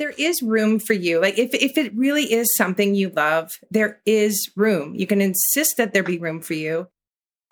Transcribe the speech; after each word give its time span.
there 0.00 0.14
is 0.16 0.42
room 0.42 0.80
for 0.80 0.94
you. 0.94 1.20
Like 1.20 1.38
if 1.38 1.54
if 1.54 1.76
it 1.76 1.94
really 1.94 2.32
is 2.32 2.48
something 2.56 2.94
you 2.94 3.10
love, 3.10 3.52
there 3.70 4.00
is 4.06 4.50
room. 4.56 4.94
You 4.96 5.06
can 5.06 5.20
insist 5.20 5.76
that 5.76 5.92
there 5.92 6.02
be 6.02 6.18
room 6.18 6.40
for 6.40 6.54
you. 6.54 6.88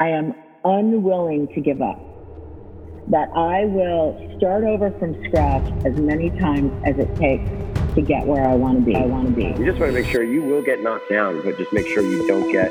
I 0.01 0.09
am 0.09 0.35
unwilling 0.65 1.49
to 1.55 1.61
give 1.61 1.83
up. 1.83 2.01
That 3.11 3.29
I 3.37 3.67
will 3.67 4.35
start 4.39 4.65
over 4.65 4.91
from 4.99 5.23
scratch 5.27 5.71
as 5.85 5.99
many 5.99 6.31
times 6.41 6.73
as 6.85 6.99
it 6.99 7.15
takes 7.17 7.49
to 7.95 8.03
get 8.03 8.27
where 8.27 8.47
I 8.47 8.55
want 8.55 8.81
to 8.81 8.85
be. 8.85 8.97
I 8.97 9.07
want 9.07 9.29
to 9.29 9.35
be. 9.35 9.45
You 9.45 9.67
just 9.67 9.79
want 9.79 9.93
to 9.93 9.93
make 9.93 10.07
sure 10.07 10.23
you 10.23 10.43
will 10.43 10.63
get 10.63 10.83
knocked 10.83 11.11
down, 11.11 11.43
but 11.43 11.57
just 11.59 11.73
make 11.73 11.87
sure 11.87 12.03
you 12.03 12.27
don't 12.27 12.51
get 12.51 12.71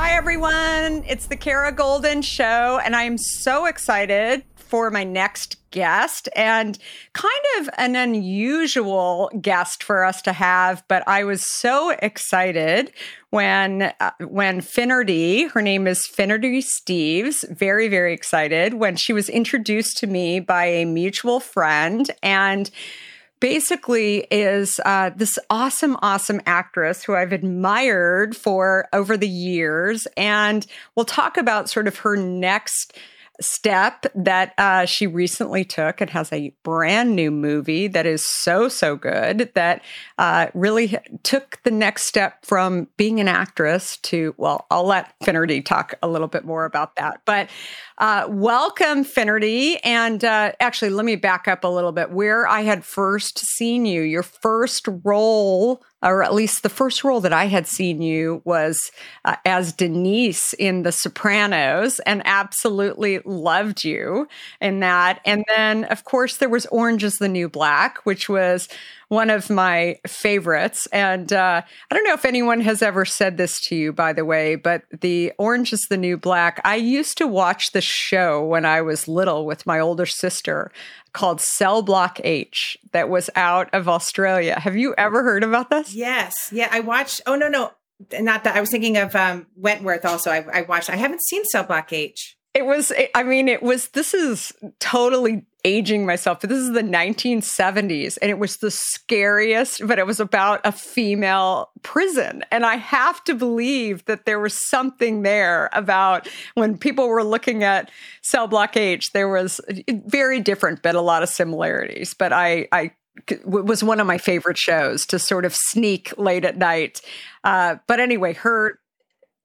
Hi, 0.00 0.12
everyone. 0.12 1.02
It's 1.08 1.26
the 1.26 1.34
Kara 1.34 1.72
Goldin 1.72 2.22
Show, 2.22 2.78
and 2.84 2.94
I'm 2.94 3.18
so 3.18 3.66
excited 3.66 4.44
for 4.54 4.92
my 4.92 5.02
next 5.02 5.56
guest 5.72 6.28
and 6.36 6.78
kind 7.14 7.44
of 7.58 7.68
an 7.78 7.96
unusual 7.96 9.28
guest 9.40 9.82
for 9.82 10.04
us 10.04 10.22
to 10.22 10.32
have 10.32 10.82
but 10.88 11.02
i 11.06 11.24
was 11.24 11.44
so 11.46 11.90
excited 12.00 12.90
when 13.30 13.92
uh, 14.00 14.10
when 14.20 14.62
finnerty 14.62 15.44
her 15.44 15.60
name 15.60 15.86
is 15.86 16.06
finnerty 16.06 16.62
steeves 16.62 17.46
very 17.50 17.88
very 17.88 18.14
excited 18.14 18.74
when 18.74 18.96
she 18.96 19.12
was 19.12 19.28
introduced 19.28 19.98
to 19.98 20.06
me 20.06 20.40
by 20.40 20.64
a 20.64 20.86
mutual 20.86 21.38
friend 21.38 22.10
and 22.22 22.70
basically 23.40 24.26
is 24.30 24.80
uh, 24.84 25.10
this 25.16 25.38
awesome, 25.50 25.96
awesome 26.02 26.40
actress 26.46 27.04
who 27.04 27.14
I've 27.14 27.32
admired 27.32 28.36
for 28.36 28.88
over 28.92 29.16
the 29.16 29.28
years. 29.28 30.06
And 30.16 30.66
we'll 30.94 31.04
talk 31.04 31.36
about 31.36 31.70
sort 31.70 31.86
of 31.86 31.98
her 31.98 32.16
next 32.16 32.96
step 33.40 34.06
that 34.14 34.52
uh, 34.58 34.84
she 34.84 35.06
recently 35.06 35.64
took. 35.64 36.00
It 36.00 36.10
has 36.10 36.32
a 36.32 36.52
brand 36.64 37.14
new 37.14 37.30
movie 37.30 37.86
that 37.88 38.06
is 38.06 38.26
so, 38.26 38.68
so 38.68 38.96
good 38.96 39.50
that 39.54 39.82
uh, 40.18 40.48
really 40.54 40.96
took 41.22 41.60
the 41.62 41.70
next 41.70 42.06
step 42.06 42.44
from 42.44 42.88
being 42.96 43.20
an 43.20 43.28
actress 43.28 43.96
to, 43.98 44.34
well, 44.38 44.66
I'll 44.70 44.86
let 44.86 45.14
Finnerty 45.22 45.62
talk 45.62 45.94
a 46.02 46.08
little 46.08 46.28
bit 46.28 46.44
more 46.44 46.64
about 46.64 46.96
that. 46.96 47.20
But 47.24 47.48
uh, 47.98 48.26
welcome, 48.28 49.04
Finnerty. 49.04 49.76
And 49.84 50.24
uh, 50.24 50.52
actually, 50.60 50.90
let 50.90 51.04
me 51.04 51.16
back 51.16 51.48
up 51.48 51.64
a 51.64 51.68
little 51.68 51.92
bit. 51.92 52.10
Where 52.10 52.46
I 52.46 52.62
had 52.62 52.84
first 52.84 53.38
seen 53.38 53.86
you, 53.86 54.02
your 54.02 54.22
first 54.22 54.88
role 55.04 55.82
or 56.02 56.22
at 56.22 56.34
least 56.34 56.62
the 56.62 56.68
first 56.68 57.04
role 57.04 57.20
that 57.20 57.32
I 57.32 57.46
had 57.46 57.66
seen 57.66 58.02
you 58.02 58.42
was 58.44 58.90
uh, 59.24 59.36
as 59.44 59.72
Denise 59.72 60.52
in 60.54 60.82
The 60.82 60.92
Sopranos, 60.92 62.00
and 62.00 62.22
absolutely 62.24 63.20
loved 63.24 63.84
you 63.84 64.28
in 64.60 64.80
that. 64.80 65.20
And 65.24 65.44
then, 65.48 65.84
of 65.84 66.04
course, 66.04 66.36
there 66.36 66.48
was 66.48 66.66
Orange 66.66 67.04
is 67.04 67.16
the 67.16 67.28
New 67.28 67.48
Black, 67.48 67.98
which 68.04 68.28
was 68.28 68.68
one 69.08 69.30
of 69.30 69.50
my 69.50 69.98
favorites. 70.06 70.86
And 70.92 71.32
uh, 71.32 71.62
I 71.90 71.94
don't 71.94 72.04
know 72.04 72.12
if 72.12 72.24
anyone 72.24 72.60
has 72.60 72.82
ever 72.82 73.04
said 73.04 73.36
this 73.36 73.58
to 73.68 73.74
you, 73.74 73.92
by 73.92 74.12
the 74.12 74.24
way, 74.24 74.54
but 74.54 74.82
the 75.00 75.32
Orange 75.38 75.72
is 75.72 75.86
the 75.88 75.96
New 75.96 76.16
Black. 76.16 76.60
I 76.64 76.76
used 76.76 77.18
to 77.18 77.26
watch 77.26 77.72
the 77.72 77.80
show 77.80 78.44
when 78.44 78.64
I 78.64 78.82
was 78.82 79.08
little 79.08 79.46
with 79.46 79.66
my 79.66 79.80
older 79.80 80.06
sister 80.06 80.70
called 81.12 81.40
Cell 81.40 81.82
Block 81.82 82.20
H 82.22 82.76
that 82.92 83.08
was 83.08 83.30
out 83.34 83.72
of 83.72 83.88
Australia. 83.88 84.60
Have 84.60 84.76
you 84.76 84.94
ever 84.98 85.22
heard 85.22 85.42
about 85.42 85.70
this? 85.70 85.94
Yes. 85.94 86.34
Yeah, 86.52 86.68
I 86.70 86.80
watched. 86.80 87.22
Oh, 87.26 87.34
no, 87.34 87.48
no. 87.48 87.72
Not 88.20 88.44
that 88.44 88.56
I 88.56 88.60
was 88.60 88.70
thinking 88.70 88.96
of 88.96 89.16
um, 89.16 89.46
Wentworth 89.56 90.04
also. 90.04 90.30
I, 90.30 90.44
I 90.52 90.62
watched. 90.62 90.90
I 90.90 90.96
haven't 90.96 91.22
seen 91.22 91.44
Cell 91.46 91.64
Block 91.64 91.92
H. 91.92 92.36
It 92.54 92.64
was, 92.64 92.92
I 93.14 93.22
mean, 93.22 93.48
it 93.48 93.62
was, 93.62 93.88
this 93.88 94.14
is 94.14 94.52
totally 94.80 95.46
aging 95.64 96.06
myself, 96.06 96.40
but 96.40 96.50
this 96.50 96.58
is 96.58 96.72
the 96.72 96.82
1970s 96.82 98.16
and 98.22 98.30
it 98.30 98.38
was 98.38 98.58
the 98.58 98.70
scariest, 98.70 99.86
but 99.86 99.98
it 99.98 100.06
was 100.06 100.20
about 100.20 100.60
a 100.64 100.72
female 100.72 101.70
prison. 101.82 102.44
And 102.50 102.64
I 102.64 102.76
have 102.76 103.22
to 103.24 103.34
believe 103.34 104.04
that 104.04 104.24
there 104.24 104.38
was 104.38 104.68
something 104.68 105.22
there 105.22 105.68
about 105.72 106.28
when 106.54 106.78
people 106.78 107.08
were 107.08 107.24
looking 107.24 107.64
at 107.64 107.90
cell 108.22 108.46
block 108.46 108.76
H, 108.76 109.12
there 109.12 109.28
was 109.28 109.60
very 109.88 110.40
different, 110.40 110.82
but 110.82 110.94
a 110.94 111.00
lot 111.00 111.22
of 111.22 111.28
similarities. 111.28 112.14
But 112.14 112.32
I, 112.32 112.68
I 112.70 112.92
was 113.44 113.82
one 113.82 113.98
of 113.98 114.06
my 114.06 114.18
favorite 114.18 114.58
shows 114.58 115.04
to 115.06 115.18
sort 115.18 115.44
of 115.44 115.54
sneak 115.54 116.16
late 116.16 116.44
at 116.44 116.56
night. 116.56 117.00
Uh, 117.42 117.76
but 117.86 117.98
anyway, 117.98 118.32
her 118.34 118.78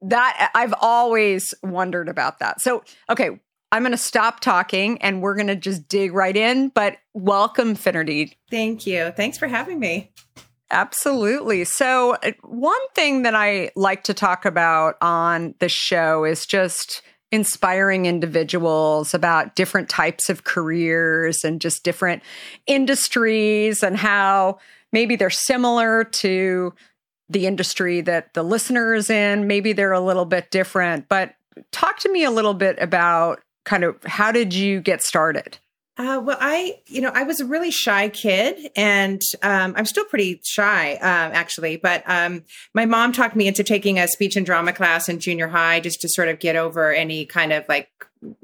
that 0.02 0.50
I've 0.54 0.74
always 0.80 1.54
wondered 1.62 2.08
about 2.08 2.38
that. 2.38 2.60
So, 2.60 2.84
okay, 3.08 3.40
I'm 3.74 3.82
going 3.82 3.90
to 3.90 3.98
stop 3.98 4.38
talking 4.38 5.02
and 5.02 5.20
we're 5.20 5.34
going 5.34 5.48
to 5.48 5.56
just 5.56 5.88
dig 5.88 6.12
right 6.12 6.36
in. 6.36 6.68
But 6.68 6.98
welcome, 7.12 7.74
Finnerty. 7.74 8.38
Thank 8.48 8.86
you. 8.86 9.10
Thanks 9.16 9.36
for 9.36 9.48
having 9.48 9.80
me. 9.80 10.12
Absolutely. 10.70 11.64
So, 11.64 12.12
uh, 12.22 12.30
one 12.44 12.78
thing 12.94 13.22
that 13.22 13.34
I 13.34 13.72
like 13.74 14.04
to 14.04 14.14
talk 14.14 14.44
about 14.44 14.96
on 15.02 15.56
the 15.58 15.68
show 15.68 16.24
is 16.24 16.46
just 16.46 17.02
inspiring 17.32 18.06
individuals 18.06 19.12
about 19.12 19.56
different 19.56 19.88
types 19.88 20.28
of 20.28 20.44
careers 20.44 21.42
and 21.42 21.60
just 21.60 21.82
different 21.82 22.22
industries 22.68 23.82
and 23.82 23.96
how 23.96 24.58
maybe 24.92 25.16
they're 25.16 25.30
similar 25.30 26.04
to 26.04 26.72
the 27.28 27.48
industry 27.48 28.02
that 28.02 28.34
the 28.34 28.44
listener 28.44 28.94
is 28.94 29.10
in. 29.10 29.48
Maybe 29.48 29.72
they're 29.72 29.90
a 29.90 30.00
little 30.00 30.26
bit 30.26 30.52
different, 30.52 31.08
but 31.08 31.34
talk 31.72 31.98
to 32.00 32.12
me 32.12 32.22
a 32.22 32.30
little 32.30 32.54
bit 32.54 32.78
about 32.80 33.40
kind 33.64 33.84
of 33.84 34.02
how 34.04 34.32
did 34.32 34.54
you 34.54 34.80
get 34.80 35.02
started? 35.02 35.58
Uh, 35.96 36.20
well, 36.24 36.36
I, 36.40 36.80
you 36.86 37.00
know, 37.00 37.12
I 37.14 37.22
was 37.22 37.38
a 37.38 37.44
really 37.44 37.70
shy 37.70 38.08
kid 38.08 38.70
and 38.74 39.22
um, 39.44 39.74
I'm 39.76 39.86
still 39.86 40.04
pretty 40.04 40.40
shy, 40.44 40.94
um, 40.94 41.30
actually. 41.32 41.76
But 41.76 42.02
um, 42.06 42.42
my 42.74 42.84
mom 42.84 43.12
talked 43.12 43.36
me 43.36 43.46
into 43.46 43.62
taking 43.62 44.00
a 44.00 44.08
speech 44.08 44.34
and 44.34 44.44
drama 44.44 44.72
class 44.72 45.08
in 45.08 45.20
junior 45.20 45.46
high 45.46 45.78
just 45.78 46.00
to 46.00 46.08
sort 46.08 46.28
of 46.28 46.40
get 46.40 46.56
over 46.56 46.92
any 46.92 47.26
kind 47.26 47.52
of 47.52 47.64
like 47.68 47.90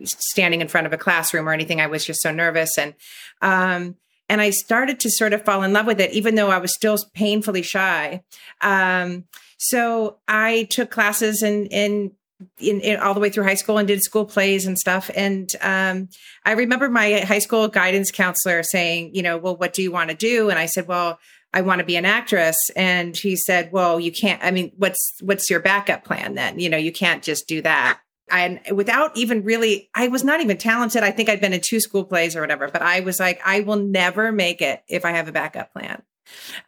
standing 0.04 0.60
in 0.60 0.68
front 0.68 0.86
of 0.86 0.92
a 0.92 0.98
classroom 0.98 1.48
or 1.48 1.52
anything. 1.52 1.80
I 1.80 1.88
was 1.88 2.04
just 2.04 2.22
so 2.22 2.30
nervous. 2.30 2.78
And, 2.78 2.94
um, 3.42 3.96
and 4.28 4.40
I 4.40 4.50
started 4.50 5.00
to 5.00 5.10
sort 5.10 5.32
of 5.32 5.44
fall 5.44 5.64
in 5.64 5.72
love 5.72 5.86
with 5.86 6.00
it, 6.00 6.12
even 6.12 6.36
though 6.36 6.50
I 6.50 6.58
was 6.58 6.72
still 6.72 6.98
painfully 7.14 7.62
shy. 7.62 8.22
Um, 8.60 9.24
so 9.58 10.18
I 10.28 10.68
took 10.70 10.92
classes 10.92 11.42
in, 11.42 11.66
in 11.66 12.12
in, 12.58 12.80
in, 12.80 12.98
all 13.00 13.14
the 13.14 13.20
way 13.20 13.30
through 13.30 13.44
high 13.44 13.54
school 13.54 13.78
and 13.78 13.88
did 13.88 14.02
school 14.02 14.24
plays 14.24 14.66
and 14.66 14.78
stuff. 14.78 15.10
And 15.14 15.50
um, 15.60 16.08
I 16.44 16.52
remember 16.52 16.88
my 16.88 17.20
high 17.20 17.38
school 17.38 17.68
guidance 17.68 18.10
counselor 18.10 18.62
saying, 18.62 19.14
you 19.14 19.22
know, 19.22 19.38
well, 19.38 19.56
what 19.56 19.72
do 19.72 19.82
you 19.82 19.90
want 19.90 20.10
to 20.10 20.16
do? 20.16 20.50
And 20.50 20.58
I 20.58 20.66
said, 20.66 20.86
well, 20.86 21.18
I 21.52 21.62
want 21.62 21.80
to 21.80 21.84
be 21.84 21.96
an 21.96 22.04
actress. 22.04 22.56
And 22.76 23.16
he 23.16 23.36
said, 23.36 23.72
well, 23.72 23.98
you 23.98 24.12
can't. 24.12 24.42
I 24.42 24.50
mean, 24.50 24.72
what's 24.76 25.14
what's 25.20 25.50
your 25.50 25.60
backup 25.60 26.04
plan 26.04 26.34
then? 26.34 26.58
You 26.58 26.68
know, 26.68 26.76
you 26.76 26.92
can't 26.92 27.22
just 27.22 27.48
do 27.48 27.62
that. 27.62 28.00
And 28.30 28.60
without 28.72 29.16
even 29.16 29.42
really, 29.42 29.90
I 29.94 30.08
was 30.08 30.22
not 30.22 30.40
even 30.40 30.56
talented. 30.56 31.02
I 31.02 31.10
think 31.10 31.28
I'd 31.28 31.40
been 31.40 31.52
in 31.52 31.60
two 31.60 31.80
school 31.80 32.04
plays 32.04 32.36
or 32.36 32.40
whatever, 32.40 32.68
but 32.68 32.82
I 32.82 33.00
was 33.00 33.18
like, 33.18 33.40
I 33.44 33.60
will 33.60 33.76
never 33.76 34.30
make 34.30 34.62
it 34.62 34.82
if 34.88 35.04
I 35.04 35.10
have 35.10 35.26
a 35.26 35.32
backup 35.32 35.72
plan. 35.72 36.02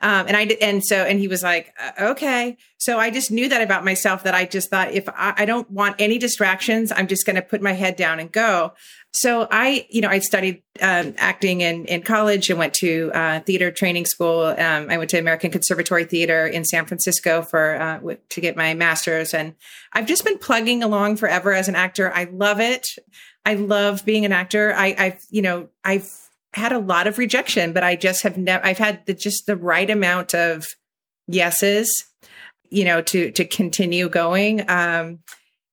Um, 0.01 0.27
and 0.29 0.37
I 0.37 0.43
and 0.61 0.85
so, 0.85 0.97
and 0.97 1.19
he 1.19 1.29
was 1.29 1.43
like, 1.43 1.75
okay. 2.01 2.57
So 2.79 2.99
I 2.99 3.11
just 3.11 3.31
knew 3.31 3.49
that 3.49 3.63
about 3.63 3.85
myself 3.85 4.25
that 4.25 4.35
I 4.35 4.45
just 4.45 4.69
thought 4.71 4.93
if 4.93 5.09
I, 5.09 5.35
I 5.39 5.45
don't 5.45 5.71
want 5.71 5.97
any 5.99 6.19
distractions, 6.19 6.91
I'm 6.91 7.07
just 7.07 7.25
going 7.27 7.37
to 7.37 7.43
put 7.43 7.63
my 7.63 7.73
head 7.73 7.97
down 7.97 8.19
and 8.19 8.31
go. 8.31 8.73
So 9.13 9.47
I, 9.51 9.87
you 9.91 10.01
know, 10.01 10.09
I 10.09 10.21
studied 10.21 10.63
um, 10.81 11.15
acting 11.19 11.61
in, 11.61 11.85
in 11.85 12.03
college 12.03 12.49
and 12.49 12.59
went 12.59 12.73
to 12.75 13.11
uh, 13.13 13.41
theater 13.41 13.71
training 13.71 14.07
school. 14.07 14.47
Um, 14.47 14.87
I 14.89 14.97
went 14.97 15.11
to 15.11 15.19
American 15.19 15.51
Conservatory 15.51 16.07
Theater 16.07 16.47
in 16.47 16.65
San 16.65 16.87
Francisco 16.87 17.43
for 17.43 17.81
uh, 17.81 17.97
w- 17.99 18.19
to 18.31 18.41
get 18.41 18.57
my 18.57 18.73
master's, 18.73 19.35
and 19.35 19.55
I've 19.93 20.07
just 20.07 20.25
been 20.25 20.39
plugging 20.39 20.83
along 20.83 21.17
forever 21.17 21.53
as 21.53 21.69
an 21.69 21.75
actor. 21.75 22.11
I 22.13 22.25
love 22.25 22.59
it. 22.59 22.89
I 23.45 23.55
love 23.55 24.05
being 24.07 24.25
an 24.25 24.33
actor. 24.33 24.73
I, 24.75 24.95
I've, 24.99 25.21
you 25.31 25.43
know, 25.43 25.69
I've 25.85 26.11
had 26.55 26.73
a 26.73 26.79
lot 26.79 27.07
of 27.07 27.19
rejection, 27.19 27.73
but 27.73 27.83
I 27.83 27.97
just 27.97 28.23
have 28.23 28.37
never, 28.37 28.65
I've 28.65 28.79
had 28.79 29.05
the, 29.07 29.15
just 29.15 29.47
the 29.47 29.57
right 29.57 29.89
amount 29.89 30.35
of 30.35 30.67
yeses, 31.27 31.89
you 32.71 32.85
know, 32.85 33.03
to, 33.03 33.31
to 33.33 33.45
continue 33.45 34.09
going. 34.09 34.69
Um, 34.69 35.21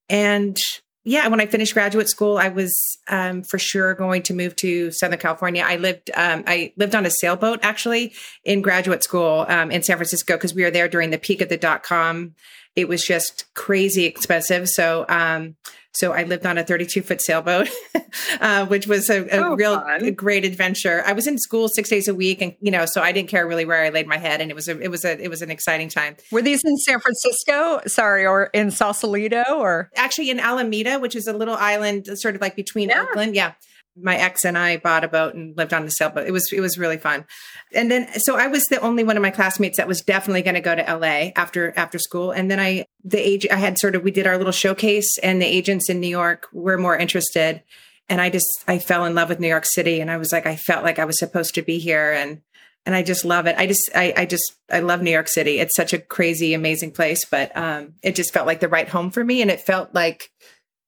and 0.08 0.58
yeah, 1.06 1.28
when 1.28 1.42
I 1.42 1.46
finished 1.46 1.74
graduate 1.74 2.10
school, 2.10 2.38
I 2.38 2.50
was 2.50 2.72
um, 3.08 3.42
for 3.44 3.58
sure 3.58 3.96
going 3.96 4.22
to 4.24 4.34
move 4.34 4.56
to 4.58 4.92
Southern 4.92 5.18
California. 5.18 5.64
I 5.66 5.78
lived 5.78 6.12
um, 6.14 6.44
I 6.46 6.74
lived 6.76 6.94
on 6.94 7.06
a 7.06 7.10
sailboat 7.10 7.60
actually 7.64 8.14
in 8.44 8.62
graduate 8.62 9.04
school 9.04 9.46
um, 9.48 9.72
in 9.72 9.82
San 9.82 9.96
Francisco 9.98 10.36
because 10.36 10.54
we 10.54 10.64
were 10.64 10.72
there 10.72 10.90
during 10.90 11.10
the 11.10 11.18
peak 11.18 11.42
of 11.42 11.50
the 11.50 11.58
dot 11.58 11.84
com. 11.84 12.36
It 12.76 12.88
was 12.88 13.04
just 13.04 13.46
crazy 13.56 14.06
expensive. 14.06 14.68
So 14.68 15.06
um, 15.08 15.56
so 15.94 16.14
I 16.14 16.24
lived 16.24 16.46
on 16.46 16.58
a 16.58 16.64
32 16.64 17.02
foot 17.02 17.22
sailboat, 17.22 17.68
uh, 18.42 18.66
which 18.68 18.86
was 18.86 19.10
a, 19.10 19.26
a 19.26 19.44
oh, 19.44 19.56
real 19.56 19.74
a 19.74 20.12
great 20.12 20.46
adventure. 20.46 21.04
I 21.06 21.14
was 21.14 21.26
in 21.26 21.38
school 21.38 21.68
six 21.68 21.90
days 21.90 22.08
a 22.08 22.14
week, 22.14 22.42
and 22.42 22.54
you 22.62 22.72
know, 22.72 22.86
so 22.86 23.02
I 23.02 23.12
didn't 23.12 23.30
care 23.30 23.48
really 23.48 23.66
where 23.66 23.84
I 23.84 23.90
laid 23.90 24.08
my 24.08 24.18
head, 24.18 24.40
and 24.40 24.52
it 24.52 24.54
was 24.54 24.68
a 24.68 24.80
it 24.80 24.90
was 24.90 25.04
a 25.04 25.22
it 25.22 25.30
was 25.30 25.42
an 25.42 25.50
exciting 25.50 25.90
time. 25.90 26.16
Were 26.32 26.42
these 26.42 26.64
in 26.64 26.78
San 26.78 27.00
Francisco? 27.00 27.82
Sorry, 27.88 28.26
or 28.26 28.46
in 28.54 28.70
Sausalito, 28.70 29.44
or 29.58 29.90
actually 29.96 30.30
in 30.30 30.40
Alameda, 30.40 31.00
which 31.00 31.16
is 31.16 31.28
a 31.28 31.34
little 31.34 31.56
island, 31.56 32.08
sort 32.20 32.36
of 32.36 32.42
like 32.42 32.56
between 32.56 32.90
yeah. 32.90 33.02
Oakland. 33.02 33.36
Yeah, 33.36 33.54
my 34.02 34.16
ex 34.16 34.46
and 34.46 34.58
I 34.58 34.78
bought 34.78 35.04
a 35.04 35.08
boat 35.08 35.34
and 35.34 35.56
lived 35.58 35.74
on 35.74 35.86
the 35.86 35.92
sailboat. 35.92 36.28
It 36.28 36.32
was 36.32 36.52
it 36.52 36.60
was 36.60 36.78
really 36.78 36.98
fun. 36.98 37.26
And 37.74 37.90
then 37.90 38.08
so 38.20 38.38
I 38.38 38.48
was 38.48 38.66
the 38.66 38.80
only 38.82 39.04
one 39.04 39.18
of 39.18 39.24
my 39.24 39.32
classmates 39.32 39.78
that 39.78 39.88
was 39.88 40.02
definitely 40.02 40.42
going 40.42 40.56
to 40.56 40.62
go 40.62 40.76
to 40.76 40.82
LA 40.82 41.32
after 41.36 41.74
after 41.78 42.00
school. 42.00 42.32
And 42.32 42.50
then 42.50 42.60
I 42.60 42.86
the 43.04 43.20
age 43.20 43.48
I 43.52 43.58
had 43.58 43.78
sort 43.78 43.96
of 43.96 44.04
we 44.04 44.12
did 44.12 44.28
our 44.28 44.38
little 44.38 44.52
showcase 44.52 45.18
and 45.20 45.42
the 45.42 45.46
agents 45.46 45.90
in 45.90 46.00
New 46.00 46.08
York 46.08 46.48
were 46.54 46.78
more 46.78 46.98
interested. 46.98 47.64
And 48.08 48.20
I 48.22 48.30
just 48.30 48.48
I 48.68 48.80
fell 48.80 49.06
in 49.06 49.16
love 49.16 49.30
with 49.30 49.40
New 49.40 49.48
York 49.48 49.66
City 49.66 50.02
and 50.02 50.10
I 50.10 50.18
was 50.18 50.32
like 50.32 50.46
I 50.46 50.56
felt 50.56 50.84
like 50.84 51.00
I 51.00 51.06
was 51.06 51.20
supposed 51.20 51.56
to 51.56 51.62
be 51.62 51.80
here 51.80 52.12
and 52.14 52.42
and 52.86 52.96
I 52.96 53.04
just 53.04 53.26
love 53.26 53.46
it. 53.46 53.56
I 53.58 53.68
just 53.68 53.90
I, 53.94 54.14
I 54.16 54.26
just 54.26 54.56
I 54.72 54.80
love 54.80 55.02
New 55.02 55.12
York 55.12 55.28
City. 55.28 55.60
It's 55.60 55.76
such 55.76 55.94
a 55.94 56.00
crazy 56.00 56.54
amazing 56.54 56.92
place, 56.92 57.26
but 57.26 57.56
um 57.56 57.94
it 58.02 58.16
just 58.16 58.34
felt 58.34 58.48
like 58.48 58.62
the 58.62 58.68
right 58.68 58.90
home 58.90 59.12
for 59.12 59.24
me 59.24 59.42
and 59.42 59.52
it 59.52 59.62
felt 59.62 59.94
like 59.94 60.30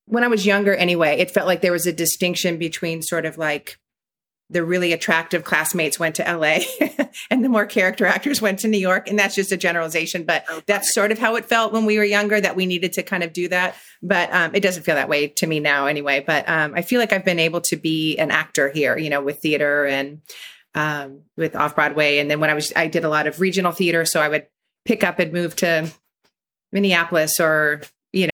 when 0.06 0.24
I 0.24 0.27
was 0.27 0.45
younger 0.45 0.75
anyway, 0.75 1.19
it 1.19 1.31
felt 1.31 1.48
like 1.48 1.62
there 1.62 1.71
was 1.71 1.88
a 1.88 1.94
distinction 1.94 2.57
between 2.57 3.01
sort 3.01 3.25
of 3.25 3.38
like 3.38 3.77
the 4.51 4.63
really 4.63 4.92
attractive 4.92 5.45
classmates 5.45 5.98
went 5.98 6.15
to 6.15 6.24
LA 6.24 6.59
and 7.31 7.44
the 7.44 7.48
more 7.48 7.65
character 7.65 8.06
actors 8.06 8.42
went 8.42 8.59
to 8.59 8.68
New 8.68 8.77
York. 8.77 9.07
And 9.07 9.18
that's 9.18 9.33
just 9.33 9.53
a 9.53 9.57
generalization, 9.57 10.25
but 10.25 10.44
that's 10.68 10.94
sort 10.94 11.13
of 11.13 11.18
how 11.18 11.36
it 11.38 11.45
felt 11.45 11.71
when 11.71 11.86
we 11.86 11.98
were 11.98 12.03
younger 12.03 12.39
that 12.42 12.57
we 12.57 12.65
needed 12.65 12.92
to 12.94 13.03
kind 13.03 13.24
of 13.24 13.31
do 13.31 13.48
that. 13.48 13.75
But 14.03 14.31
um, 14.33 14.53
it 14.53 14.59
doesn't 14.59 14.83
feel 14.83 14.95
that 14.95 15.07
way 15.07 15.27
to 15.27 15.48
me 15.48 15.62
now 15.62 15.86
anyway. 15.86 16.21
But 16.25 16.50
um, 16.50 16.74
I 16.75 16.81
feel 16.81 17.00
like 17.00 17.13
I've 17.13 17.24
been 17.24 17.39
able 17.39 17.62
to 17.62 17.77
be 17.77 18.18
an 18.18 18.30
actor 18.30 18.69
here, 18.69 18.98
you 18.98 19.09
know, 19.09 19.21
with 19.21 19.39
theater 19.39 19.86
and 19.86 20.21
um, 20.75 21.21
with 21.38 21.56
off 21.56 21.75
Broadway. 21.75 22.18
And 22.18 22.30
then 22.30 22.42
when 22.42 22.50
I 22.50 22.53
was, 22.53 22.74
I 22.75 22.88
did 22.88 23.06
a 23.06 23.09
lot 23.09 23.27
of 23.27 23.39
regional 23.39 23.71
theater. 23.71 24.03
So 24.03 24.21
I 24.21 24.27
would 24.27 24.48
pick 24.83 25.06
up 25.06 25.19
and 25.19 25.31
move 25.31 25.56
to 25.57 25.89
Minneapolis 26.74 27.39
or. 27.39 27.81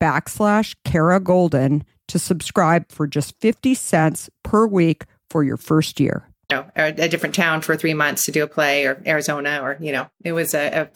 backslash 0.00 0.74
Kara 0.84 1.20
Goldin 1.20 1.82
to 2.08 2.18
subscribe 2.18 2.90
for 2.90 3.06
just 3.06 3.34
50 3.40 3.74
cents 3.74 4.30
per 4.42 4.66
week 4.66 5.04
for 5.30 5.42
your 5.42 5.56
first 5.56 5.98
year. 6.00 6.28
You 6.50 6.58
know, 6.58 6.66
a, 6.76 7.08
different 7.08 7.34
town 7.34 7.60
for 7.60 7.76
three 7.76 7.94
months 7.94 8.24
to 8.26 8.32
do 8.32 8.44
a 8.44 8.46
play 8.46 8.86
or 8.86 9.02
Arizona 9.04 9.60
or, 9.62 9.76
you 9.80 9.90
know, 9.90 10.08
it 10.22 10.32
was 10.32 10.54
a, 10.54 10.82
a, 10.82 10.88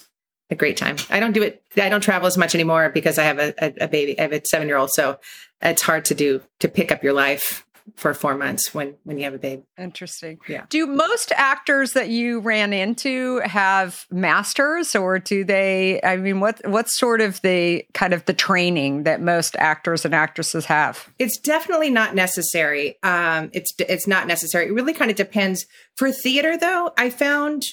a 0.50 0.54
great 0.54 0.76
time. 0.76 0.96
I 1.10 1.18
don't 1.18 1.32
do 1.32 1.42
it. 1.42 1.62
I 1.76 1.88
don't 1.88 2.02
travel 2.02 2.28
as 2.28 2.38
much 2.38 2.54
anymore 2.54 2.90
because 2.90 3.18
I 3.18 3.24
have 3.24 3.38
a, 3.40 3.54
a, 3.58 3.84
a 3.84 3.88
baby. 3.88 4.16
I 4.18 4.22
have 4.22 4.32
a 4.32 4.42
seven 4.44 4.68
year 4.68 4.76
old. 4.76 4.90
So 4.90 5.18
it's 5.60 5.82
hard 5.82 6.04
to 6.06 6.14
do 6.14 6.40
to 6.60 6.68
pick 6.68 6.92
up 6.92 7.02
your 7.02 7.12
life 7.12 7.66
for 7.96 8.14
four 8.14 8.34
months 8.34 8.74
when 8.74 8.96
when 9.04 9.18
you 9.18 9.24
have 9.24 9.34
a 9.34 9.38
baby. 9.38 9.62
Interesting. 9.78 10.38
Yeah. 10.48 10.66
Do 10.68 10.86
most 10.86 11.32
actors 11.36 11.92
that 11.92 12.08
you 12.08 12.40
ran 12.40 12.72
into 12.72 13.40
have 13.40 14.06
masters, 14.10 14.94
or 14.94 15.18
do 15.18 15.44
they? 15.44 16.00
I 16.02 16.16
mean, 16.16 16.40
what 16.40 16.60
what's 16.68 16.98
sort 16.98 17.20
of 17.20 17.40
the 17.42 17.84
kind 17.94 18.12
of 18.12 18.24
the 18.24 18.34
training 18.34 19.04
that 19.04 19.20
most 19.20 19.56
actors 19.58 20.04
and 20.04 20.14
actresses 20.14 20.64
have? 20.66 21.08
It's 21.18 21.38
definitely 21.38 21.90
not 21.90 22.14
necessary. 22.14 22.98
Um, 23.02 23.50
it's 23.52 23.72
it's 23.78 24.06
not 24.06 24.26
necessary. 24.26 24.66
It 24.66 24.72
really 24.72 24.94
kind 24.94 25.10
of 25.10 25.16
depends. 25.16 25.66
For 25.96 26.10
theater, 26.12 26.56
though, 26.56 26.92
I 26.96 27.10
found 27.10 27.64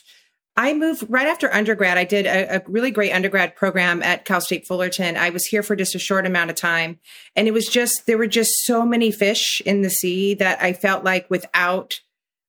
I 0.57 0.73
moved 0.73 1.05
right 1.07 1.27
after 1.27 1.53
undergrad. 1.53 1.99
I 1.99 2.03
did 2.03 2.25
a, 2.25 2.57
a, 2.57 2.61
really 2.65 2.89
great 2.89 3.11
undergrad 3.11 3.55
program 3.55 4.01
at 4.01 4.25
Cal 4.25 4.41
State 4.41 4.65
Fullerton. 4.67 5.15
I 5.15 5.29
was 5.29 5.45
here 5.45 5.61
for 5.61 5.75
just 5.75 5.93
a 5.93 5.99
short 5.99 6.25
amount 6.25 6.49
of 6.49 6.55
time. 6.55 6.99
And 7.35 7.47
it 7.47 7.51
was 7.53 7.67
just, 7.67 8.07
there 8.07 8.17
were 8.17 8.27
just 8.27 8.49
so 8.65 8.83
many 8.83 9.11
fish 9.11 9.61
in 9.67 9.83
the 9.83 9.91
sea 9.91 10.33
that 10.33 10.59
I 10.61 10.73
felt 10.73 11.03
like 11.03 11.29
without 11.29 11.93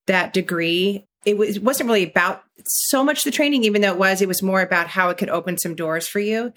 that 0.07 0.33
degree, 0.33 1.07
it, 1.27 1.37
was, 1.37 1.57
it 1.57 1.63
wasn't 1.63 1.89
really 1.89 2.09
about 2.09 2.43
so 2.65 3.05
much 3.05 3.25
the 3.25 3.31
training, 3.31 3.65
even 3.65 3.83
though 3.83 3.93
it 3.93 3.99
was, 3.99 4.23
it 4.23 4.29
was 4.29 4.43
more 4.43 4.63
about 4.63 4.87
how 4.87 5.11
it 5.11 5.19
could 5.19 5.29
open 5.29 5.59
some 5.59 5.75
doors 5.75 6.09
for 6.09 6.19
you. 6.19 6.55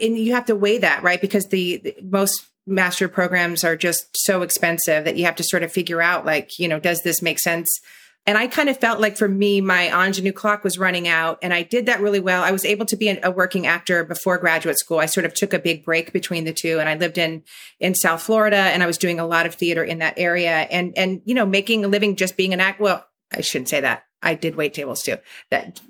And 0.00 0.18
you 0.18 0.32
have 0.32 0.46
to 0.46 0.56
weigh 0.56 0.78
that, 0.78 1.02
right? 1.02 1.20
Because 1.20 1.48
the, 1.48 1.82
the 1.84 1.96
most 2.02 2.46
master 2.66 3.08
programs 3.08 3.62
are 3.62 3.76
just 3.76 4.06
so 4.14 4.40
expensive 4.40 5.04
that 5.04 5.18
you 5.18 5.26
have 5.26 5.36
to 5.36 5.44
sort 5.44 5.62
of 5.62 5.70
figure 5.70 6.00
out, 6.00 6.24
like, 6.24 6.58
you 6.58 6.66
know, 6.66 6.80
does 6.80 7.02
this 7.02 7.20
make 7.20 7.38
sense? 7.38 7.68
And 8.26 8.38
I 8.38 8.46
kind 8.46 8.70
of 8.70 8.78
felt 8.78 9.00
like 9.00 9.18
for 9.18 9.28
me, 9.28 9.60
my 9.60 9.88
ingenue 9.88 10.32
clock 10.32 10.64
was 10.64 10.78
running 10.78 11.06
out 11.06 11.38
and 11.42 11.52
I 11.52 11.62
did 11.62 11.86
that 11.86 12.00
really 12.00 12.20
well. 12.20 12.42
I 12.42 12.52
was 12.52 12.64
able 12.64 12.86
to 12.86 12.96
be 12.96 13.10
a 13.10 13.30
working 13.30 13.66
actor 13.66 14.02
before 14.02 14.38
graduate 14.38 14.78
school. 14.78 14.98
I 14.98 15.06
sort 15.06 15.26
of 15.26 15.34
took 15.34 15.52
a 15.52 15.58
big 15.58 15.84
break 15.84 16.12
between 16.12 16.44
the 16.44 16.52
two 16.52 16.80
and 16.80 16.88
I 16.88 16.94
lived 16.94 17.18
in, 17.18 17.42
in 17.80 17.94
South 17.94 18.22
Florida 18.22 18.56
and 18.56 18.82
I 18.82 18.86
was 18.86 18.96
doing 18.96 19.20
a 19.20 19.26
lot 19.26 19.44
of 19.44 19.54
theater 19.54 19.84
in 19.84 19.98
that 19.98 20.14
area 20.16 20.50
and, 20.50 20.96
and, 20.96 21.20
you 21.26 21.34
know, 21.34 21.44
making 21.44 21.84
a 21.84 21.88
living 21.88 22.16
just 22.16 22.36
being 22.36 22.54
an 22.54 22.60
act. 22.60 22.80
Well, 22.80 23.06
I 23.30 23.42
shouldn't 23.42 23.68
say 23.68 23.82
that. 23.82 24.04
I 24.22 24.34
did 24.34 24.56
wait 24.56 24.72
tables 24.72 25.02
too. 25.02 25.18
That 25.50 25.80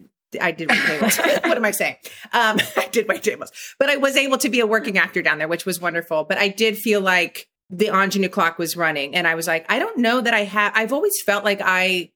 I 0.40 0.50
did 0.50 0.68
wait 0.68 0.82
tables. 0.82 1.16
what 1.44 1.56
am 1.56 1.64
I 1.64 1.70
saying? 1.70 1.96
Um, 2.32 2.58
I 2.76 2.88
did 2.90 3.08
wait 3.08 3.22
tables, 3.22 3.52
but 3.78 3.88
I 3.88 3.96
was 3.96 4.16
able 4.16 4.38
to 4.38 4.48
be 4.48 4.58
a 4.58 4.66
working 4.66 4.98
actor 4.98 5.22
down 5.22 5.38
there, 5.38 5.46
which 5.46 5.64
was 5.64 5.80
wonderful. 5.80 6.24
But 6.24 6.38
I 6.38 6.48
did 6.48 6.76
feel 6.76 7.00
like 7.00 7.46
the 7.70 7.86
ingenue 7.86 8.28
clock 8.28 8.58
was 8.58 8.76
running, 8.76 9.14
and 9.14 9.26
I 9.26 9.36
was 9.36 9.46
like, 9.46 9.64
I 9.68 9.78
don't 9.78 9.98
know 9.98 10.20
that 10.20 10.34
I 10.34 10.40
have. 10.40 10.72
I've 10.74 10.92
always 10.92 11.14
felt 11.22 11.44
like 11.44 11.60
I 11.62 12.10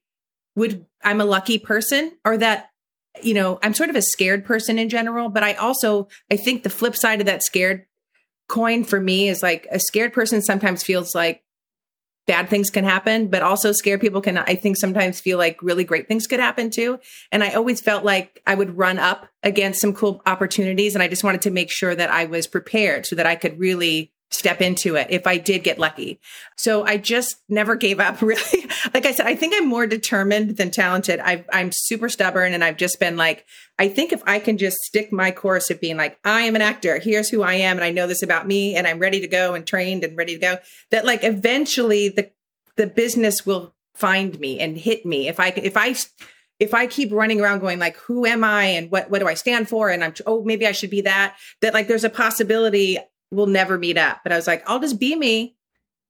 would. 0.59 0.85
I'm 1.03 1.21
a 1.21 1.25
lucky 1.25 1.59
person, 1.59 2.12
or 2.25 2.37
that 2.38 2.71
you 3.23 3.35
know, 3.35 3.59
I'm 3.62 3.75
sort 3.75 3.91
of 3.91 3.97
a 3.97 4.03
scared 4.03 4.45
person 4.45 4.79
in 4.79 4.88
general. 4.88 5.29
But 5.29 5.43
I 5.43 5.55
also 5.55 6.09
I 6.31 6.37
think 6.37 6.62
the 6.62 6.71
flip 6.71 6.97
side 6.97 7.21
of 7.21 7.27
that 7.27 7.43
scared 7.43 7.87
coin 8.49 8.85
for 8.85 9.00
me 9.00 9.29
is 9.29 9.43
like 9.43 9.67
a 9.71 9.79
scared 9.79 10.12
person 10.12 10.43
sometimes 10.43 10.83
feels 10.83 11.15
like 11.15 11.43
bad 12.29 12.49
things 12.49 12.71
can 12.71 12.85
happen, 12.85 13.29
but 13.29 13.43
also 13.43 13.73
scared 13.73 14.00
people 14.00 14.21
can, 14.21 14.37
I 14.37 14.55
think, 14.55 14.77
sometimes 14.77 15.19
feel 15.19 15.38
like 15.38 15.62
really 15.62 15.83
great 15.83 16.07
things 16.07 16.27
could 16.27 16.41
happen 16.41 16.71
too. 16.71 17.00
And 17.33 17.43
I 17.43 17.55
always 17.55 17.81
felt 17.81 18.05
like 18.05 18.43
I 18.47 18.55
would 18.55 18.77
run 18.77 18.99
up 18.99 19.27
against 19.43 19.81
some 19.81 19.95
cool 19.95 20.23
opportunities. 20.27 20.95
And 20.95 21.03
I 21.03 21.09
just 21.09 21.25
wanted 21.25 21.43
to 21.43 21.50
make 21.50 21.71
sure 21.71 21.95
that 21.95 22.11
I 22.11 22.27
was 22.27 22.47
prepared 22.47 23.07
so 23.07 23.17
that 23.17 23.27
I 23.27 23.35
could 23.35 23.59
really 23.59 24.12
step 24.30 24.61
into 24.61 24.97
it 24.97 25.06
if 25.11 25.26
I 25.26 25.38
did 25.38 25.64
get 25.64 25.78
lucky. 25.78 26.20
So 26.56 26.85
I 26.85 26.99
just 26.99 27.37
never 27.49 27.76
gave 27.76 27.99
up 27.99 28.20
really. 28.23 28.68
like 28.92 29.06
I 29.06 29.12
said, 29.12 29.26
I 29.26 29.35
think 29.35 29.54
I'm 29.56 29.66
more 29.66 29.87
determined 29.87 30.56
than 30.56 30.70
talented. 30.70 31.20
i 31.20 31.44
am 31.52 31.70
super 31.73 32.08
stubborn 32.08 32.52
and 32.52 32.62
I've 32.62 32.76
just 32.76 33.00
been 33.00 33.16
like, 33.16 33.47
I 33.78 33.88
think 33.88 34.12
if 34.12 34.23
I 34.26 34.38
can 34.38 34.58
just 34.58 34.78
stick 34.78 35.12
my 35.12 35.30
course 35.30 35.70
of 35.70 35.80
being 35.80 35.97
like, 35.97 36.18
I 36.25 36.42
am 36.42 36.56
an 36.56 36.62
actor, 36.62 36.99
here's 36.99 37.30
who 37.30 37.42
I 37.42 37.54
am. 37.54 37.76
And 37.76 37.85
I 37.85 37.90
know 37.90 38.06
this 38.06 38.23
about 38.23 38.47
me 38.47 38.76
and 38.76 38.87
I'm 38.87 38.99
ready 38.99 39.20
to 39.20 39.28
go 39.28 39.54
and 39.54 39.66
trained 39.66 40.04
and 40.04 40.16
ready 40.16 40.35
to 40.35 40.40
go 40.40 40.58
that 40.90 41.04
like 41.04 41.25
eventually 41.25 42.08
the, 42.08 42.30
the 42.76 42.87
business 42.87 43.47
will 43.47 43.75
find 43.94 44.38
me 44.38 44.61
and 44.61 44.76
hit 44.76 45.06
me. 45.06 45.28
If 45.28 45.40
I, 45.40 45.49
if 45.49 45.76
I, 45.76 45.94
if 46.61 46.75
I 46.75 46.87
keep 46.87 47.12
running 47.12 47.40
around 47.40 47.61
going 47.61 47.78
like, 47.78 47.97
who 47.97 48.26
am 48.26 48.44
I 48.44 48.64
and 48.64 48.90
what, 48.90 49.11
what 49.11 49.20
do 49.20 49.28
I 49.28 49.35
stand 49.35 49.68
for? 49.68 49.90
And 49.90 50.04
I'm, 50.04 50.14
oh, 50.26 50.44
maybe 50.44 50.66
I 50.66 50.73
should 50.73 50.90
be 50.90 51.02
that, 51.02 51.37
that 51.62 51.73
like 51.73 51.88
there's 51.88 52.04
a 52.04 52.11
possibility 52.11 52.99
we'll 53.30 53.47
never 53.47 53.78
meet 53.78 53.99
up. 53.99 54.20
But 54.23 54.32
I 54.32 54.37
was 54.37 54.47
like, 54.47 54.62
I'll 54.68 54.80
just 54.80 54.99
be 54.99 55.14
me 55.14 55.56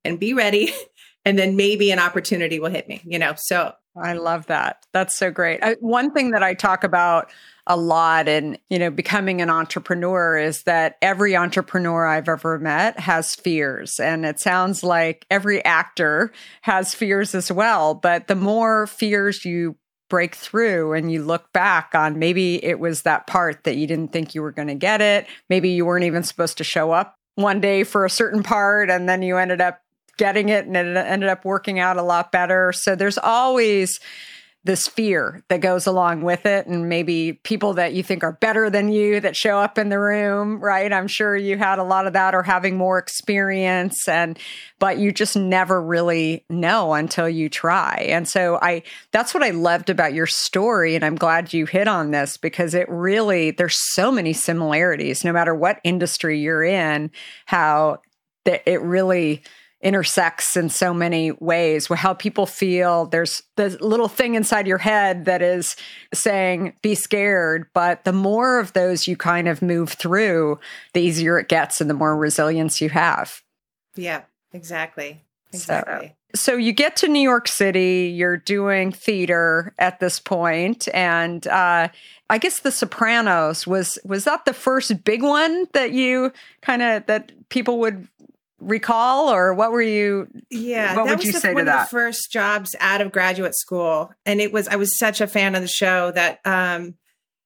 and 0.05 0.19
be 0.19 0.35
ready. 0.35 0.73
And 1.25 1.39
then 1.39 1.57
maybe 1.57 1.91
an 1.91 1.99
opportunity 1.99 2.59
will 2.59 2.71
hit 2.71 2.89
me, 2.89 3.03
you 3.05 3.19
know? 3.19 3.35
So 3.37 3.75
I 4.01 4.15
love 4.15 4.47
that. 4.47 4.87
That's 4.95 5.15
so 5.15 5.31
great. 5.31 5.63
I, 5.63 5.75
one 5.81 6.11
thing 6.13 6.31
that 6.31 6.43
I 6.43 6.55
talk 6.55 6.85
about 6.85 7.31
a 7.67 7.77
lot 7.77 8.29
in, 8.29 8.57
you 8.71 8.79
know, 8.79 8.91
becoming 8.91 9.43
an 9.43 9.51
entrepreneur 9.51 10.39
is 10.39 10.63
that 10.63 10.97
every 11.03 11.37
entrepreneur 11.37 12.07
I've 12.07 12.31
ever 12.31 12.59
met 12.59 12.99
has 12.99 13.35
fears. 13.35 14.01
And 14.01 14.25
it 14.25 14.41
sounds 14.41 14.83
like 14.83 15.27
every 15.31 15.63
actor 15.67 16.33
has 16.63 16.95
fears 16.95 17.35
as 17.35 17.53
well. 17.53 17.95
But 17.95 18.29
the 18.29 18.35
more 18.35 18.87
fears 18.87 19.45
you 19.45 19.77
break 20.09 20.35
through 20.35 20.95
and 20.95 21.13
you 21.13 21.23
look 21.23 21.53
back 21.53 21.95
on 21.95 22.19
maybe 22.19 22.63
it 22.65 22.81
was 22.81 23.03
that 23.03 23.27
part 23.27 23.65
that 23.65 23.77
you 23.77 23.87
didn't 23.87 24.13
think 24.13 24.35
you 24.35 24.43
were 24.43 24.53
going 24.53 24.69
to 24.69 24.75
get 24.75 25.01
it. 25.01 25.27
Maybe 25.49 25.71
you 25.71 25.85
weren't 25.85 26.05
even 26.05 26.23
supposed 26.23 26.59
to 26.59 26.65
show 26.65 26.93
up 26.93 27.17
one 27.35 27.61
day 27.61 27.85
for 27.85 28.05
a 28.05 28.11
certain 28.11 28.43
part 28.43 28.91
and 28.91 29.09
then 29.09 29.23
you 29.23 29.37
ended 29.37 29.61
up 29.61 29.81
getting 30.17 30.49
it 30.49 30.67
and 30.67 30.77
it 30.77 30.97
ended 30.97 31.29
up 31.29 31.45
working 31.45 31.79
out 31.79 31.97
a 31.97 32.03
lot 32.03 32.33
better. 32.33 32.73
So 32.73 32.95
there's 32.95 33.19
always 33.19 34.01
this 34.69 34.87
fear 34.87 35.43
that 35.49 35.63
goes 35.63 35.87
along 35.87 36.21
with 36.21 36.45
it. 36.45 36.67
And 36.67 36.91
maybe 36.91 37.33
people 37.43 37.73
that 37.75 37.95
you 37.95 38.03
think 38.03 38.23
are 38.23 38.33
better 38.33 38.69
than 38.69 38.93
you 38.93 39.19
that 39.19 39.35
show 39.35 39.59
up 39.59 39.79
in 39.79 39.89
the 39.89 39.99
room 39.99 40.61
right? 40.61 40.93
I'm 40.93 41.09
sure 41.09 41.35
you 41.35 41.57
had 41.57 41.79
a 41.79 41.83
lot 41.83 42.07
of 42.07 42.13
that 42.13 42.35
or 42.35 42.43
having 42.43 42.77
more 42.77 42.99
experience 42.99 44.07
and 44.07 44.39
but 44.79 44.99
you 44.99 45.11
just 45.11 45.37
never 45.37 45.83
really 45.83 46.45
know 46.51 46.93
until 46.93 47.29
you 47.29 47.49
try. 47.49 48.07
And 48.11 48.29
so 48.29 48.59
i 48.61 48.83
that's 49.11 49.33
what 49.33 49.43
i 49.43 49.51
loved 49.51 49.89
about 49.89 50.13
your 50.13 50.27
story. 50.27 50.95
And 50.95 51.05
i'm 51.05 51.17
glad 51.17 51.55
you 51.55 51.65
hit 51.65 51.89
on 51.89 52.11
this 52.11 52.37
because 52.37 52.75
it 52.75 52.89
really 52.91 53.51
there's 53.51 53.79
so 53.95 54.13
many 54.13 54.35
similarities 54.35 55.25
no 55.25 55.33
matter 55.33 55.55
what 55.55 55.81
industry 55.83 56.39
you're 56.39 56.63
in 56.63 57.11
how 57.47 58.03
that 58.45 58.63
it 58.71 58.83
really 58.83 59.43
intersects 59.81 60.57
in 60.57 60.69
so 60.69 60.93
many 60.93 61.31
ways 61.33 61.89
with 61.89 62.01
how 62.01 62.13
people 62.15 62.47
feel. 62.47 63.07
There's 63.07 63.43
the 63.57 63.77
little 63.81 64.09
thing 64.09 64.35
inside 64.35 64.67
your 64.67 64.79
head 64.79 65.27
that 65.27 65.41
is 65.41 65.77
saying 66.13 66.75
be 66.83 66.95
scared. 66.95 67.67
But 67.75 68.05
the 68.05 68.13
more 68.13 68.59
of 68.59 68.73
those 68.73 69.07
you 69.07 69.17
kind 69.17 69.47
of 69.49 69.63
move 69.63 69.91
through 69.91 70.59
the 70.95 71.01
easier 71.01 71.39
it 71.39 71.49
gets 71.49 71.81
and 71.81 71.89
the 71.89 71.95
more 71.95 72.17
resilience 72.17 72.81
you 72.81 72.89
have. 72.91 73.43
Yeah 73.95 74.23
exactly. 74.53 75.23
Exactly. 75.53 76.15
so, 76.35 76.53
so 76.53 76.57
you 76.57 76.73
get 76.73 76.95
to 76.97 77.09
new 77.09 77.23
york 77.23 77.49
city 77.49 78.13
you're 78.15 78.37
doing 78.37 78.93
theater 78.93 79.73
at 79.79 79.99
this 79.99 80.21
point 80.21 80.87
and 80.93 81.47
uh 81.47 81.89
I 82.31 82.37
guess 82.37 82.61
The 82.61 82.71
Sopranos 82.71 83.67
was 83.67 83.99
was 84.05 84.25
that 84.25 84.45
the 84.45 84.53
first 84.53 85.03
big 85.03 85.23
one 85.23 85.67
that 85.73 85.93
you 85.93 86.33
kind 86.61 86.83
of 86.83 87.07
that 87.07 87.33
people 87.49 87.79
would 87.81 88.07
recall 88.61 89.29
or 89.29 89.55
what 89.55 89.71
were 89.71 89.83
you 89.83 90.27
yeah 90.51 90.97
what 90.97 91.07
would 91.07 91.23
you 91.23 91.33
the, 91.33 91.39
say 91.39 91.55
one 91.55 91.65
to 91.65 91.71
that 91.71 91.83
of 91.83 91.87
the 91.87 91.91
first 91.91 92.33
jobs 92.33 92.75
out 92.81 93.01
of 93.01 93.13
graduate 93.13 93.55
school. 93.55 94.13
And 94.27 94.41
it 94.41 94.53
was 94.53 94.67
i 94.69 94.77
was 94.77 94.99
such 94.99 95.21
a 95.21 95.27
fan 95.27 95.55
of 95.55 95.63
the 95.63 95.69
show 95.69 96.11
that 96.11 96.41
um 96.45 96.95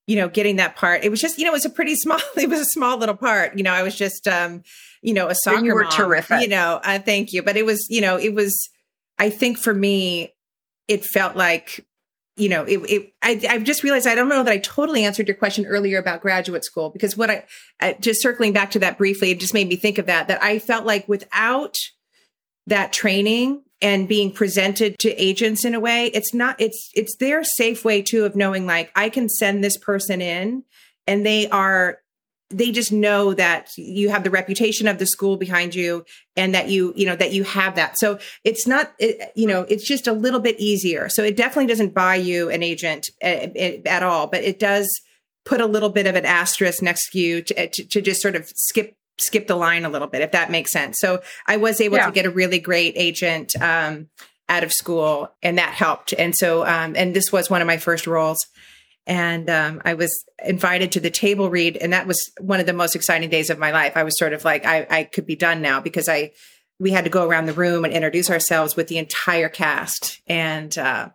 you 0.06 0.16
know 0.16 0.28
getting 0.28 0.56
that 0.56 0.74
part 0.74 1.04
it 1.04 1.10
was 1.10 1.20
just 1.20 1.38
you 1.38 1.44
know 1.44 1.50
it 1.50 1.54
was 1.54 1.66
a 1.66 1.70
pretty 1.70 1.94
small 1.96 2.18
it 2.36 2.48
was 2.48 2.60
a 2.60 2.64
small 2.64 2.96
little 2.96 3.16
part 3.16 3.56
you 3.56 3.62
know 3.62 3.72
i 3.72 3.82
was 3.82 3.94
just 3.94 4.26
um 4.26 4.62
you 5.02 5.12
know 5.12 5.28
a 5.28 5.34
soccer 5.34 5.64
you 5.64 5.74
were 5.74 5.84
mom, 5.84 5.92
terrific. 5.92 6.40
you 6.40 6.48
know 6.48 6.80
uh, 6.82 6.98
thank 6.98 7.32
you. 7.32 7.42
But 7.42 7.56
it 7.56 7.66
was 7.66 7.86
you 7.90 8.00
know 8.00 8.16
it 8.16 8.34
was 8.34 8.70
i 9.18 9.28
think 9.28 9.58
for 9.58 9.74
me 9.74 10.32
it 10.88 11.04
felt 11.04 11.36
like 11.36 11.84
you 12.36 12.48
know, 12.48 12.64
it, 12.64 12.78
it 12.90 13.12
I, 13.22 13.40
I've 13.48 13.64
just 13.64 13.82
realized 13.82 14.06
I 14.06 14.14
don't 14.14 14.28
know 14.28 14.42
that 14.42 14.52
I 14.52 14.58
totally 14.58 15.04
answered 15.04 15.28
your 15.28 15.36
question 15.36 15.66
earlier 15.66 15.98
about 15.98 16.22
graduate 16.22 16.64
school 16.64 16.90
because 16.90 17.16
what 17.16 17.30
I, 17.30 17.44
I 17.80 17.96
just 18.00 18.22
circling 18.22 18.52
back 18.52 18.70
to 18.72 18.78
that 18.80 18.98
briefly, 18.98 19.30
it 19.30 19.40
just 19.40 19.54
made 19.54 19.68
me 19.68 19.76
think 19.76 19.98
of 19.98 20.06
that, 20.06 20.28
that 20.28 20.42
I 20.42 20.58
felt 20.58 20.86
like 20.86 21.06
without 21.08 21.76
that 22.66 22.92
training 22.92 23.62
and 23.82 24.08
being 24.08 24.32
presented 24.32 24.98
to 25.00 25.10
agents 25.22 25.64
in 25.64 25.74
a 25.74 25.80
way, 25.80 26.06
it's 26.06 26.32
not, 26.32 26.58
it's, 26.58 26.90
it's 26.94 27.16
their 27.16 27.44
safe 27.44 27.84
way 27.84 28.00
too 28.00 28.24
of 28.24 28.36
knowing 28.36 28.66
like 28.66 28.90
I 28.96 29.08
can 29.08 29.28
send 29.28 29.62
this 29.62 29.76
person 29.76 30.22
in 30.22 30.64
and 31.06 31.26
they 31.26 31.48
are 31.48 31.98
they 32.52 32.70
just 32.70 32.92
know 32.92 33.34
that 33.34 33.70
you 33.76 34.10
have 34.10 34.24
the 34.24 34.30
reputation 34.30 34.86
of 34.86 34.98
the 34.98 35.06
school 35.06 35.36
behind 35.36 35.74
you 35.74 36.04
and 36.36 36.54
that 36.54 36.68
you 36.68 36.92
you 36.96 37.06
know 37.06 37.16
that 37.16 37.32
you 37.32 37.44
have 37.44 37.74
that. 37.76 37.98
So 37.98 38.18
it's 38.44 38.66
not 38.66 38.92
it, 38.98 39.32
you 39.34 39.46
know 39.46 39.62
it's 39.62 39.86
just 39.86 40.06
a 40.06 40.12
little 40.12 40.40
bit 40.40 40.58
easier. 40.58 41.08
So 41.08 41.22
it 41.22 41.36
definitely 41.36 41.66
doesn't 41.66 41.94
buy 41.94 42.16
you 42.16 42.50
an 42.50 42.62
agent 42.62 43.08
at, 43.20 43.56
at 43.56 44.02
all 44.02 44.26
but 44.26 44.42
it 44.42 44.58
does 44.58 44.88
put 45.44 45.60
a 45.60 45.66
little 45.66 45.88
bit 45.88 46.06
of 46.06 46.14
an 46.14 46.24
asterisk 46.24 46.82
next 46.82 47.10
to 47.10 47.18
you 47.18 47.42
to, 47.42 47.68
to, 47.68 47.84
to, 47.84 48.00
just 48.00 48.22
sort 48.22 48.36
of 48.36 48.48
skip 48.54 48.96
skip 49.18 49.46
the 49.46 49.56
line 49.56 49.84
a 49.84 49.88
little 49.88 50.08
bit 50.08 50.22
if 50.22 50.32
that 50.32 50.50
makes 50.50 50.72
sense. 50.72 50.98
So 50.98 51.20
i 51.46 51.56
was 51.56 51.80
able 51.80 51.96
yeah. 51.96 52.06
to 52.06 52.12
get 52.12 52.26
a 52.26 52.30
really 52.30 52.58
great 52.58 52.94
agent 52.96 53.54
um, 53.60 54.08
out 54.48 54.64
of 54.64 54.72
school 54.72 55.32
and 55.42 55.58
that 55.58 55.74
helped. 55.74 56.12
And 56.12 56.34
so 56.34 56.66
um, 56.66 56.94
and 56.96 57.14
this 57.14 57.32
was 57.32 57.50
one 57.50 57.60
of 57.60 57.66
my 57.66 57.76
first 57.76 58.06
roles 58.06 58.38
and 59.06 59.50
um, 59.50 59.82
I 59.84 59.94
was 59.94 60.24
invited 60.44 60.92
to 60.92 61.00
the 61.00 61.10
table 61.10 61.50
read, 61.50 61.76
and 61.76 61.92
that 61.92 62.06
was 62.06 62.30
one 62.40 62.60
of 62.60 62.66
the 62.66 62.72
most 62.72 62.94
exciting 62.94 63.30
days 63.30 63.50
of 63.50 63.58
my 63.58 63.72
life. 63.72 63.96
I 63.96 64.04
was 64.04 64.16
sort 64.18 64.32
of 64.32 64.44
like, 64.44 64.64
I, 64.64 64.86
I 64.88 65.04
could 65.04 65.26
be 65.26 65.36
done 65.36 65.60
now 65.62 65.80
because 65.80 66.08
I 66.08 66.32
we 66.78 66.90
had 66.90 67.04
to 67.04 67.10
go 67.10 67.26
around 67.26 67.46
the 67.46 67.52
room 67.52 67.84
and 67.84 67.92
introduce 67.92 68.28
ourselves 68.30 68.74
with 68.76 68.88
the 68.88 68.98
entire 68.98 69.48
cast, 69.48 70.20
and 70.26 70.76
uh, 70.78 71.10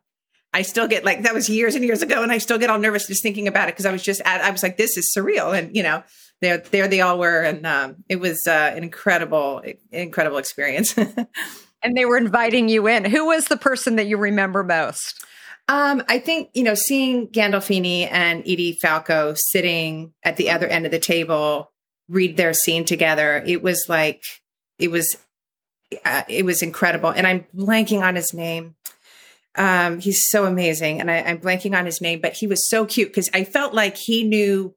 I 0.54 0.62
still 0.64 0.88
get 0.88 1.06
like 1.06 1.24
that 1.24 1.34
was 1.34 1.50
years 1.50 1.76
and 1.76 1.84
years 1.84 2.02
ago, 2.02 2.24
and 2.24 2.32
I 2.32 2.40
still 2.40 2.58
get 2.58 2.70
all 2.70 2.80
nervous 2.80 3.08
just 3.08 3.24
thinking 3.24 3.48
about 3.48 3.70
it 3.70 3.76
because 3.76 3.86
I 3.86 3.92
was 3.92 4.04
just 4.04 4.22
at, 4.26 4.42
I 4.42 4.50
was 4.52 4.64
like, 4.64 4.78
this 4.78 4.98
is 4.98 5.14
surreal, 5.16 5.58
and 5.58 5.76
you 5.76 5.84
know, 5.84 6.04
there 6.42 6.58
there 6.58 6.88
they 6.88 7.02
all 7.02 7.18
were, 7.18 7.42
and 7.42 7.66
um, 7.66 8.04
it 8.10 8.20
was 8.20 8.40
uh, 8.48 8.74
an 8.76 8.84
incredible 8.84 9.64
incredible 9.92 10.38
experience. 10.38 10.98
and 11.84 11.96
they 11.96 12.06
were 12.06 12.18
inviting 12.18 12.68
you 12.70 12.88
in. 12.88 13.06
Who 13.06 13.28
was 13.28 13.46
the 13.46 13.58
person 13.58 13.96
that 13.96 14.08
you 14.08 14.18
remember 14.18 14.64
most? 14.64 15.24
Um, 15.70 16.04
I 16.08 16.20
think, 16.20 16.50
you 16.54 16.64
know, 16.64 16.76
seeing 16.76 17.28
Gandolfini 17.28 18.08
and 18.10 18.42
Edie 18.42 18.78
Falco 18.82 19.34
sitting 19.36 20.14
at 20.24 20.38
the 20.38 20.50
other 20.50 20.68
end 20.68 20.86
of 20.86 20.92
the 20.92 21.00
table 21.00 21.72
read 22.08 22.38
their 22.38 22.54
scene 22.54 22.86
together, 22.86 23.44
it 23.46 23.62
was 23.62 23.86
like, 23.90 24.22
it 24.80 24.90
was, 24.90 25.18
uh, 26.06 26.24
it 26.30 26.46
was 26.46 26.62
incredible. 26.62 27.10
And 27.10 27.28
I'm 27.28 27.46
blanking 27.54 28.02
on 28.02 28.16
his 28.16 28.34
name. 28.34 28.76
Um, 29.56 30.00
he's 30.00 30.30
so 30.30 30.46
amazing. 30.46 31.02
And 31.02 31.12
I, 31.12 31.18
I'm 31.18 31.40
blanking 31.40 31.78
on 31.78 31.86
his 31.86 32.00
name, 32.00 32.22
but 32.22 32.34
he 32.34 32.48
was 32.48 32.70
so 32.70 32.86
cute 32.86 33.10
because 33.10 33.30
I 33.34 33.44
felt 33.44 33.74
like 33.74 33.98
he 33.98 34.24
knew 34.24 34.74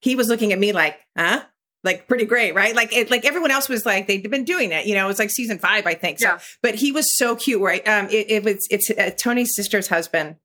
he 0.00 0.14
was 0.14 0.28
looking 0.28 0.52
at 0.52 0.58
me 0.58 0.72
like, 0.72 1.00
huh? 1.16 1.44
Like 1.84 2.06
pretty 2.06 2.24
great, 2.24 2.54
right? 2.54 2.74
Like 2.74 2.94
it, 2.94 3.10
like 3.10 3.24
everyone 3.24 3.50
else 3.50 3.68
was 3.68 3.84
like 3.84 4.06
they'd 4.06 4.28
been 4.30 4.44
doing 4.44 4.72
it. 4.72 4.86
You 4.86 4.94
know, 4.94 5.04
it 5.04 5.08
was 5.08 5.18
like 5.18 5.30
season 5.30 5.58
five, 5.58 5.86
I 5.86 5.94
think. 5.94 6.20
So, 6.20 6.28
yeah. 6.28 6.38
but 6.62 6.74
he 6.74 6.92
was 6.92 7.06
so 7.16 7.36
cute. 7.36 7.60
Right? 7.60 7.86
Um, 7.86 8.06
it, 8.06 8.30
it 8.30 8.44
was 8.44 8.66
it's 8.70 8.90
uh, 8.90 9.10
Tony's 9.16 9.54
sister's 9.54 9.88
husband. 9.88 10.36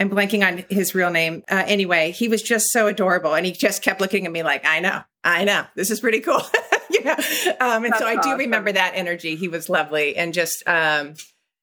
I'm 0.00 0.10
blanking 0.10 0.46
on 0.46 0.64
his 0.68 0.94
real 0.94 1.10
name. 1.10 1.44
Uh, 1.48 1.62
anyway, 1.66 2.10
he 2.10 2.28
was 2.28 2.42
just 2.42 2.66
so 2.70 2.88
adorable, 2.88 3.34
and 3.34 3.46
he 3.46 3.52
just 3.52 3.82
kept 3.82 4.00
looking 4.00 4.26
at 4.26 4.32
me 4.32 4.42
like, 4.42 4.66
"I 4.66 4.80
know, 4.80 5.02
I 5.22 5.44
know, 5.44 5.64
this 5.76 5.90
is 5.90 6.00
pretty 6.00 6.20
cool." 6.20 6.40
you 6.90 7.04
know, 7.04 7.12
um, 7.60 7.84
and 7.84 7.92
That's 7.92 7.98
so 7.98 8.06
I 8.06 8.20
do 8.20 8.36
remember 8.36 8.72
that 8.72 8.92
energy. 8.94 9.36
He 9.36 9.48
was 9.48 9.68
lovely, 9.68 10.16
and 10.16 10.34
just 10.34 10.62
um, 10.66 11.14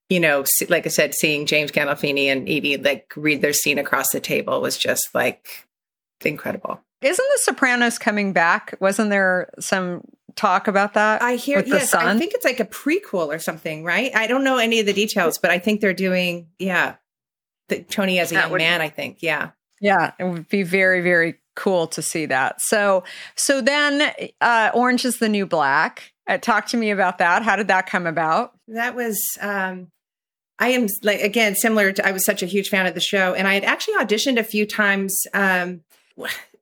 you 0.10 0.20
know, 0.20 0.44
like 0.70 0.86
I 0.86 0.90
said, 0.90 1.14
seeing 1.14 1.46
James 1.46 1.72
Gandolfini 1.72 2.26
and 2.26 2.50
Edie 2.50 2.78
like 2.78 3.14
read 3.16 3.42
their 3.42 3.54
scene 3.54 3.78
across 3.78 4.10
the 4.12 4.20
table 4.20 4.60
was 4.62 4.78
just 4.78 5.10
like 5.14 5.68
incredible. 6.26 6.82
Isn't 7.02 7.26
The 7.34 7.40
Sopranos 7.44 7.98
coming 7.98 8.34
back? 8.34 8.76
Wasn't 8.80 9.10
there 9.10 9.50
some 9.60 10.02
talk 10.36 10.68
about 10.68 10.94
that? 10.94 11.22
I 11.22 11.36
hear 11.36 11.64
yes. 11.66 11.94
I 11.94 12.18
think 12.18 12.34
it's 12.34 12.46
like 12.46 12.60
a 12.60 12.66
prequel 12.66 13.28
or 13.28 13.40
something, 13.40 13.84
right? 13.84 14.12
I 14.16 14.28
don't 14.28 14.44
know 14.44 14.58
any 14.58 14.80
of 14.80 14.86
the 14.86 14.94
details, 14.94 15.38
but 15.38 15.52
I 15.52 15.60
think 15.60 15.82
they're 15.82 15.94
doing 15.94 16.48
yeah. 16.60 16.96
The, 17.68 17.84
Tony 17.84 18.20
as 18.20 18.32
a 18.32 18.36
that 18.36 18.42
young 18.44 18.52
would, 18.52 18.58
man, 18.60 18.82
I 18.82 18.90
think. 18.90 19.22
Yeah. 19.22 19.52
Yeah, 19.80 20.12
it 20.20 20.24
would 20.24 20.50
be 20.50 20.64
very 20.64 21.02
very 21.02 21.36
cool 21.56 21.88
to 21.88 22.02
see 22.02 22.26
that. 22.26 22.62
So 22.62 23.04
so 23.36 23.62
then 23.62 24.12
uh 24.42 24.72
Orange 24.74 25.06
is 25.06 25.20
the 25.20 25.30
New 25.30 25.46
Black. 25.46 26.14
Uh, 26.28 26.38
talk 26.38 26.68
to 26.68 26.78
me 26.78 26.92
about 26.92 27.18
that. 27.20 27.44
How 27.44 27.56
did 27.56 27.68
that 27.68 27.88
come 27.88 28.08
about? 28.08 28.54
That 28.68 28.96
was 28.96 29.22
um 29.42 29.88
I 30.58 30.70
am 30.70 30.88
like 31.04 31.22
again 31.22 31.56
similar 31.56 31.92
to 31.94 32.06
I 32.06 32.12
was 32.12 32.26
such 32.26 32.44
a 32.44 32.46
huge 32.46 32.70
fan 32.70 32.86
of 32.86 32.94
the 32.94 33.02
show 33.02 33.34
and 33.34 33.48
I 33.48 33.54
had 33.54 33.64
actually 33.64 33.96
auditioned 33.96 34.38
a 34.38 34.44
few 34.44 34.66
times 34.66 35.18
um 35.34 35.82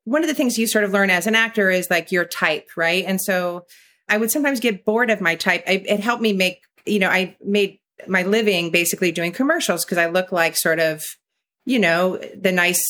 one 0.04 0.24
of 0.24 0.30
the 0.30 0.34
things 0.34 0.58
you 0.58 0.68
sort 0.68 0.86
of 0.86 0.92
learn 0.92 1.10
as 1.10 1.28
an 1.28 1.36
actor 1.36 1.70
is 1.70 1.90
like 1.90 2.12
your 2.12 2.26
type, 2.26 2.70
right? 2.78 3.04
And 3.06 3.22
so 3.22 3.66
I 4.08 4.18
would 4.18 4.32
sometimes 4.32 4.60
get 4.60 4.86
bored 4.86 5.10
of 5.10 5.20
my 5.20 5.36
type. 5.36 5.64
I, 5.68 5.84
it 5.86 6.00
helped 6.00 6.22
me 6.22 6.34
make, 6.34 6.62
you 6.86 7.00
know, 7.00 7.10
I 7.10 7.36
made 7.44 7.80
my 8.08 8.24
living 8.24 8.72
basically 8.72 9.12
doing 9.12 9.32
commercials 9.32 9.84
because 9.84 9.98
I 9.98 10.06
look 10.06 10.32
like 10.32 10.56
sort 10.56 10.80
of, 10.80 11.04
you 11.66 11.80
know, 11.80 12.18
the 12.18 12.52
nice, 12.52 12.82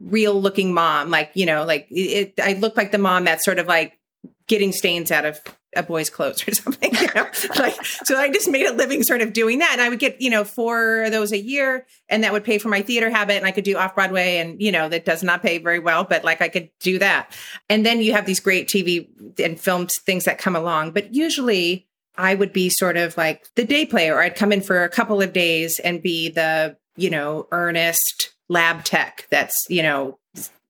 real 0.00 0.40
looking 0.40 0.72
mom. 0.72 1.10
Like, 1.10 1.32
you 1.34 1.44
know, 1.44 1.64
like 1.64 1.86
it, 1.90 2.34
I 2.42 2.54
look 2.54 2.76
like 2.76 2.92
the 2.92 2.98
mom 2.98 3.24
that's 3.24 3.44
sort 3.44 3.58
of 3.58 3.66
like 3.66 3.98
getting 4.46 4.72
stains 4.72 5.10
out 5.10 5.24
of 5.26 5.40
a 5.76 5.82
boy's 5.82 6.10
clothes 6.10 6.46
or 6.46 6.54
something. 6.54 6.94
You 6.94 7.08
know? 7.14 7.26
like, 7.58 7.84
so 7.84 8.16
I 8.16 8.30
just 8.30 8.48
made 8.48 8.66
a 8.66 8.72
living 8.72 9.02
sort 9.02 9.20
of 9.20 9.32
doing 9.32 9.58
that. 9.58 9.72
And 9.72 9.80
I 9.80 9.88
would 9.88 9.98
get, 9.98 10.20
you 10.20 10.30
know, 10.30 10.44
four 10.44 11.04
of 11.04 11.12
those 11.12 11.32
a 11.32 11.38
year 11.38 11.86
and 12.08 12.24
that 12.24 12.32
would 12.32 12.44
pay 12.44 12.58
for 12.58 12.68
my 12.68 12.82
theater 12.82 13.10
habit. 13.10 13.36
And 13.36 13.46
I 13.46 13.50
could 13.50 13.64
do 13.64 13.76
off 13.76 13.94
Broadway 13.94 14.38
and, 14.38 14.60
you 14.60 14.72
know, 14.72 14.88
that 14.88 15.04
does 15.04 15.22
not 15.22 15.42
pay 15.42 15.58
very 15.58 15.78
well, 15.78 16.04
but 16.04 16.24
like 16.24 16.40
I 16.40 16.48
could 16.48 16.70
do 16.80 16.98
that. 16.98 17.36
And 17.68 17.84
then 17.84 18.00
you 18.00 18.12
have 18.12 18.26
these 18.26 18.40
great 18.40 18.68
TV 18.68 19.08
and 19.38 19.58
film 19.58 19.86
things 20.04 20.24
that 20.24 20.38
come 20.38 20.56
along. 20.56 20.92
But 20.92 21.14
usually 21.14 21.86
I 22.16 22.34
would 22.34 22.52
be 22.52 22.68
sort 22.70 22.96
of 22.96 23.16
like 23.16 23.46
the 23.54 23.64
day 23.64 23.86
player, 23.86 24.20
I'd 24.20 24.36
come 24.36 24.52
in 24.52 24.60
for 24.60 24.84
a 24.84 24.88
couple 24.88 25.20
of 25.20 25.32
days 25.32 25.80
and 25.82 26.02
be 26.02 26.28
the, 26.28 26.76
you 26.96 27.10
know, 27.10 27.48
earnest 27.50 28.34
lab 28.48 28.84
tech 28.84 29.26
that's, 29.30 29.66
you 29.68 29.82
know, 29.82 30.18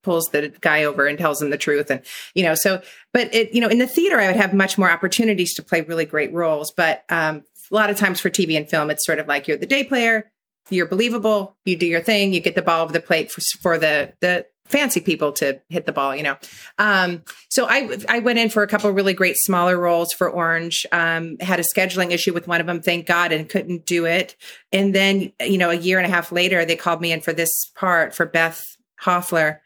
pulls 0.05 0.27
the 0.27 0.53
guy 0.61 0.85
over 0.85 1.07
and 1.07 1.19
tells 1.19 1.41
him 1.41 1.51
the 1.51 1.59
truth 1.59 1.91
and 1.91 2.03
you 2.35 2.43
know 2.43 2.55
so 2.55 2.81
but 3.13 3.33
it 3.35 3.53
you 3.55 3.61
know 3.61 3.69
in 3.69 3.79
the 3.79 3.87
theater 3.87 4.21
i 4.21 4.27
would 4.27 4.37
have 4.37 4.55
much 4.55 4.79
more 4.79 4.91
opportunities 4.91 5.55
to 5.55 5.63
play 5.63 5.81
really 5.83 6.05
great 6.05 6.33
roles 6.33 6.71
but 6.71 7.05
um, 7.09 7.43
a 7.71 7.75
lot 7.75 7.91
of 7.91 7.97
times 7.97 8.21
for 8.21 8.31
tv 8.31 8.57
and 8.57 8.69
film 8.69 8.91
it's 8.91 9.05
sort 9.05 9.19
of 9.19 9.27
like 9.27 9.49
you're 9.49 9.57
the 9.57 9.67
day 9.67 9.85
player 9.85 10.31
you're 10.71 10.87
believable 10.87 11.57
you 11.65 11.77
do 11.77 11.87
your 11.87 12.01
thing 12.01 12.33
you 12.33 12.41
get 12.41 12.55
the 12.55 12.63
ball 12.63 12.85
of 12.85 12.93
the 12.93 13.01
plate 13.01 13.31
for, 13.31 13.41
for 13.61 13.79
the 13.79 14.13
the 14.21 14.47
fancy 14.67 15.01
people 15.01 15.33
to 15.33 15.61
hit 15.69 15.87
the 15.87 15.93
ball 15.93 16.17
you 16.17 16.23
know. 16.23 16.37
Um, 16.79 17.23
so 17.51 17.67
i 17.69 17.97
i 18.09 18.19
went 18.19 18.39
in 18.39 18.49
for 18.49 18.63
a 18.63 18.67
couple 18.67 18.91
really 18.91 19.13
great 19.13 19.37
smaller 19.37 19.79
roles 19.79 20.13
for 20.13 20.29
orange 20.29 20.87
um, 20.93 21.37
had 21.41 21.61
a 21.61 21.65
scheduling 21.65 22.13
issue 22.13 22.33
with 22.33 22.49
one 22.49 22.61
of 22.61 22.67
them 22.67 22.81
thank 22.81 23.07
god 23.07 23.33
and 23.33 23.49
couldn't 23.49 23.87
do 23.87 24.07
it. 24.07 24.37
And 24.73 24.95
then 24.95 25.33
you 25.41 25.59
know 25.59 25.71
a 25.71 25.75
year 25.75 25.99
and 25.99 26.07
a 26.07 26.15
half 26.15 26.33
later 26.33 26.65
they 26.65 26.77
called 26.77 27.01
me 27.01 27.13
in 27.13 27.21
for 27.21 27.33
this 27.33 27.51
part 27.75 28.15
for 28.15 28.27
beth 28.27 28.63
hoefler 29.03 29.61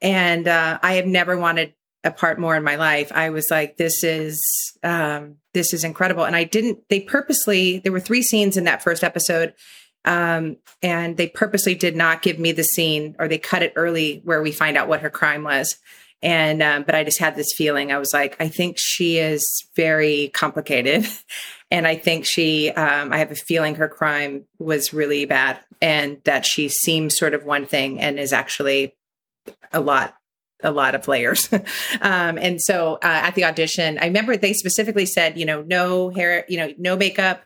and 0.00 0.46
uh, 0.46 0.78
I 0.82 0.94
have 0.94 1.06
never 1.06 1.36
wanted 1.36 1.74
a 2.04 2.10
part 2.10 2.38
more 2.38 2.56
in 2.56 2.62
my 2.62 2.76
life. 2.76 3.10
I 3.12 3.30
was 3.30 3.48
like, 3.50 3.76
this 3.76 4.04
is 4.04 4.40
um, 4.82 5.36
this 5.54 5.72
is 5.72 5.84
incredible. 5.84 6.24
And 6.24 6.36
I 6.36 6.44
didn't. 6.44 6.80
They 6.88 7.00
purposely. 7.00 7.78
There 7.78 7.92
were 7.92 8.00
three 8.00 8.22
scenes 8.22 8.56
in 8.56 8.64
that 8.64 8.82
first 8.82 9.02
episode, 9.02 9.54
um, 10.04 10.58
and 10.82 11.16
they 11.16 11.28
purposely 11.28 11.74
did 11.74 11.96
not 11.96 12.22
give 12.22 12.38
me 12.38 12.52
the 12.52 12.62
scene, 12.62 13.16
or 13.18 13.28
they 13.28 13.38
cut 13.38 13.62
it 13.62 13.72
early 13.76 14.20
where 14.24 14.42
we 14.42 14.52
find 14.52 14.76
out 14.76 14.88
what 14.88 15.00
her 15.00 15.10
crime 15.10 15.42
was. 15.42 15.76
And 16.22 16.62
um, 16.62 16.82
but 16.84 16.94
I 16.94 17.04
just 17.04 17.20
had 17.20 17.36
this 17.36 17.52
feeling. 17.56 17.92
I 17.92 17.98
was 17.98 18.12
like, 18.12 18.36
I 18.40 18.48
think 18.48 18.76
she 18.78 19.18
is 19.18 19.44
very 19.76 20.28
complicated, 20.28 21.06
and 21.70 21.86
I 21.86 21.96
think 21.96 22.24
she. 22.26 22.70
Um, 22.70 23.12
I 23.12 23.18
have 23.18 23.30
a 23.30 23.36
feeling 23.36 23.74
her 23.76 23.88
crime 23.88 24.44
was 24.58 24.94
really 24.94 25.26
bad, 25.26 25.60
and 25.82 26.18
that 26.24 26.46
she 26.46 26.68
seems 26.68 27.18
sort 27.18 27.34
of 27.34 27.44
one 27.44 27.66
thing 27.66 28.00
and 28.00 28.18
is 28.18 28.32
actually 28.32 28.94
a 29.72 29.80
lot 29.80 30.16
a 30.62 30.70
lot 30.70 30.94
of 30.94 31.06
layers. 31.06 31.52
um, 32.00 32.38
and 32.38 32.60
so 32.60 32.94
uh, 32.94 32.98
at 33.02 33.34
the 33.34 33.44
audition, 33.44 33.98
I 33.98 34.06
remember 34.06 34.36
they 34.36 34.52
specifically 34.52 35.06
said, 35.06 35.38
you 35.38 35.44
know, 35.44 35.62
no 35.62 36.10
hair, 36.10 36.44
you 36.48 36.56
know, 36.56 36.72
no 36.78 36.96
makeup, 36.96 37.44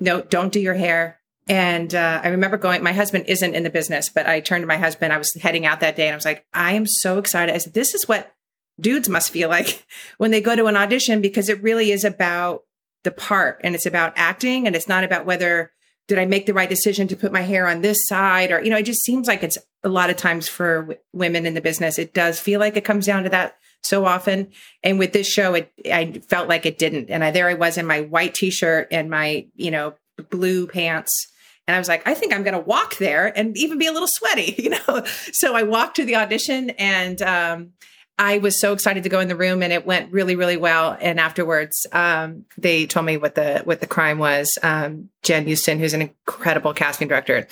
no, 0.00 0.22
don't 0.22 0.52
do 0.52 0.60
your 0.60 0.74
hair. 0.74 1.17
And 1.48 1.94
uh, 1.94 2.20
I 2.22 2.28
remember 2.28 2.58
going, 2.58 2.82
my 2.82 2.92
husband 2.92 3.24
isn't 3.26 3.54
in 3.54 3.62
the 3.62 3.70
business, 3.70 4.08
but 4.08 4.26
I 4.26 4.40
turned 4.40 4.62
to 4.62 4.66
my 4.66 4.76
husband. 4.76 5.12
I 5.12 5.18
was 5.18 5.32
heading 5.40 5.64
out 5.64 5.80
that 5.80 5.96
day 5.96 6.06
and 6.06 6.12
I 6.12 6.16
was 6.16 6.24
like, 6.24 6.44
I 6.52 6.74
am 6.74 6.86
so 6.86 7.18
excited. 7.18 7.54
I 7.54 7.58
said, 7.58 7.74
this 7.74 7.94
is 7.94 8.06
what 8.06 8.34
dudes 8.80 9.08
must 9.08 9.30
feel 9.30 9.48
like 9.48 9.86
when 10.18 10.30
they 10.30 10.40
go 10.40 10.54
to 10.54 10.66
an 10.66 10.76
audition 10.76 11.20
because 11.20 11.48
it 11.48 11.62
really 11.62 11.90
is 11.90 12.04
about 12.04 12.64
the 13.04 13.10
part 13.10 13.60
and 13.64 13.74
it's 13.74 13.86
about 13.86 14.12
acting 14.16 14.66
and 14.66 14.76
it's 14.76 14.88
not 14.88 15.04
about 15.04 15.24
whether 15.24 15.72
did 16.08 16.18
I 16.18 16.24
make 16.24 16.46
the 16.46 16.54
right 16.54 16.68
decision 16.68 17.06
to 17.08 17.16
put 17.16 17.32
my 17.32 17.42
hair 17.42 17.68
on 17.68 17.82
this 17.82 17.98
side? 18.06 18.50
Or, 18.50 18.62
you 18.62 18.70
know, 18.70 18.78
it 18.78 18.86
just 18.86 19.04
seems 19.04 19.28
like 19.28 19.42
it's 19.42 19.58
a 19.84 19.90
lot 19.90 20.10
of 20.10 20.16
times 20.16 20.48
for 20.48 20.80
w- 20.80 20.98
women 21.12 21.44
in 21.44 21.52
the 21.52 21.60
business, 21.60 21.98
it 21.98 22.14
does 22.14 22.40
feel 22.40 22.58
like 22.60 22.76
it 22.76 22.84
comes 22.84 23.04
down 23.04 23.24
to 23.24 23.28
that 23.28 23.58
so 23.82 24.06
often. 24.06 24.50
And 24.82 24.98
with 24.98 25.12
this 25.12 25.28
show, 25.28 25.54
it, 25.54 25.70
I 25.84 26.20
felt 26.26 26.48
like 26.48 26.64
it 26.64 26.78
didn't. 26.78 27.10
And 27.10 27.22
I, 27.22 27.30
there 27.30 27.48
I 27.48 27.54
was 27.54 27.76
in 27.76 27.86
my 27.86 28.00
white 28.00 28.34
t-shirt 28.34 28.88
and 28.90 29.10
my, 29.10 29.46
you 29.54 29.70
know, 29.70 29.94
blue 30.30 30.66
pants. 30.66 31.28
And 31.68 31.76
I 31.76 31.78
was 31.78 31.86
like, 31.86 32.02
I 32.08 32.14
think 32.14 32.32
I'm 32.32 32.42
going 32.42 32.54
to 32.54 32.60
walk 32.60 32.96
there 32.96 33.26
and 33.38 33.56
even 33.56 33.76
be 33.76 33.86
a 33.86 33.92
little 33.92 34.08
sweaty, 34.10 34.54
you 34.58 34.70
know? 34.70 35.04
So 35.32 35.54
I 35.54 35.62
walked 35.62 35.96
to 35.96 36.04
the 36.04 36.16
audition 36.16 36.70
and, 36.70 37.20
um, 37.22 37.72
I 38.20 38.38
was 38.38 38.60
so 38.60 38.72
excited 38.72 39.04
to 39.04 39.08
go 39.08 39.20
in 39.20 39.28
the 39.28 39.36
room 39.36 39.62
and 39.62 39.72
it 39.72 39.86
went 39.86 40.10
really, 40.10 40.34
really 40.34 40.56
well. 40.56 40.96
And 41.00 41.20
afterwards, 41.20 41.86
um, 41.92 42.46
they 42.56 42.86
told 42.86 43.06
me 43.06 43.16
what 43.16 43.36
the, 43.36 43.60
what 43.62 43.80
the 43.80 43.86
crime 43.86 44.18
was. 44.18 44.58
Um, 44.60 45.10
Jen 45.22 45.46
Euston, 45.46 45.78
who's 45.78 45.94
an 45.94 46.02
incredible 46.02 46.72
casting 46.72 47.06
director, 47.06 47.46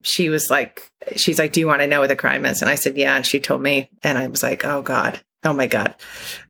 she 0.00 0.30
was 0.30 0.48
like, 0.48 0.90
she's 1.16 1.38
like, 1.38 1.52
do 1.52 1.60
you 1.60 1.66
want 1.66 1.82
to 1.82 1.86
know 1.86 2.00
what 2.00 2.08
the 2.08 2.16
crime 2.16 2.46
is? 2.46 2.62
And 2.62 2.70
I 2.70 2.76
said, 2.76 2.96
yeah. 2.96 3.16
And 3.16 3.26
she 3.26 3.40
told 3.40 3.60
me, 3.60 3.90
and 4.02 4.16
I 4.16 4.28
was 4.28 4.42
like, 4.42 4.64
oh 4.64 4.80
God, 4.80 5.20
oh 5.44 5.52
my 5.52 5.66
God. 5.66 5.94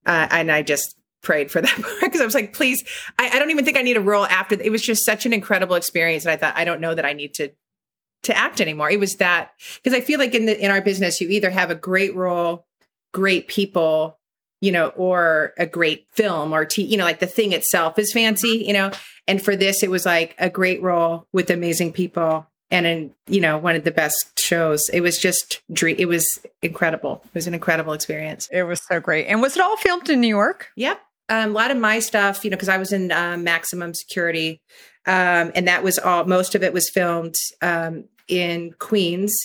Uh, 0.05 0.29
and 0.31 0.52
I 0.52 0.62
just 0.62 0.96
prayed 1.26 1.50
for 1.50 1.60
that 1.60 1.76
because 2.00 2.20
I 2.20 2.24
was 2.24 2.34
like, 2.34 2.54
please, 2.54 2.82
I, 3.18 3.30
I 3.30 3.38
don't 3.38 3.50
even 3.50 3.64
think 3.64 3.76
I 3.76 3.82
need 3.82 3.96
a 3.96 4.00
role 4.00 4.24
after. 4.26 4.60
It 4.60 4.70
was 4.70 4.82
just 4.82 5.04
such 5.04 5.26
an 5.26 5.32
incredible 5.32 5.76
experience. 5.76 6.24
And 6.24 6.32
I 6.32 6.36
thought, 6.36 6.56
I 6.56 6.64
don't 6.64 6.80
know 6.80 6.94
that 6.94 7.04
I 7.04 7.12
need 7.12 7.34
to, 7.34 7.50
to 8.22 8.36
act 8.36 8.60
anymore. 8.60 8.90
It 8.90 9.00
was 9.00 9.16
that 9.16 9.50
because 9.82 9.96
I 9.96 10.00
feel 10.00 10.18
like 10.18 10.34
in 10.34 10.46
the, 10.46 10.58
in 10.58 10.70
our 10.70 10.80
business, 10.80 11.20
you 11.20 11.28
either 11.28 11.50
have 11.50 11.70
a 11.70 11.74
great 11.74 12.14
role 12.14 12.64
great 13.16 13.48
people 13.48 14.18
you 14.60 14.70
know 14.70 14.88
or 14.88 15.54
a 15.56 15.64
great 15.64 16.06
film 16.12 16.52
or 16.52 16.66
t 16.66 16.82
you 16.82 16.98
know 16.98 17.04
like 17.04 17.18
the 17.18 17.26
thing 17.26 17.52
itself 17.52 17.98
is 17.98 18.12
fancy 18.12 18.62
you 18.66 18.74
know 18.74 18.90
and 19.26 19.42
for 19.42 19.56
this 19.56 19.82
it 19.82 19.90
was 19.90 20.04
like 20.04 20.34
a 20.38 20.50
great 20.50 20.82
role 20.82 21.26
with 21.32 21.48
amazing 21.48 21.94
people 21.94 22.46
and 22.70 22.86
in 22.86 23.10
you 23.26 23.40
know 23.40 23.56
one 23.56 23.74
of 23.74 23.84
the 23.84 23.90
best 23.90 24.38
shows 24.38 24.90
it 24.90 25.00
was 25.00 25.16
just 25.16 25.62
dream 25.72 25.96
it 25.98 26.04
was 26.04 26.26
incredible 26.60 27.22
it 27.24 27.34
was 27.34 27.46
an 27.46 27.54
incredible 27.54 27.94
experience 27.94 28.50
it 28.52 28.64
was 28.64 28.82
so 28.86 29.00
great 29.00 29.26
and 29.28 29.40
was 29.40 29.56
it 29.56 29.62
all 29.62 29.78
filmed 29.78 30.10
in 30.10 30.20
new 30.20 30.28
york 30.28 30.68
yep 30.76 31.00
um, 31.28 31.50
a 31.50 31.52
lot 31.52 31.70
of 31.70 31.76
my 31.76 31.98
stuff 31.98 32.44
you 32.44 32.50
know 32.50 32.56
because 32.56 32.68
i 32.68 32.78
was 32.78 32.92
in 32.92 33.12
um, 33.12 33.44
maximum 33.44 33.94
security 33.94 34.60
um, 35.06 35.52
and 35.54 35.68
that 35.68 35.84
was 35.84 35.98
all 35.98 36.24
most 36.24 36.54
of 36.54 36.62
it 36.62 36.72
was 36.72 36.90
filmed 36.90 37.36
um, 37.62 38.04
in 38.28 38.74
queens 38.78 39.36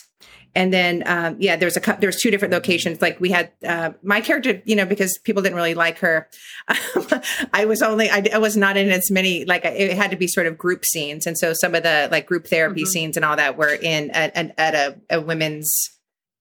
and 0.53 0.73
then, 0.73 1.03
um, 1.05 1.37
yeah, 1.39 1.55
there's 1.55 1.77
a 1.77 1.97
there's 2.01 2.17
two 2.17 2.29
different 2.29 2.53
locations. 2.53 3.01
Like 3.01 3.21
we 3.21 3.31
had 3.31 3.51
uh, 3.65 3.91
my 4.03 4.19
character, 4.19 4.61
you 4.65 4.75
know, 4.75 4.85
because 4.85 5.17
people 5.23 5.41
didn't 5.41 5.55
really 5.55 5.75
like 5.75 5.99
her. 5.99 6.27
I 7.53 7.65
was 7.65 7.81
only 7.81 8.09
I, 8.09 8.25
I, 8.33 8.37
was 8.37 8.57
not 8.57 8.75
in 8.75 8.89
as 8.89 9.09
many 9.09 9.45
like 9.45 9.63
it 9.63 9.95
had 9.95 10.11
to 10.11 10.17
be 10.17 10.27
sort 10.27 10.47
of 10.47 10.57
group 10.57 10.83
scenes, 10.83 11.25
and 11.25 11.37
so 11.37 11.53
some 11.53 11.73
of 11.73 11.83
the 11.83 12.09
like 12.11 12.25
group 12.25 12.47
therapy 12.47 12.81
mm-hmm. 12.81 12.89
scenes 12.89 13.15
and 13.15 13.25
all 13.25 13.37
that 13.37 13.57
were 13.57 13.73
in 13.73 14.11
at, 14.11 14.35
at 14.57 14.75
a, 14.75 14.99
a, 15.09 15.21
women's 15.21 15.89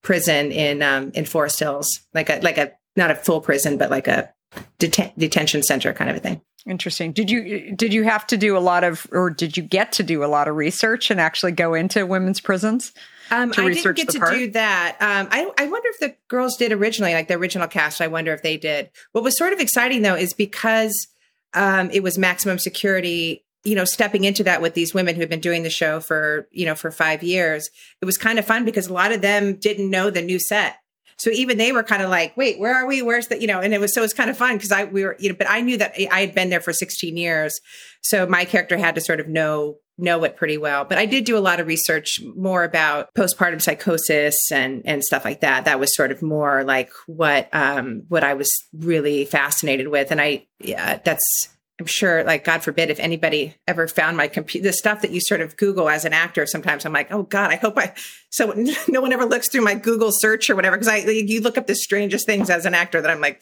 prison 0.02 0.50
in 0.50 0.82
um, 0.82 1.12
in 1.14 1.24
Forest 1.24 1.60
Hills, 1.60 2.00
like 2.12 2.28
a 2.30 2.40
like 2.40 2.58
a 2.58 2.72
not 2.96 3.12
a 3.12 3.14
full 3.14 3.40
prison, 3.40 3.78
but 3.78 3.90
like 3.90 4.08
a 4.08 4.32
deten- 4.78 5.12
detention 5.16 5.62
center 5.62 5.92
kind 5.92 6.10
of 6.10 6.16
a 6.16 6.20
thing. 6.20 6.40
Interesting. 6.66 7.12
Did 7.12 7.30
you 7.30 7.74
did 7.74 7.94
you 7.94 8.04
have 8.04 8.26
to 8.28 8.36
do 8.36 8.56
a 8.56 8.60
lot 8.60 8.84
of, 8.84 9.06
or 9.12 9.30
did 9.30 9.56
you 9.56 9.62
get 9.62 9.92
to 9.92 10.02
do 10.02 10.22
a 10.22 10.26
lot 10.26 10.46
of 10.46 10.56
research 10.56 11.10
and 11.10 11.18
actually 11.18 11.52
go 11.52 11.72
into 11.72 12.04
women's 12.06 12.40
prisons? 12.40 12.92
Um, 13.30 13.52
I 13.56 13.72
didn't 13.72 13.96
get 13.96 14.10
to 14.10 14.18
part? 14.18 14.32
do 14.34 14.50
that. 14.50 14.96
Um, 15.00 15.28
I, 15.30 15.50
I 15.56 15.68
wonder 15.68 15.88
if 15.88 16.00
the 16.00 16.14
girls 16.28 16.56
did 16.56 16.72
originally, 16.72 17.14
like 17.14 17.28
the 17.28 17.34
original 17.34 17.66
cast. 17.66 18.00
I 18.00 18.08
wonder 18.08 18.34
if 18.34 18.42
they 18.42 18.56
did. 18.56 18.90
What 19.12 19.24
was 19.24 19.38
sort 19.38 19.52
of 19.52 19.60
exciting 19.60 20.02
though 20.02 20.16
is 20.16 20.34
because 20.34 21.06
um, 21.54 21.90
it 21.92 22.02
was 22.02 22.18
maximum 22.18 22.58
security. 22.58 23.44
You 23.62 23.74
know, 23.74 23.84
stepping 23.84 24.24
into 24.24 24.44
that 24.44 24.62
with 24.62 24.74
these 24.74 24.94
women 24.94 25.14
who 25.14 25.20
had 25.20 25.28
been 25.28 25.40
doing 25.40 25.62
the 25.62 25.70
show 25.70 26.00
for 26.00 26.46
you 26.50 26.66
know 26.66 26.74
for 26.74 26.90
five 26.90 27.22
years, 27.22 27.70
it 28.02 28.04
was 28.04 28.18
kind 28.18 28.38
of 28.38 28.44
fun 28.44 28.64
because 28.66 28.88
a 28.88 28.92
lot 28.92 29.12
of 29.12 29.22
them 29.22 29.56
didn't 29.56 29.88
know 29.88 30.10
the 30.10 30.22
new 30.22 30.38
set. 30.38 30.76
So 31.20 31.30
even 31.30 31.58
they 31.58 31.70
were 31.70 31.82
kind 31.82 32.02
of 32.02 32.08
like, 32.08 32.34
wait, 32.34 32.58
where 32.58 32.74
are 32.74 32.86
we? 32.86 33.02
Where's 33.02 33.28
the, 33.28 33.38
you 33.38 33.46
know, 33.46 33.60
and 33.60 33.74
it 33.74 33.78
was, 33.80 33.92
so 33.92 34.00
it 34.00 34.04
was 34.04 34.14
kind 34.14 34.30
of 34.30 34.38
fun 34.38 34.56
because 34.56 34.72
I, 34.72 34.84
we 34.84 35.04
were, 35.04 35.16
you 35.18 35.28
know, 35.28 35.34
but 35.36 35.48
I 35.50 35.60
knew 35.60 35.76
that 35.76 35.92
I 36.10 36.20
had 36.20 36.34
been 36.34 36.48
there 36.48 36.62
for 36.62 36.72
16 36.72 37.14
years. 37.14 37.60
So 38.00 38.26
my 38.26 38.46
character 38.46 38.78
had 38.78 38.94
to 38.94 39.02
sort 39.02 39.20
of 39.20 39.28
know 39.28 39.76
know 39.98 40.24
it 40.24 40.34
pretty 40.34 40.56
well. 40.56 40.86
But 40.86 40.96
I 40.96 41.04
did 41.04 41.26
do 41.26 41.36
a 41.36 41.40
lot 41.40 41.60
of 41.60 41.66
research 41.66 42.22
more 42.34 42.64
about 42.64 43.12
postpartum 43.14 43.60
psychosis 43.60 44.50
and 44.50 44.80
and 44.86 45.04
stuff 45.04 45.26
like 45.26 45.40
that. 45.40 45.66
That 45.66 45.78
was 45.78 45.94
sort 45.94 46.10
of 46.10 46.22
more 46.22 46.64
like 46.64 46.90
what 47.06 47.50
um 47.52 48.04
what 48.08 48.24
I 48.24 48.32
was 48.32 48.50
really 48.72 49.26
fascinated 49.26 49.88
with. 49.88 50.10
And 50.10 50.18
I 50.18 50.46
yeah, 50.58 51.00
that's 51.04 51.50
I'm 51.80 51.86
sure, 51.86 52.22
like, 52.24 52.44
God 52.44 52.62
forbid, 52.62 52.90
if 52.90 53.00
anybody 53.00 53.54
ever 53.66 53.88
found 53.88 54.14
my 54.14 54.28
computer, 54.28 54.68
the 54.68 54.72
stuff 54.74 55.00
that 55.00 55.12
you 55.12 55.20
sort 55.20 55.40
of 55.40 55.56
Google 55.56 55.88
as 55.88 56.04
an 56.04 56.12
actor, 56.12 56.44
sometimes 56.44 56.84
I'm 56.84 56.92
like, 56.92 57.10
oh 57.10 57.22
God, 57.22 57.50
I 57.50 57.56
hope 57.56 57.78
I, 57.78 57.94
so 58.28 58.52
no 58.88 59.00
one 59.00 59.14
ever 59.14 59.24
looks 59.24 59.48
through 59.48 59.62
my 59.62 59.74
Google 59.74 60.10
search 60.12 60.50
or 60.50 60.56
whatever. 60.56 60.76
Cause 60.76 60.88
I, 60.88 60.98
you 60.98 61.40
look 61.40 61.56
up 61.56 61.66
the 61.66 61.74
strangest 61.74 62.26
things 62.26 62.50
as 62.50 62.66
an 62.66 62.74
actor 62.74 63.00
that 63.00 63.10
I'm 63.10 63.22
like, 63.22 63.40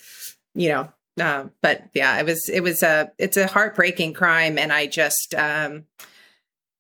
you 0.55 0.69
know, 0.69 0.93
uh, 1.21 1.47
but 1.63 1.89
yeah, 1.95 2.17
it 2.21 2.27
was, 2.27 2.49
it 2.49 2.61
was 2.61 2.85
a, 2.85 3.11
it's 3.19 3.37
a 3.37 3.49
heartbreaking 3.49 4.15
crime. 4.15 4.57
And 4.57 4.73
I 4.73 4.87
just, 4.87 5.35
um, 5.35 5.87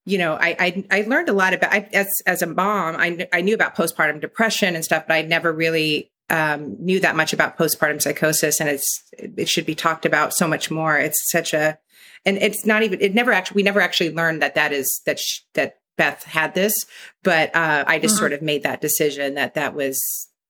you 0.06 0.16
know, 0.16 0.34
I, 0.34 0.56
I, 0.60 0.84
I 0.92 1.00
learned 1.08 1.28
a 1.28 1.32
lot 1.32 1.54
about, 1.54 1.72
I, 1.72 1.88
as, 1.92 2.06
as 2.24 2.40
a 2.40 2.46
mom, 2.46 2.94
I, 2.96 3.26
I 3.32 3.40
knew 3.40 3.56
about 3.56 3.74
postpartum 3.74 4.20
depression 4.20 4.76
and 4.76 4.84
stuff, 4.84 5.08
but 5.08 5.14
I 5.14 5.22
never 5.22 5.52
really 5.52 6.12
um, 6.30 6.76
knew 6.78 7.00
that 7.00 7.16
much 7.16 7.32
about 7.32 7.56
postpartum 7.56 8.02
psychosis, 8.02 8.60
and 8.60 8.68
it's 8.68 9.02
it 9.18 9.48
should 9.48 9.66
be 9.66 9.74
talked 9.74 10.06
about 10.06 10.34
so 10.34 10.46
much 10.46 10.70
more. 10.70 10.98
It's 10.98 11.30
such 11.30 11.54
a, 11.54 11.78
and 12.24 12.36
it's 12.38 12.66
not 12.66 12.82
even 12.82 13.00
it 13.00 13.14
never 13.14 13.32
actually 13.32 13.56
we 13.56 13.62
never 13.62 13.80
actually 13.80 14.12
learned 14.12 14.42
that 14.42 14.54
that 14.54 14.72
is 14.72 15.00
that 15.06 15.18
sh- 15.18 15.40
that 15.54 15.78
Beth 15.96 16.24
had 16.24 16.54
this, 16.54 16.72
but 17.22 17.54
uh, 17.54 17.84
I 17.86 17.98
just 17.98 18.14
mm-hmm. 18.14 18.20
sort 18.20 18.32
of 18.32 18.42
made 18.42 18.62
that 18.62 18.80
decision 18.80 19.34
that 19.34 19.54
that 19.54 19.74
was 19.74 20.00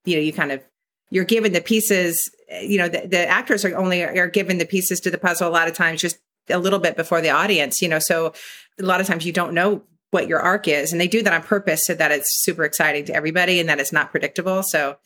you 0.04 0.16
know 0.16 0.22
you 0.22 0.32
kind 0.32 0.52
of 0.52 0.62
you're 1.10 1.24
given 1.24 1.52
the 1.52 1.60
pieces 1.60 2.30
you 2.62 2.78
know 2.78 2.88
the, 2.88 3.06
the 3.06 3.28
actors 3.28 3.64
are 3.64 3.76
only 3.76 4.02
are 4.02 4.28
given 4.28 4.58
the 4.58 4.66
pieces 4.66 5.00
to 5.00 5.10
the 5.10 5.18
puzzle 5.18 5.48
a 5.48 5.50
lot 5.50 5.68
of 5.68 5.74
times 5.74 6.00
just 6.00 6.18
a 6.48 6.58
little 6.58 6.78
bit 6.78 6.96
before 6.96 7.20
the 7.20 7.30
audience 7.30 7.82
you 7.82 7.88
know 7.88 7.98
so 7.98 8.32
a 8.78 8.82
lot 8.82 9.00
of 9.00 9.06
times 9.06 9.26
you 9.26 9.32
don't 9.32 9.52
know 9.52 9.82
what 10.10 10.28
your 10.28 10.40
arc 10.40 10.66
is 10.66 10.92
and 10.92 11.00
they 11.00 11.08
do 11.08 11.22
that 11.22 11.34
on 11.34 11.42
purpose 11.42 11.80
so 11.84 11.94
that 11.94 12.10
it's 12.10 12.42
super 12.42 12.64
exciting 12.64 13.04
to 13.04 13.14
everybody 13.14 13.60
and 13.60 13.68
that 13.68 13.78
it's 13.78 13.92
not 13.92 14.10
predictable 14.10 14.62
so 14.62 14.96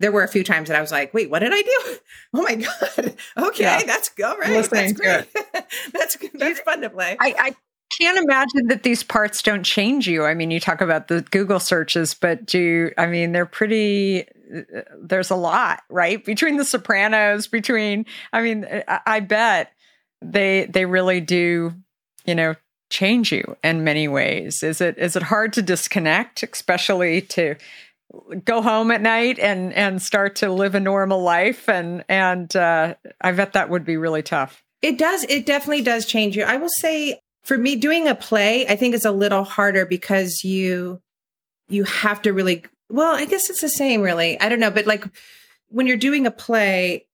there 0.00 0.10
were 0.10 0.24
a 0.24 0.28
few 0.28 0.42
times 0.42 0.68
that 0.68 0.76
I 0.76 0.80
was 0.80 0.90
like, 0.90 1.14
wait, 1.14 1.30
what 1.30 1.38
did 1.40 1.52
I 1.52 1.62
do? 1.62 1.96
Oh 2.32 2.42
my 2.42 2.54
God. 2.54 3.16
Okay, 3.36 3.64
yeah. 3.64 3.82
that's 3.82 4.10
all 4.24 4.36
right. 4.38 4.50
Listening 4.50 4.94
that's 4.94 5.28
great. 5.32 5.64
that's 5.92 6.16
that's 6.34 6.60
fun 6.60 6.80
to 6.82 6.90
play. 6.90 7.16
I, 7.18 7.34
I 7.36 7.56
can't 8.00 8.18
imagine 8.18 8.68
that 8.68 8.84
these 8.84 9.02
parts 9.02 9.42
don't 9.42 9.64
change 9.64 10.06
you. 10.06 10.24
I 10.24 10.34
mean, 10.34 10.52
you 10.52 10.60
talk 10.60 10.80
about 10.80 11.08
the 11.08 11.22
Google 11.22 11.58
searches, 11.58 12.14
but 12.14 12.46
do 12.46 12.58
you, 12.58 12.92
I 12.96 13.06
mean, 13.06 13.32
they're 13.32 13.46
pretty 13.46 14.22
uh, 14.22 14.82
there's 15.02 15.30
a 15.30 15.34
lot, 15.34 15.82
right? 15.88 16.24
Between 16.24 16.56
the 16.56 16.64
Sopranos, 16.64 17.48
between 17.48 18.06
I 18.32 18.42
mean, 18.42 18.64
I, 18.86 19.00
I 19.06 19.20
bet 19.20 19.72
they 20.22 20.66
they 20.66 20.86
really 20.86 21.20
do, 21.20 21.74
you 22.24 22.36
know, 22.36 22.54
change 22.90 23.32
you 23.32 23.56
in 23.64 23.82
many 23.82 24.06
ways. 24.06 24.62
Is 24.62 24.80
it 24.80 24.98
is 24.98 25.16
it 25.16 25.24
hard 25.24 25.52
to 25.54 25.62
disconnect, 25.62 26.44
especially 26.44 27.22
to 27.22 27.56
go 28.44 28.62
home 28.62 28.90
at 28.90 29.00
night 29.00 29.38
and 29.38 29.72
and 29.72 30.02
start 30.02 30.36
to 30.36 30.50
live 30.50 30.74
a 30.74 30.80
normal 30.80 31.22
life 31.22 31.68
and 31.68 32.04
and 32.08 32.54
uh, 32.56 32.94
I 33.20 33.32
bet 33.32 33.52
that 33.52 33.68
would 33.68 33.84
be 33.84 33.96
really 33.96 34.22
tough. 34.22 34.64
It 34.82 34.98
does. 34.98 35.24
It 35.24 35.46
definitely 35.46 35.82
does 35.82 36.06
change 36.06 36.36
you. 36.36 36.44
I 36.44 36.56
will 36.56 36.70
say 36.70 37.20
for 37.42 37.56
me 37.56 37.76
doing 37.76 38.08
a 38.08 38.14
play, 38.14 38.66
I 38.66 38.76
think 38.76 38.94
it's 38.94 39.04
a 39.04 39.12
little 39.12 39.44
harder 39.44 39.86
because 39.86 40.42
you 40.44 41.00
you 41.68 41.84
have 41.84 42.22
to 42.22 42.32
really 42.32 42.64
well, 42.88 43.14
I 43.14 43.24
guess 43.24 43.50
it's 43.50 43.60
the 43.60 43.68
same 43.68 44.02
really. 44.02 44.40
I 44.40 44.48
don't 44.48 44.60
know, 44.60 44.70
but 44.70 44.86
like 44.86 45.04
when 45.68 45.86
you're 45.86 45.96
doing 45.96 46.26
a 46.26 46.30
play, 46.30 47.06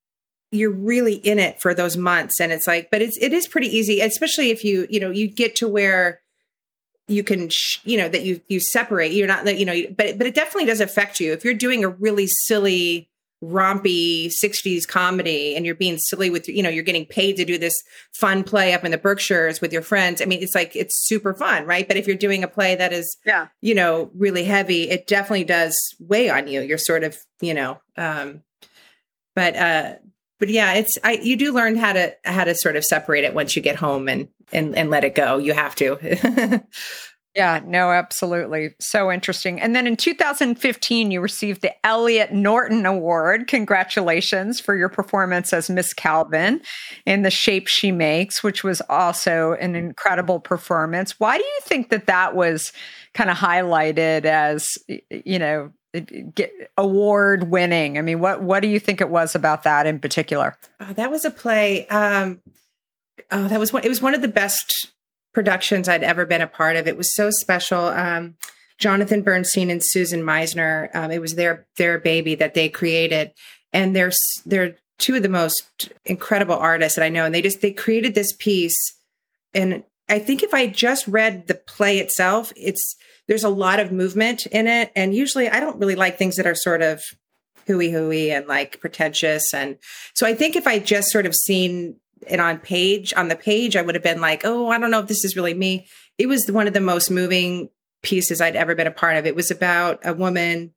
you're 0.51 0.71
really 0.71 1.15
in 1.15 1.39
it 1.39 1.61
for 1.61 1.75
those 1.75 1.97
months 1.97 2.41
and 2.41 2.53
it's 2.53 2.67
like 2.67 2.89
but 2.91 3.03
it's 3.03 3.19
it 3.21 3.33
is 3.33 3.47
pretty 3.47 3.69
easy, 3.69 4.01
especially 4.01 4.51
if 4.51 4.65
you, 4.65 4.87
you 4.89 5.01
know, 5.01 5.11
you 5.11 5.29
get 5.29 5.57
to 5.57 5.69
where 5.69 6.21
you 7.09 7.23
can 7.23 7.49
sh- 7.51 7.79
you 7.85 7.97
know 7.97 8.09
that 8.09 8.23
you 8.25 8.41
you 8.49 8.61
separate 8.61 9.13
you're 9.13 9.29
not 9.29 9.45
that 9.45 9.59
you 9.59 9.65
know 9.65 9.81
but 9.97 10.19
but 10.19 10.27
it 10.27 10.35
definitely 10.35 10.67
does 10.67 10.81
affect 10.81 11.21
you. 11.21 11.33
If 11.33 11.45
you're 11.45 11.55
doing 11.55 11.85
a 11.85 11.89
really 11.89 12.27
silly 12.27 13.09
rompy 13.45 14.33
60s 14.43 14.89
comedy 14.89 15.55
and 15.55 15.67
you're 15.67 15.75
being 15.75 15.99
silly 15.99 16.31
with 16.31 16.49
you 16.49 16.63
know 16.63 16.71
you're 16.71 16.83
getting 16.83 17.05
paid 17.05 17.37
to 17.37 17.45
do 17.45 17.59
this 17.59 17.75
fun 18.15 18.43
play 18.43 18.73
up 18.73 18.83
in 18.83 18.91
the 18.91 18.97
berkshires 18.97 19.61
with 19.61 19.75
your 19.75 19.83
friends 19.83 20.23
i 20.23 20.25
mean 20.25 20.43
it's 20.43 20.55
like 20.55 20.75
it's 20.75 21.07
super 21.07 21.35
fun 21.35 21.67
right? 21.67 21.87
But 21.87 21.99
if 21.99 22.07
you're 22.07 22.17
doing 22.17 22.43
a 22.43 22.49
play 22.49 22.75
that 22.77 22.95
is 22.95 23.17
yeah. 23.27 23.49
you 23.61 23.75
know 23.75 24.11
really 24.15 24.45
heavy 24.45 24.89
it 24.89 25.07
definitely 25.07 25.45
does 25.45 25.77
weigh 26.01 26.31
on 26.31 26.49
you. 26.49 26.63
You're 26.63 26.79
sort 26.79 27.05
of 27.05 27.17
you 27.41 27.53
know 27.53 27.79
um 27.97 28.43
but 29.35 29.55
uh 29.55 29.95
but 30.39 30.49
yeah, 30.49 30.75
it's 30.75 30.99
I 31.03 31.13
you 31.23 31.37
do 31.37 31.53
learn 31.53 31.77
how 31.77 31.93
to 31.93 32.15
how 32.25 32.45
to 32.45 32.55
sort 32.55 32.77
of 32.77 32.85
separate 32.85 33.25
it 33.25 33.35
once 33.35 33.57
you 33.57 33.63
get 33.63 33.77
home 33.77 34.09
and 34.09 34.29
and 34.53 34.77
and 34.77 34.91
let 34.91 35.05
it 35.05 35.15
go. 35.15 35.39
You 35.39 35.55
have 35.55 35.75
to. 35.77 36.63
yeah, 37.35 37.61
no, 37.65 37.91
absolutely. 37.91 38.75
So 38.81 39.11
interesting. 39.11 39.61
And 39.61 39.75
then 39.75 39.87
in 39.87 39.97
2015 39.97 41.11
you 41.11 41.21
received 41.21 41.63
the 41.63 41.73
Elliot 41.87 42.33
Norton 42.33 42.85
Award. 42.85 43.47
Congratulations 43.49 44.61
for 44.61 44.77
your 44.77 44.89
performance 44.89 45.53
as 45.53 45.71
Miss 45.71 45.93
Calvin 45.95 46.61
in 47.07 47.23
The 47.23 47.31
Shape 47.31 47.67
She 47.67 47.91
Makes, 47.91 48.43
which 48.43 48.63
was 48.63 48.83
also 48.89 49.55
an 49.55 49.75
incredible 49.75 50.41
performance. 50.41 51.19
Why 51.19 51.39
do 51.39 51.45
you 51.45 51.61
think 51.63 51.89
that 51.91 52.07
that 52.07 52.35
was 52.35 52.73
kind 53.15 53.31
of 53.31 53.39
highlighted 53.39 54.27
as 54.27 54.67
you 55.11 55.39
know 55.39 55.73
award 56.77 57.51
winning. 57.51 57.99
I 57.99 58.03
mean, 58.03 58.21
what 58.21 58.43
what 58.43 58.61
do 58.61 58.69
you 58.69 58.81
think 58.81 59.01
it 59.01 59.09
was 59.09 59.35
about 59.35 59.63
that 59.65 59.87
in 59.87 59.99
particular? 59.99 60.57
Oh, 60.81 60.93
that 60.95 61.11
was 61.11 61.25
a 61.25 61.31
play. 61.31 61.87
Um, 61.89 62.41
oh, 63.31 63.49
that 63.49 63.61
was 63.61 63.73
one. 63.73 63.85
It 63.85 63.89
was 63.89 64.03
one 64.03 64.15
of 64.15 64.23
the 64.23 64.29
best 64.29 64.93
productions 65.33 65.89
I'd 65.89 66.03
ever 66.03 66.25
been 66.25 66.41
a 66.41 66.47
part 66.47 66.77
of. 66.77 66.87
It 66.89 66.97
was 66.97 67.15
so 67.15 67.31
special. 67.31 67.81
Um, 67.81 68.37
Jonathan 68.79 69.23
Bernstein 69.23 69.71
and 69.71 69.83
Susan 69.83 70.23
Misner. 70.23 70.95
Um, 70.95 71.11
it 71.11 71.21
was 71.21 71.35
their 71.35 71.67
their 71.77 71.99
baby 71.99 72.35
that 72.35 72.55
they 72.55 72.69
created, 72.69 73.33
and 73.73 73.95
they're 73.95 74.13
they're 74.45 74.77
two 74.99 75.17
of 75.17 75.23
the 75.23 75.29
most 75.29 75.93
incredible 76.05 76.57
artists 76.57 76.97
that 76.97 77.05
I 77.05 77.09
know. 77.09 77.25
And 77.25 77.35
they 77.35 77.43
just 77.43 77.61
they 77.61 77.73
created 77.73 78.15
this 78.15 78.33
piece, 78.33 78.77
and 79.55 79.85
I 80.09 80.19
think 80.19 80.43
if 80.43 80.55
I 80.55 80.67
just 80.67 81.07
read 81.09 81.47
the 81.47 81.55
play 81.55 81.99
itself, 81.99 82.53
it's 82.57 82.97
there's 83.29 83.45
a 83.45 83.49
lot 83.49 83.81
of 83.81 83.93
movement 83.93 84.47
in 84.47 84.67
it. 84.67 84.93
And 84.95 85.15
usually 85.15 85.49
I 85.49 85.61
don't 85.61 85.79
really 85.79 85.97
like 85.97 86.19
things 86.19 86.37
that 86.37 86.47
are 86.47 86.55
sort 86.55 86.83
of 86.83 87.03
hooey 87.67 87.91
hooey 87.91 88.31
and 88.31 88.47
like 88.47 88.81
pretentious. 88.81 89.53
And 89.53 89.77
so 90.15 90.27
I 90.27 90.35
think 90.35 90.57
if 90.57 90.67
I 90.67 90.79
just 90.79 91.11
sort 91.11 91.27
of 91.27 91.35
seen 91.35 91.97
it 92.27 92.41
on 92.41 92.59
page, 92.59 93.13
on 93.15 93.29
the 93.29 93.37
page, 93.37 93.77
I 93.77 93.83
would 93.83 93.95
have 93.95 94.05
been 94.05 94.21
like, 94.21 94.43
oh, 94.45 94.69
I 94.69 94.79
don't 94.79 94.91
know 94.91 95.01
if 95.01 95.09
this 95.09 95.25
is 95.25 95.37
really 95.37 95.55
me. 95.55 95.87
It 96.19 96.27
was 96.27 96.51
one 96.51 96.67
of 96.67 96.75
the 96.75 96.81
most 96.81 97.11
moving 97.11 97.69
pieces 98.03 98.41
I'd 98.41 98.57
ever 98.57 98.75
been 98.75 98.87
a 98.87 98.93
part 98.93 99.17
of. 99.17 99.27
It 99.27 99.35
was 99.35 99.51
about 99.51 100.01
a 100.05 100.15
woman 100.15 100.73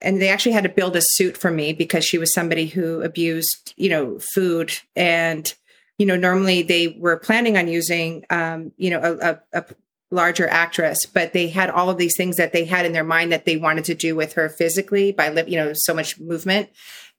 and 0.00 0.20
they 0.20 0.30
actually 0.30 0.52
had 0.52 0.64
to 0.64 0.70
build 0.70 0.96
a 0.96 1.02
suit 1.02 1.36
for 1.36 1.50
me 1.50 1.74
because 1.74 2.04
she 2.04 2.16
was 2.16 2.32
somebody 2.32 2.66
who 2.66 3.02
abused, 3.02 3.74
you 3.76 3.90
know, 3.90 4.18
food 4.18 4.72
and 4.96 5.54
you 5.98 6.06
know 6.06 6.16
normally 6.16 6.62
they 6.62 6.96
were 6.98 7.18
planning 7.18 7.58
on 7.58 7.68
using 7.68 8.24
um, 8.30 8.72
you 8.78 8.88
know 8.88 9.00
a, 9.02 9.30
a, 9.30 9.40
a, 9.60 9.64
larger 10.10 10.48
actress, 10.48 11.06
but 11.06 11.32
they 11.32 11.48
had 11.48 11.70
all 11.70 11.88
of 11.88 11.98
these 11.98 12.16
things 12.16 12.36
that 12.36 12.52
they 12.52 12.64
had 12.64 12.84
in 12.84 12.92
their 12.92 13.04
mind 13.04 13.32
that 13.32 13.44
they 13.44 13.56
wanted 13.56 13.84
to 13.84 13.94
do 13.94 14.16
with 14.16 14.32
her 14.32 14.48
physically 14.48 15.12
by 15.12 15.30
you 15.46 15.56
know 15.56 15.72
so 15.74 15.94
much 15.94 16.18
movement 16.18 16.68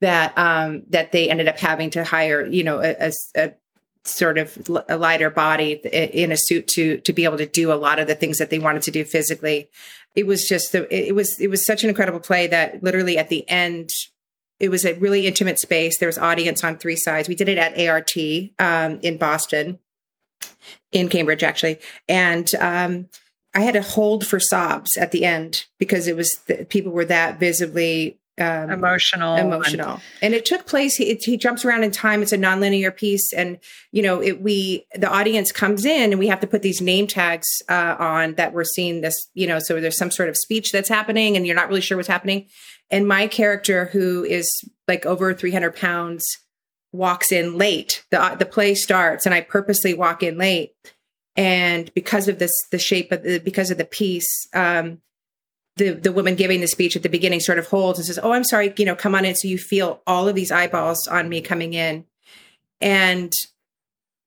that 0.01 0.37
um, 0.37 0.83
that 0.89 1.11
they 1.11 1.29
ended 1.29 1.47
up 1.47 1.57
having 1.57 1.89
to 1.89 2.03
hire 2.03 2.45
you 2.45 2.63
know 2.63 2.81
a, 2.81 2.95
a, 2.99 3.11
a 3.35 3.53
sort 4.03 4.37
of 4.37 4.69
a 4.89 4.97
lighter 4.97 5.29
body 5.29 5.73
in 5.73 6.31
a 6.31 6.37
suit 6.37 6.67
to 6.67 6.97
to 6.97 7.13
be 7.13 7.23
able 7.23 7.37
to 7.37 7.45
do 7.45 7.71
a 7.71 7.75
lot 7.75 7.99
of 7.99 8.07
the 8.07 8.15
things 8.15 8.37
that 8.39 8.49
they 8.49 8.59
wanted 8.59 8.81
to 8.81 8.91
do 8.91 9.05
physically. 9.05 9.69
It 10.13 10.27
was 10.27 10.45
just 10.47 10.73
the, 10.73 10.93
it 10.93 11.15
was 11.15 11.39
it 11.39 11.49
was 11.49 11.65
such 11.65 11.83
an 11.83 11.89
incredible 11.89 12.19
play 12.19 12.47
that 12.47 12.83
literally 12.83 13.17
at 13.17 13.29
the 13.29 13.47
end 13.49 13.89
it 14.59 14.69
was 14.69 14.85
a 14.85 14.93
really 14.95 15.25
intimate 15.25 15.59
space. 15.59 15.97
There 15.97 16.07
was 16.07 16.19
audience 16.19 16.63
on 16.63 16.77
three 16.77 16.95
sides. 16.95 17.27
We 17.27 17.33
did 17.33 17.49
it 17.49 17.57
at 17.57 17.79
ART 17.79 18.11
um, 18.59 18.99
in 19.01 19.17
Boston 19.17 19.79
in 20.91 21.09
Cambridge 21.09 21.43
actually, 21.43 21.79
and 22.07 22.53
um, 22.55 23.07
I 23.53 23.61
had 23.61 23.73
to 23.73 23.81
hold 23.81 24.25
for 24.25 24.39
sobs 24.39 24.97
at 24.97 25.11
the 25.11 25.25
end 25.25 25.65
because 25.77 26.07
it 26.07 26.15
was 26.15 26.31
the, 26.47 26.65
people 26.65 26.91
were 26.91 27.05
that 27.05 27.39
visibly 27.39 28.19
um, 28.39 28.69
emotional, 28.69 29.35
emotional, 29.35 29.95
and, 29.95 30.01
and 30.21 30.33
it 30.33 30.45
took 30.45 30.65
place. 30.65 30.95
He, 30.95 31.13
he, 31.15 31.37
jumps 31.37 31.65
around 31.65 31.83
in 31.83 31.91
time. 31.91 32.21
It's 32.21 32.31
a 32.31 32.37
nonlinear 32.37 32.95
piece, 32.95 33.33
and 33.33 33.59
you 33.91 34.01
know, 34.01 34.21
it, 34.21 34.41
we 34.41 34.87
the 34.95 35.09
audience 35.09 35.51
comes 35.51 35.85
in, 35.85 36.11
and 36.11 36.19
we 36.19 36.27
have 36.27 36.39
to 36.39 36.47
put 36.47 36.61
these 36.61 36.81
name 36.81 37.07
tags 37.07 37.47
uh, 37.69 37.95
on 37.99 38.35
that 38.35 38.53
we're 38.53 38.63
seeing 38.63 39.01
this. 39.01 39.15
You 39.33 39.47
know, 39.47 39.59
so 39.59 39.79
there's 39.79 39.97
some 39.97 40.11
sort 40.11 40.29
of 40.29 40.37
speech 40.37 40.71
that's 40.71 40.89
happening, 40.89 41.35
and 41.35 41.45
you're 41.45 41.55
not 41.55 41.67
really 41.67 41.81
sure 41.81 41.97
what's 41.97 42.07
happening. 42.07 42.47
And 42.89 43.07
my 43.07 43.27
character, 43.27 43.85
who 43.85 44.23
is 44.23 44.49
like 44.87 45.05
over 45.05 45.33
300 45.33 45.75
pounds, 45.75 46.25
walks 46.91 47.31
in 47.31 47.57
late. 47.57 48.03
The 48.11 48.21
uh, 48.21 48.35
the 48.35 48.45
play 48.45 48.75
starts 48.75 49.25
and 49.25 49.35
I 49.35 49.41
purposely 49.41 49.93
walk 49.93 50.23
in 50.23 50.37
late. 50.37 50.73
And 51.35 51.93
because 51.93 52.27
of 52.27 52.39
this 52.39 52.51
the 52.71 52.79
shape 52.79 53.11
of 53.11 53.23
the 53.23 53.39
because 53.39 53.71
of 53.71 53.77
the 53.77 53.85
piece, 53.85 54.47
um, 54.53 54.99
the 55.77 55.91
the 55.91 56.11
woman 56.11 56.35
giving 56.35 56.61
the 56.61 56.67
speech 56.67 56.95
at 56.95 57.03
the 57.03 57.09
beginning 57.09 57.39
sort 57.39 57.59
of 57.59 57.67
holds 57.67 57.99
and 57.99 58.05
says, 58.05 58.19
"Oh, 58.21 58.33
I'm 58.33 58.43
sorry, 58.43 58.73
you 58.77 58.85
know, 58.85 58.95
come 58.95 59.15
on 59.15 59.23
in." 59.23 59.35
So 59.35 59.47
you 59.47 59.57
feel 59.57 60.01
all 60.05 60.27
of 60.27 60.35
these 60.35 60.51
eyeballs 60.51 61.07
on 61.07 61.29
me 61.29 61.39
coming 61.39 61.73
in, 61.73 62.05
and 62.81 63.31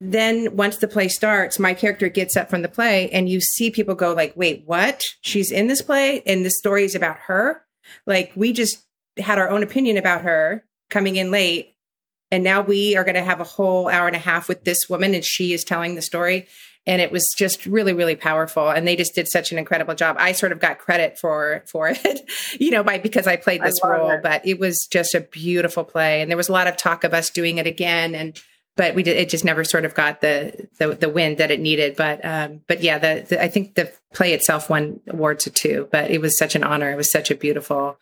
then 0.01 0.55
once 0.55 0.77
the 0.77 0.87
play 0.87 1.07
starts, 1.07 1.59
my 1.59 1.73
character 1.73 2.09
gets 2.09 2.35
up 2.35 2.49
from 2.49 2.61
the 2.61 2.67
play 2.67 3.09
and 3.11 3.29
you 3.29 3.39
see 3.39 3.71
people 3.71 3.95
go 3.95 4.13
like, 4.13 4.35
wait, 4.35 4.63
what? 4.65 5.01
She's 5.21 5.51
in 5.51 5.67
this 5.67 5.81
play 5.81 6.21
and 6.25 6.43
this 6.43 6.57
story 6.57 6.83
is 6.83 6.95
about 6.95 7.17
her. 7.27 7.63
Like 8.05 8.31
we 8.35 8.51
just 8.51 8.83
had 9.17 9.39
our 9.39 9.49
own 9.49 9.63
opinion 9.63 9.97
about 9.97 10.21
her 10.21 10.65
coming 10.89 11.15
in 11.15 11.31
late. 11.31 11.74
And 12.35 12.43
now 12.43 12.59
we 12.59 12.97
are 12.97 13.05
going 13.05 13.15
to 13.15 13.23
have 13.23 13.39
a 13.39 13.45
whole 13.45 13.87
hour 13.87 14.07
and 14.07 14.15
a 14.15 14.19
half 14.19 14.49
with 14.49 14.65
this 14.65 14.89
woman 14.89 15.15
and 15.15 15.23
she 15.23 15.53
is 15.53 15.63
telling 15.63 15.95
the 15.95 16.01
story. 16.01 16.47
And 16.85 17.01
it 17.01 17.09
was 17.09 17.33
just 17.37 17.65
really, 17.65 17.93
really 17.93 18.17
powerful. 18.17 18.69
And 18.69 18.85
they 18.85 18.97
just 18.97 19.15
did 19.15 19.29
such 19.29 19.53
an 19.53 19.57
incredible 19.57 19.95
job. 19.95 20.17
I 20.19 20.33
sort 20.33 20.51
of 20.51 20.59
got 20.59 20.77
credit 20.77 21.17
for, 21.17 21.63
for 21.65 21.87
it, 21.95 22.29
you 22.59 22.71
know, 22.71 22.83
by, 22.83 22.97
because 22.97 23.25
I 23.25 23.37
played 23.37 23.63
this 23.63 23.79
role, 23.81 24.09
it. 24.11 24.21
but 24.21 24.45
it 24.45 24.59
was 24.59 24.85
just 24.91 25.15
a 25.15 25.21
beautiful 25.21 25.85
play. 25.85 26.21
And 26.21 26.29
there 26.29 26.35
was 26.35 26.49
a 26.49 26.51
lot 26.51 26.67
of 26.67 26.75
talk 26.75 27.05
of 27.05 27.13
us 27.13 27.29
doing 27.29 27.57
it 27.57 27.67
again. 27.67 28.13
And, 28.13 28.37
but 28.75 28.95
we 28.95 29.03
did, 29.03 29.15
it 29.15 29.29
just 29.29 29.45
never 29.45 29.63
sort 29.63 29.85
of 29.85 29.95
got 29.95 30.19
the, 30.19 30.67
the, 30.77 30.89
the 30.89 31.07
wind 31.07 31.37
that 31.37 31.51
it 31.51 31.61
needed. 31.61 31.95
But, 31.95 32.19
um, 32.25 32.63
but 32.67 32.83
yeah, 32.83 32.97
the, 32.97 33.25
the, 33.29 33.41
I 33.41 33.47
think 33.47 33.75
the 33.75 33.89
play 34.13 34.33
itself 34.33 34.69
won 34.69 34.99
awards 35.07 35.45
too, 35.53 35.87
but 35.89 36.11
it 36.11 36.19
was 36.19 36.37
such 36.37 36.53
an 36.53 36.65
honor. 36.65 36.91
It 36.91 36.97
was 36.97 37.09
such 37.09 37.31
a 37.31 37.35
beautiful, 37.35 37.97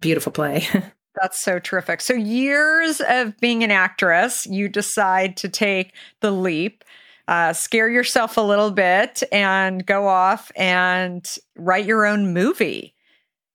beautiful 0.00 0.30
play. 0.30 0.64
That's 1.20 1.42
so 1.42 1.58
terrific. 1.58 2.00
So, 2.00 2.14
years 2.14 3.00
of 3.00 3.36
being 3.38 3.64
an 3.64 3.70
actress, 3.70 4.46
you 4.46 4.68
decide 4.68 5.36
to 5.38 5.48
take 5.48 5.94
the 6.20 6.30
leap, 6.30 6.84
uh, 7.26 7.52
scare 7.52 7.88
yourself 7.88 8.36
a 8.36 8.42
little 8.42 8.70
bit, 8.70 9.22
and 9.32 9.84
go 9.84 10.06
off 10.06 10.52
and 10.56 11.26
write 11.56 11.86
your 11.86 12.06
own 12.06 12.32
movie. 12.32 12.94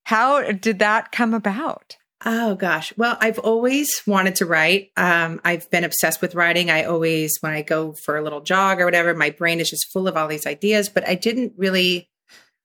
How 0.05 0.51
did 0.51 0.79
that 0.79 1.11
come 1.11 1.33
about? 1.33 1.97
Oh 2.25 2.55
gosh. 2.55 2.93
Well, 2.97 3.17
I've 3.19 3.39
always 3.39 4.01
wanted 4.07 4.35
to 4.37 4.45
write. 4.45 4.91
Um, 4.95 5.41
I've 5.43 5.69
been 5.69 5.83
obsessed 5.83 6.21
with 6.21 6.35
writing. 6.35 6.69
I 6.69 6.85
always, 6.85 7.37
when 7.41 7.51
I 7.51 7.63
go 7.63 7.93
for 7.93 8.17
a 8.17 8.21
little 8.21 8.39
jog 8.41 8.79
or 8.79 8.85
whatever, 8.85 9.13
my 9.13 9.29
brain 9.29 9.59
is 9.59 9.69
just 9.69 9.91
full 9.91 10.07
of 10.07 10.15
all 10.15 10.29
these 10.29 10.47
ideas, 10.47 10.87
but 10.87 11.07
I 11.07 11.15
didn't 11.15 11.53
really, 11.57 12.09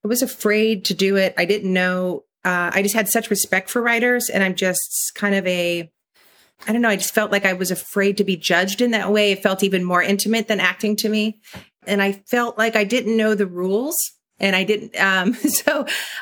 I 0.04 0.08
was 0.08 0.22
afraid 0.22 0.84
to 0.86 0.94
do 0.94 1.16
it. 1.16 1.34
I 1.36 1.44
didn't 1.44 1.72
know 1.72 2.24
uh, 2.44 2.70
I 2.72 2.82
just 2.82 2.94
had 2.94 3.08
such 3.08 3.30
respect 3.30 3.70
for 3.70 3.82
writers, 3.82 4.28
and 4.28 4.42
I'm 4.42 4.54
just 4.54 5.12
kind 5.14 5.34
of 5.34 5.46
a 5.46 5.90
I 6.66 6.72
don't 6.72 6.82
know. 6.82 6.88
I 6.88 6.96
just 6.96 7.14
felt 7.14 7.30
like 7.30 7.44
I 7.44 7.52
was 7.52 7.70
afraid 7.70 8.16
to 8.16 8.24
be 8.24 8.36
judged 8.36 8.80
in 8.80 8.90
that 8.90 9.12
way. 9.12 9.32
It 9.32 9.42
felt 9.42 9.62
even 9.62 9.84
more 9.84 10.02
intimate 10.02 10.48
than 10.48 10.60
acting 10.60 10.96
to 10.96 11.08
me. 11.08 11.38
And 11.86 12.02
I 12.02 12.12
felt 12.26 12.58
like 12.58 12.74
I 12.74 12.84
didn't 12.84 13.16
know 13.16 13.34
the 13.34 13.46
rules 13.46 13.96
and 14.40 14.54
I 14.56 14.64
didn't, 14.64 15.00
um, 15.00 15.34
so, 15.34 15.80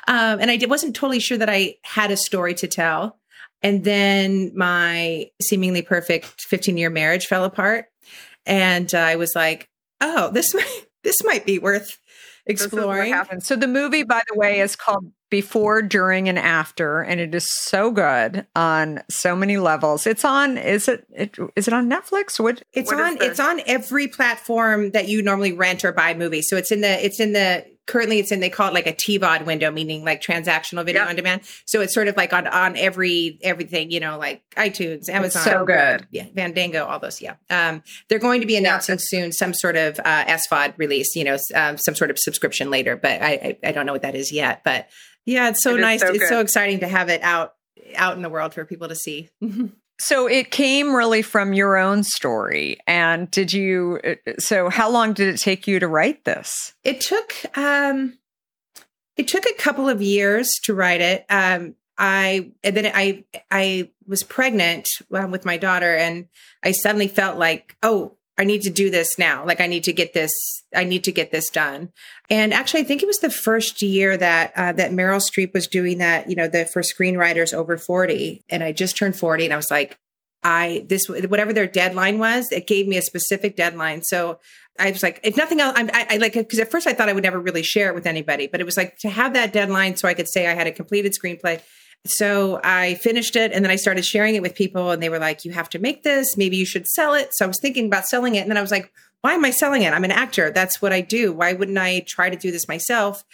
um, 0.09 0.41
and 0.41 0.51
I 0.51 0.59
wasn't 0.69 0.95
totally 0.95 1.21
sure 1.21 1.39
that 1.39 1.49
I 1.49 1.77
had 1.83 2.11
a 2.11 2.17
story 2.17 2.55
to 2.57 2.69
tell. 2.69 3.19
And 3.63 3.85
then 3.85 4.53
my 4.55 5.31
seemingly 5.41 5.83
perfect 5.83 6.43
15 6.43 6.77
year 6.77 6.91
marriage 6.91 7.27
fell 7.27 7.45
apart. 7.45 7.87
And 8.45 8.95
uh, 8.95 8.99
I 8.99 9.17
was 9.17 9.35
like, 9.35 9.69
oh, 10.01 10.31
this, 10.31 10.55
might, 10.55 10.87
this 11.03 11.25
might 11.25 11.47
be 11.47 11.59
worth 11.59 11.99
exploring. 12.47 13.15
So 13.41 13.57
the 13.57 13.67
movie, 13.67 14.03
by 14.03 14.23
the 14.29 14.39
way, 14.39 14.61
is 14.61 14.77
called 14.77 15.13
before, 15.29 15.83
during, 15.83 16.29
and 16.29 16.39
after, 16.39 17.01
and 17.01 17.21
it 17.21 17.35
is 17.35 17.47
so 17.51 17.91
good 17.91 18.47
on 18.55 19.03
so 19.11 19.35
many 19.35 19.59
levels. 19.59 20.07
It's 20.07 20.25
on. 20.25 20.57
Is 20.57 20.89
it? 20.89 21.07
it 21.15 21.37
is 21.57 21.67
it 21.69 21.75
on 21.75 21.91
Netflix? 21.91 22.39
What? 22.39 22.63
It's 22.73 22.93
what 22.93 23.01
on. 23.01 23.19
It's 23.21 23.41
on 23.41 23.61
every 23.67 24.09
platform 24.09 24.93
that 24.93 25.09
you 25.09 25.23
normally 25.23 25.53
rent 25.53 25.85
or 25.85 25.93
buy 25.93 26.15
movies. 26.15 26.49
So 26.49 26.57
it's 26.57 26.71
in 26.71 26.81
the. 26.81 27.05
It's 27.05 27.21
in 27.21 27.33
the 27.33 27.67
currently 27.87 28.19
it's 28.19 28.33
in 28.33 28.41
they 28.41 28.51
call 28.51 28.69
it 28.69 28.75
like 28.75 28.87
a 28.87 28.93
TVOD 28.93 29.47
window, 29.47 29.71
meaning 29.71 30.05
like 30.05 30.21
transactional 30.21 30.85
video 30.85 31.03
yep. 31.03 31.11
on 31.11 31.17
demand. 31.17 31.43
So 31.65 31.81
it's 31.81 31.95
sort 31.95 32.09
of 32.09 32.17
like 32.17 32.33
on 32.33 32.47
on 32.47 32.77
every 32.77 33.39
everything, 33.43 33.91
you 33.91 34.01
know, 34.01 34.19
like 34.19 34.43
iTunes, 34.57 35.09
Amazon, 35.09 35.25
it's 35.25 35.45
so 35.45 35.65
good, 35.65 36.07
yeah, 36.11 36.27
Fandango, 36.35 36.85
all 36.85 36.99
those. 36.99 37.21
Yeah, 37.21 37.37
um, 37.51 37.83
they're 38.09 38.19
going 38.19 38.41
to 38.41 38.47
be 38.47 38.57
announcing 38.57 38.97
yeah. 38.97 39.21
soon 39.21 39.33
some 39.33 39.55
sort 39.55 39.77
of 39.77 39.99
uh, 40.01 40.25
SVOD 40.25 40.75
release, 40.77 41.15
you 41.17 41.25
know, 41.25 41.37
um, 41.55 41.79
some 41.79 41.95
sort 41.95 42.11
of 42.11 42.19
subscription 42.19 42.71
later, 42.71 42.97
but 42.97 43.23
I, 43.23 43.33
I, 43.63 43.69
I 43.69 43.73
don't 43.73 43.87
know 43.87 43.93
what 43.93 44.03
that 44.03 44.15
is 44.15 44.33
yet. 44.33 44.63
But 44.65 44.89
yeah, 45.25 45.49
it's 45.51 45.63
so 45.63 45.77
it 45.77 45.81
nice. 45.81 46.01
So 46.01 46.09
it's 46.09 46.29
so 46.29 46.41
exciting 46.41 46.81
to 46.81 46.89
have 46.89 47.09
it 47.09 47.23
out 47.23 47.55
out 47.95 48.17
in 48.17 48.23
the 48.23 48.31
world 48.31 48.55
for 48.55 48.65
people 48.65 48.89
to 48.89 48.97
see. 48.97 49.31
So 49.99 50.27
it 50.27 50.51
came 50.51 50.95
really 50.95 51.23
from 51.23 51.55
your 51.55 51.77
own 51.77 52.03
story. 52.05 52.79
And 52.87 53.31
did 53.31 53.53
you, 53.53 54.01
uh, 54.05 54.33
so 54.39 54.69
how 54.69 54.91
long 54.91 55.15
did 55.15 55.29
it 55.29 55.39
take 55.39 55.67
you 55.67 55.79
to 55.81 55.89
write 55.89 56.25
this? 56.25 56.75
It 56.85 57.01
took, 57.01 57.33
um, 57.57 58.19
it 59.17 59.29
took 59.29 59.47
a 59.47 59.55
couple 59.55 59.89
of 59.89 60.03
years 60.03 60.49
to 60.65 60.75
write 60.75 61.01
it. 61.01 61.25
Um, 61.31 61.77
I, 61.97 62.53
and 62.63 62.77
then 62.77 62.93
I, 62.95 63.25
I 63.51 63.91
was 64.07 64.23
pregnant 64.23 64.87
um, 65.13 65.31
with 65.31 65.47
my 65.47 65.57
daughter 65.57 65.97
and 65.97 66.27
I 66.63 66.73
suddenly 66.73 67.09
felt 67.09 67.39
like, 67.39 67.75
oh, 67.83 68.16
I 68.39 68.45
need 68.45 68.63
to 68.63 68.71
do 68.71 68.91
this 68.91 69.19
now. 69.19 69.45
Like 69.47 69.61
I 69.61 69.67
need 69.67 69.85
to 69.85 69.93
get 69.93 70.13
this, 70.13 70.33
I 70.75 70.85
need 70.85 71.05
to 71.05 71.13
get 71.13 71.31
this 71.31 71.49
done. 71.49 71.91
And 72.29 72.53
actually, 72.53 72.81
I 72.81 72.85
think 72.85 73.03
it 73.03 73.07
was 73.07 73.21
the 73.21 73.31
first 73.31 73.81
year 73.83 74.17
that 74.17 74.53
uh, 74.57 74.73
that 74.73 74.91
Meryl 74.91 75.23
Streep 75.23 75.55
was 75.55 75.67
doing 75.67 75.99
that. 75.99 76.29
You 76.29 76.37
know, 76.37 76.49
the 76.49 76.67
for 76.67 76.83
screenwriters 76.83 77.55
over 77.55 77.79
forty, 77.79 78.43
and 78.49 78.63
I 78.63 78.73
just 78.73 78.97
turned 78.97 79.17
forty, 79.17 79.45
and 79.45 79.55
I 79.55 79.57
was 79.57 79.71
like, 79.71 79.99
I 80.43 80.85
this 80.89 81.09
whatever 81.09 81.53
their 81.53 81.67
deadline 81.67 82.19
was, 82.19 82.53
it 82.53 82.67
gave 82.67 82.87
me 82.87 82.97
a 82.97 83.03
specific 83.03 83.57
deadline. 83.57 84.03
So 84.03 84.39
I 84.79 84.91
was 84.91 85.03
like, 85.03 85.21
if 85.23 85.37
nothing 85.37 85.61
else, 85.61 85.75
I'm, 85.77 85.89
I, 85.93 86.07
I 86.11 86.17
like 86.19 86.35
because 86.35 86.59
at 86.59 86.71
first 86.71 86.87
I 86.87 86.93
thought 86.93 87.09
I 87.09 87.13
would 87.13 87.25
never 87.25 87.41
really 87.41 87.63
share 87.63 87.89
it 87.89 87.95
with 87.95 88.07
anybody, 88.07 88.47
but 88.47 88.61
it 88.61 88.65
was 88.65 88.77
like 88.77 88.99
to 88.99 89.09
have 89.09 89.33
that 89.33 89.53
deadline 89.53 89.97
so 89.97 90.09
I 90.09 90.15
could 90.15 90.29
say 90.29 90.47
I 90.47 90.55
had 90.55 90.67
a 90.67 90.73
completed 90.73 91.15
screenplay. 91.15 91.63
So 92.09 92.61
I 92.65 92.95
finished 92.95 93.37
it 93.37 93.53
and 93.53 93.65
then 93.65 93.71
I 93.71 93.77
started 93.77 94.05
sharing 94.05 94.35
it 94.35 94.43
with 94.43 94.55
people, 94.55 94.91
and 94.91 95.03
they 95.03 95.09
were 95.09 95.19
like, 95.19 95.45
"You 95.45 95.53
have 95.53 95.69
to 95.71 95.79
make 95.79 96.03
this. 96.03 96.37
Maybe 96.37 96.57
you 96.57 96.67
should 96.67 96.87
sell 96.87 97.15
it." 97.15 97.31
So 97.33 97.45
I 97.45 97.49
was 97.49 97.61
thinking 97.61 97.87
about 97.87 98.07
selling 98.07 98.35
it, 98.35 98.41
and 98.41 98.51
then 98.51 98.57
I 98.57 98.63
was 98.63 98.71
like, 98.71 98.93
why 99.27 99.35
am 99.35 99.45
I 99.45 99.51
selling 99.51 99.83
it? 99.83 99.93
I'm 99.93 100.05
an 100.05 100.13
actor. 100.13 100.51
That's 100.51 100.81
what 100.81 100.93
I 100.93 101.01
do. 101.01 101.33
Why 101.33 101.53
wouldn't 101.53 101.79
I 101.79 102.05
try 102.07 102.31
to 102.31 102.37
do 102.37 102.53
this 102.53 102.69
myself? 102.69 103.25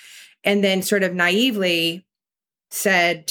And 0.43 0.65
then 0.65 0.81
sort 0.81 1.03
of 1.03 1.13
naively 1.13 2.07
said, 2.71 3.27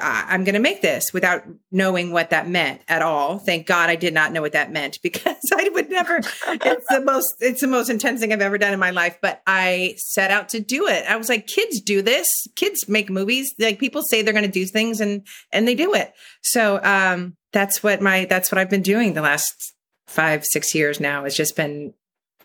I'm 0.00 0.44
going 0.44 0.54
to 0.54 0.60
make 0.60 0.82
this 0.82 1.12
without 1.12 1.44
knowing 1.70 2.12
what 2.12 2.30
that 2.30 2.48
meant 2.48 2.80
at 2.88 3.02
all. 3.02 3.38
Thank 3.38 3.66
God 3.66 3.90
I 3.90 3.96
did 3.96 4.14
not 4.14 4.32
know 4.32 4.40
what 4.40 4.52
that 4.52 4.72
meant 4.72 5.00
because 5.02 5.36
I 5.52 5.68
would 5.72 5.90
never. 5.90 6.16
it's 6.16 6.86
the 6.88 7.02
most. 7.04 7.36
It's 7.40 7.60
the 7.60 7.66
most 7.66 7.90
intense 7.90 8.20
thing 8.20 8.32
I've 8.32 8.40
ever 8.40 8.58
done 8.58 8.72
in 8.72 8.80
my 8.80 8.90
life. 8.90 9.18
But 9.20 9.42
I 9.46 9.94
set 9.98 10.30
out 10.30 10.48
to 10.50 10.60
do 10.60 10.86
it. 10.86 11.04
I 11.08 11.16
was 11.16 11.28
like, 11.28 11.46
kids 11.46 11.80
do 11.80 12.02
this. 12.02 12.28
Kids 12.56 12.88
make 12.88 13.10
movies. 13.10 13.54
Like 13.58 13.78
people 13.78 14.02
say 14.02 14.22
they're 14.22 14.32
going 14.32 14.44
to 14.44 14.50
do 14.50 14.66
things, 14.66 15.00
and 15.00 15.26
and 15.52 15.66
they 15.66 15.74
do 15.74 15.94
it. 15.94 16.12
So 16.42 16.82
um, 16.82 17.36
that's 17.52 17.82
what 17.82 18.00
my. 18.00 18.24
That's 18.26 18.50
what 18.50 18.58
I've 18.58 18.70
been 18.70 18.82
doing 18.82 19.14
the 19.14 19.22
last 19.22 19.74
five, 20.06 20.44
six 20.44 20.74
years 20.74 21.00
now. 21.00 21.24
It's 21.24 21.36
just 21.36 21.56
been 21.56 21.94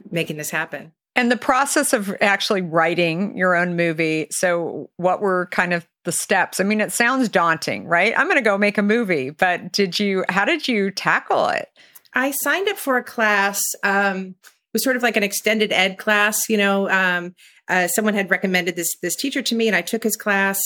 making 0.09 0.37
this 0.37 0.49
happen. 0.49 0.93
And 1.15 1.29
the 1.29 1.37
process 1.37 1.93
of 1.93 2.15
actually 2.21 2.61
writing 2.61 3.37
your 3.37 3.55
own 3.55 3.75
movie. 3.75 4.27
So, 4.31 4.89
what 4.95 5.21
were 5.21 5.47
kind 5.51 5.73
of 5.73 5.85
the 6.03 6.11
steps? 6.11 6.59
I 6.59 6.63
mean, 6.63 6.81
it 6.81 6.91
sounds 6.91 7.29
daunting, 7.29 7.85
right? 7.85 8.13
I'm 8.17 8.27
going 8.27 8.37
to 8.37 8.41
go 8.41 8.57
make 8.57 8.77
a 8.77 8.83
movie, 8.83 9.29
but 9.29 9.71
did 9.71 9.99
you, 9.99 10.25
how 10.29 10.45
did 10.45 10.67
you 10.67 10.91
tackle 10.91 11.47
it? 11.49 11.69
I 12.13 12.31
signed 12.31 12.67
up 12.67 12.77
for 12.77 12.97
a 12.97 13.03
class. 13.03 13.61
Um, 13.83 14.35
it 14.43 14.73
was 14.73 14.83
sort 14.83 14.95
of 14.95 15.03
like 15.03 15.17
an 15.17 15.23
extended 15.23 15.71
ed 15.71 15.97
class, 15.97 16.49
you 16.49 16.57
know. 16.57 16.89
Um, 16.89 17.35
uh, 17.67 17.87
someone 17.87 18.13
had 18.13 18.29
recommended 18.29 18.75
this 18.75 18.97
this 19.01 19.15
teacher 19.15 19.41
to 19.41 19.55
me, 19.55 19.67
and 19.67 19.75
I 19.75 19.81
took 19.81 20.03
his 20.03 20.17
class. 20.17 20.59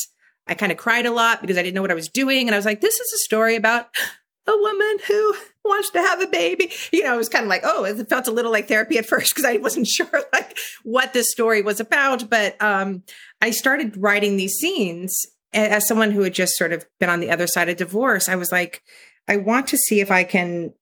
I 0.47 0.53
kind 0.53 0.71
of 0.71 0.77
cried 0.77 1.05
a 1.05 1.11
lot 1.11 1.41
because 1.41 1.57
I 1.57 1.63
didn't 1.63 1.75
know 1.75 1.81
what 1.81 1.91
I 1.91 1.95
was 1.95 2.09
doing, 2.09 2.47
and 2.47 2.55
I 2.55 2.57
was 2.57 2.65
like, 2.65 2.81
"This 2.81 2.99
is 2.99 3.13
a 3.13 3.17
story 3.17 3.55
about 3.55 3.87
a 4.47 4.57
woman 4.57 4.97
who 5.07 5.35
wants 5.65 5.89
to 5.91 5.99
have 5.99 6.21
a 6.21 6.27
baby. 6.27 6.71
You 6.91 7.03
know, 7.03 7.15
it 7.15 7.17
was 7.17 7.29
kind 7.29 7.43
of 7.43 7.49
like, 7.49 7.61
oh, 7.63 7.83
it 7.83 8.07
felt 8.07 8.27
a 8.27 8.31
little 8.31 8.51
like 8.51 8.67
therapy 8.67 8.97
at 8.97 9.05
first 9.05 9.33
because 9.35 9.45
I 9.49 9.57
wasn't 9.57 9.87
sure 9.95 10.23
like 10.33 10.57
what 10.83 11.13
this 11.13 11.31
story 11.31 11.61
was 11.61 11.79
about. 11.79 12.29
But 12.29 12.61
um, 12.61 13.03
I 13.41 13.51
started 13.51 13.97
writing 13.97 14.37
these 14.37 14.55
scenes 14.55 15.25
as 15.53 15.87
someone 15.87 16.11
who 16.11 16.21
had 16.21 16.33
just 16.33 16.57
sort 16.57 16.73
of 16.73 16.85
been 16.99 17.09
on 17.09 17.21
the 17.21 17.31
other 17.31 17.47
side 17.47 17.69
of 17.69 17.77
divorce. 17.77 18.27
I 18.27 18.35
was 18.35 18.51
like, 18.51 18.83
I 19.27 19.37
want 19.37 19.67
to 19.67 19.77
see 19.77 20.01
if 20.01 20.11
I 20.11 20.23
can 20.23 20.73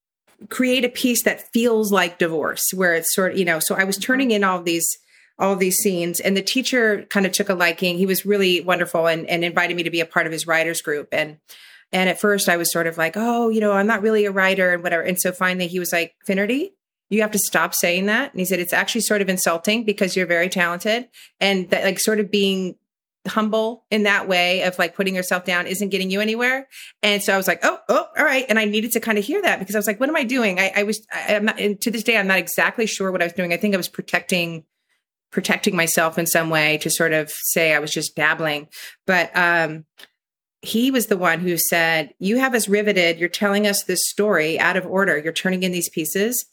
create 0.50 0.84
a 0.84 0.90
piece 0.90 1.24
that 1.24 1.52
feels 1.54 1.92
like 1.92 2.18
divorce, 2.18 2.64
where 2.74 2.96
it's 2.96 3.14
sort 3.14 3.34
of, 3.34 3.38
you 3.38 3.46
know, 3.46 3.60
so 3.60 3.76
I 3.76 3.84
was 3.84 3.98
turning 3.98 4.32
in 4.32 4.44
all 4.44 4.62
these 4.62 4.86
all 5.40 5.56
these 5.56 5.78
scenes 5.78 6.20
and 6.20 6.38
the 6.38 6.44
teacher 6.44 7.08
kind 7.10 7.26
of 7.26 7.32
took 7.32 7.50
a 7.50 7.56
liking 7.56 7.98
he 7.98 8.06
was 8.06 8.24
really 8.24 8.62
wonderful 8.62 9.08
and, 9.08 9.28
and 9.28 9.44
invited 9.44 9.76
me 9.76 9.82
to 9.82 9.90
be 9.90 10.00
a 10.00 10.06
part 10.06 10.28
of 10.28 10.32
his 10.32 10.46
writers 10.46 10.80
group 10.80 11.08
and 11.12 11.38
and 11.94 12.10
at 12.10 12.20
first 12.20 12.50
I 12.50 12.58
was 12.58 12.72
sort 12.72 12.88
of 12.88 12.98
like, 12.98 13.14
oh, 13.16 13.50
you 13.50 13.62
know, 13.62 13.72
I'm 13.72 13.88
not 13.88 14.02
really 14.02 14.26
a 14.26 14.32
writer 14.32 14.74
and 14.74 14.84
whatever. 14.84 15.04
And 15.04 15.20
so 15.20 15.32
finally 15.32 15.68
he 15.68 15.80
was 15.80 15.94
like, 15.94 16.14
Finnerty, 16.26 16.74
you 17.10 17.22
have 17.22 17.32
to 17.32 17.40
stop 17.40 17.76
saying 17.76 18.08
that. 18.08 18.32
And 18.32 18.40
he 18.40 18.46
said, 18.46 18.60
it's 18.60 18.74
actually 18.74 19.02
sort 19.02 19.22
of 19.22 19.30
insulting 19.30 19.86
because 19.86 20.16
you're 20.16 20.26
very 20.26 20.50
talented. 20.50 21.08
And 21.40 21.70
that 21.70 21.84
like 21.84 22.00
sort 22.00 22.20
of 22.20 22.32
being 22.32 22.76
humble 23.28 23.86
in 23.90 24.04
that 24.04 24.28
way 24.28 24.64
of 24.64 24.78
like 24.80 24.96
putting 24.96 25.16
yourself 25.16 25.46
down 25.46 25.68
isn't 25.68 25.90
getting 25.90 26.10
you 26.10 26.20
anywhere. 26.20 26.68
And 27.04 27.22
so 27.22 27.34
I 27.34 27.38
was 27.38 27.48
like, 27.48 27.60
oh, 27.64 27.78
oh, 27.88 28.08
all 28.18 28.26
right. 28.26 28.46
And 28.50 28.58
I 28.58 28.66
needed 28.66 28.92
to 28.94 29.00
kind 29.00 29.20
of 29.20 29.24
hear 29.24 29.42
that 29.44 29.60
because 29.60 29.76
I 29.76 29.80
was 29.80 29.88
like, 29.88 30.00
what 30.00 30.10
am 30.10 30.16
I 30.16 30.24
doing? 30.24 30.60
I, 30.60 30.74
I 30.78 30.84
was, 30.84 31.06
I, 31.14 31.34
am 31.34 31.46
not, 31.46 31.58
to 31.58 31.92
this 31.92 32.04
day, 32.04 32.18
I'm 32.18 32.28
not 32.28 32.40
exactly 32.40 32.88
sure 32.88 33.12
what 33.12 33.22
I 33.22 33.26
was 33.26 33.34
doing. 33.34 33.54
I 33.54 33.58
think 33.58 33.76
I 33.76 33.78
was 33.78 33.88
protecting, 33.88 34.66
protecting 35.32 35.76
myself 35.76 36.18
in 36.18 36.26
some 36.26 36.50
way 36.50 36.80
to 36.80 36.90
sort 36.90 37.14
of 37.14 37.30
say 37.30 37.74
I 37.74 37.80
was 37.80 37.92
just 37.92 38.16
dabbling. 38.16 38.68
But, 39.06 39.32
um, 39.38 39.86
he 40.64 40.90
was 40.92 41.08
the 41.08 41.18
one 41.18 41.40
who 41.42 41.58
said, 41.58 42.14
You 42.20 42.40
have 42.40 42.56
us 42.56 42.68
riveted. 42.70 43.20
You're 43.20 43.30
telling 43.30 43.68
us 43.68 43.84
this 43.84 44.00
story 44.08 44.60
out 44.60 44.78
of 44.78 44.86
order. 44.86 45.18
You're 45.18 45.34
turning 45.34 45.64
in 45.64 45.72
these 45.74 45.90
pieces. 45.90 46.46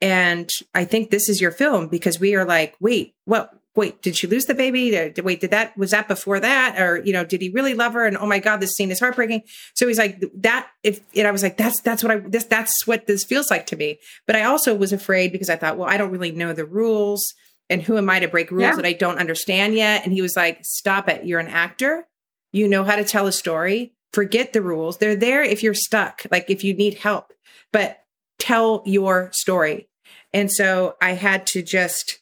and 0.00 0.48
I 0.74 0.84
think 0.84 1.10
this 1.10 1.28
is 1.28 1.40
your 1.40 1.50
film 1.50 1.88
because 1.88 2.20
we 2.20 2.34
are 2.34 2.44
like, 2.44 2.76
wait, 2.80 3.14
what? 3.24 3.50
Wait, 3.74 4.00
did 4.00 4.16
she 4.16 4.26
lose 4.26 4.46
the 4.46 4.54
baby? 4.54 4.90
Wait, 5.22 5.40
did 5.40 5.50
that 5.50 5.76
was 5.76 5.90
that 5.90 6.08
before 6.08 6.40
that, 6.40 6.80
or 6.80 7.02
you 7.04 7.12
know, 7.12 7.24
did 7.26 7.42
he 7.42 7.50
really 7.50 7.74
love 7.74 7.92
her? 7.92 8.06
And 8.06 8.16
oh 8.16 8.26
my 8.26 8.38
god, 8.38 8.58
this 8.60 8.72
scene 8.72 8.90
is 8.90 9.00
heartbreaking. 9.00 9.42
So 9.74 9.86
he's 9.86 9.98
like 9.98 10.22
that. 10.38 10.68
If 10.82 11.00
and 11.14 11.26
I 11.28 11.30
was 11.30 11.42
like, 11.42 11.58
that's 11.58 11.82
that's 11.82 12.02
what 12.02 12.10
I 12.12 12.16
this 12.20 12.44
that's 12.44 12.86
what 12.86 13.06
this 13.06 13.24
feels 13.24 13.50
like 13.50 13.66
to 13.66 13.76
me. 13.76 13.98
But 14.26 14.36
I 14.36 14.44
also 14.44 14.74
was 14.74 14.92
afraid 14.94 15.30
because 15.30 15.50
I 15.50 15.56
thought, 15.56 15.76
well, 15.76 15.90
I 15.90 15.98
don't 15.98 16.10
really 16.10 16.32
know 16.32 16.54
the 16.54 16.64
rules, 16.64 17.22
and 17.68 17.82
who 17.82 17.98
am 17.98 18.08
I 18.08 18.20
to 18.20 18.28
break 18.28 18.50
rules 18.50 18.62
Yeah. 18.62 18.76
that 18.76 18.86
I 18.86 18.94
don't 18.94 19.18
understand 19.18 19.74
yet? 19.74 20.04
And 20.04 20.12
he 20.14 20.22
was 20.22 20.36
like, 20.36 20.60
stop 20.62 21.08
it. 21.10 21.26
You're 21.26 21.40
an 21.40 21.48
actor. 21.48 22.06
You 22.56 22.68
know 22.68 22.84
how 22.84 22.96
to 22.96 23.04
tell 23.04 23.26
a 23.26 23.32
story. 23.32 23.92
Forget 24.14 24.54
the 24.54 24.62
rules. 24.62 24.96
They're 24.96 25.14
there 25.14 25.42
if 25.42 25.62
you're 25.62 25.74
stuck, 25.74 26.22
like 26.30 26.48
if 26.48 26.64
you 26.64 26.72
need 26.72 26.94
help. 26.94 27.34
But 27.70 27.98
tell 28.38 28.82
your 28.86 29.28
story. 29.32 29.88
And 30.32 30.50
so 30.50 30.96
I 31.02 31.12
had 31.12 31.46
to 31.48 31.62
just, 31.62 32.20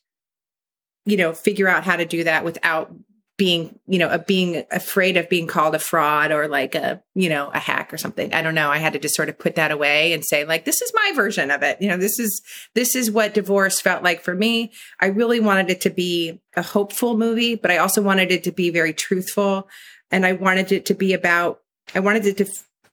you 1.07 1.17
know, 1.17 1.35
figure 1.35 1.69
out 1.69 1.85
how 1.85 1.95
to 1.95 2.05
do 2.05 2.25
that 2.25 2.45
without 2.45 2.93
being, 3.37 3.79
you 3.87 3.99
know, 3.99 4.09
a, 4.09 4.19
being 4.19 4.65
afraid 4.73 5.17
of 5.17 5.29
being 5.29 5.47
called 5.47 5.75
a 5.75 5.79
fraud 5.79 6.33
or 6.33 6.49
like 6.49 6.75
a, 6.75 7.03
you 7.15 7.29
know, 7.29 7.51
a 7.53 7.59
hack 7.59 7.93
or 7.93 7.99
something. 7.99 8.33
I 8.33 8.43
don't 8.43 8.55
know. 8.55 8.71
I 8.71 8.79
had 8.79 8.93
to 8.93 8.99
just 8.99 9.17
sort 9.17 9.29
of 9.29 9.39
put 9.39 9.55
that 9.55 9.71
away 9.71 10.13
and 10.13 10.25
say 10.25 10.45
like, 10.45 10.65
this 10.65 10.83
is 10.83 10.93
my 10.95 11.13
version 11.15 11.51
of 11.53 11.63
it. 11.63 11.81
You 11.81 11.89
know, 11.89 11.97
this 11.97 12.19
is, 12.19 12.43
this 12.75 12.95
is 12.97 13.11
what 13.11 13.35
divorce 13.35 13.81
felt 13.81 14.03
like 14.03 14.21
for 14.21 14.35
me. 14.35 14.73
I 15.01 15.07
really 15.07 15.41
wanted 15.41 15.71
it 15.71 15.81
to 15.83 15.91
be 15.91 16.41
a 16.57 16.63
hopeful 16.63 17.17
movie, 17.17 17.55
but 17.55 17.71
I 17.71 17.79
also 17.79 18.03
wanted 18.03 18.33
it 18.33 18.45
to 18.45 18.53
be 18.53 18.71
very 18.71 18.93
truthful. 18.93 19.69
And 20.15 20.25
I 20.25 20.33
wanted 20.33 20.71
it 20.71 20.87
to 20.87 20.95
be 20.95 21.13
about, 21.13 21.61
I 21.93 21.99
wanted 21.99 22.25
it 22.25 22.37
to, 22.37 22.47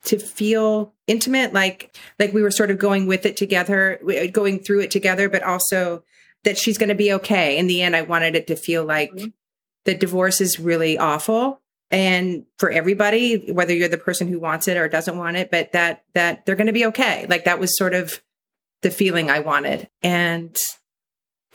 to 0.06 0.18
feel 0.18 0.92
intimate, 1.06 1.54
like, 1.54 1.96
like 2.18 2.34
we 2.34 2.42
were 2.42 2.50
sort 2.50 2.72
of 2.72 2.80
going 2.80 3.06
with 3.06 3.28
it 3.28 3.38
together, 3.38 4.00
going 4.32 4.58
through 4.58 4.80
it 4.80 4.90
together, 4.90 5.30
but 5.30 5.44
also 5.44 6.04
that 6.46 6.58
she's 6.58 6.80
going 6.80 6.90
to 6.90 6.96
be 6.96 7.14
okay. 7.14 7.60
In 7.60 7.68
the 7.68 7.84
end, 7.84 7.96
I 7.96 8.02
wanted 8.02 8.36
it 8.36 8.48
to 8.48 8.56
feel 8.56 8.84
like 8.84 9.12
mm-hmm. 9.12 9.28
the 9.86 9.94
divorce 9.94 10.42
is 10.42 10.60
really 10.60 10.98
awful 10.98 11.62
and 11.92 12.46
for 12.58 12.72
everybody, 12.72 13.52
whether 13.52 13.76
you're 13.76 13.88
the 13.88 14.00
person 14.00 14.28
who 14.28 14.40
wants 14.40 14.68
it 14.68 14.78
or 14.78 14.88
doesn't 14.88 15.18
want 15.18 15.38
it, 15.38 15.52
but 15.52 15.74
that, 15.74 16.04
that 16.16 16.44
they're 16.48 16.56
going 16.56 16.66
to 16.66 16.74
be 16.74 16.88
okay. 16.88 17.28
Like 17.30 17.44
that 17.44 17.60
was 17.60 17.78
sort 17.78 17.94
of 17.94 18.20
the 18.82 18.90
feeling 18.90 19.30
I 19.30 19.42
wanted. 19.42 19.90
And 20.02 20.58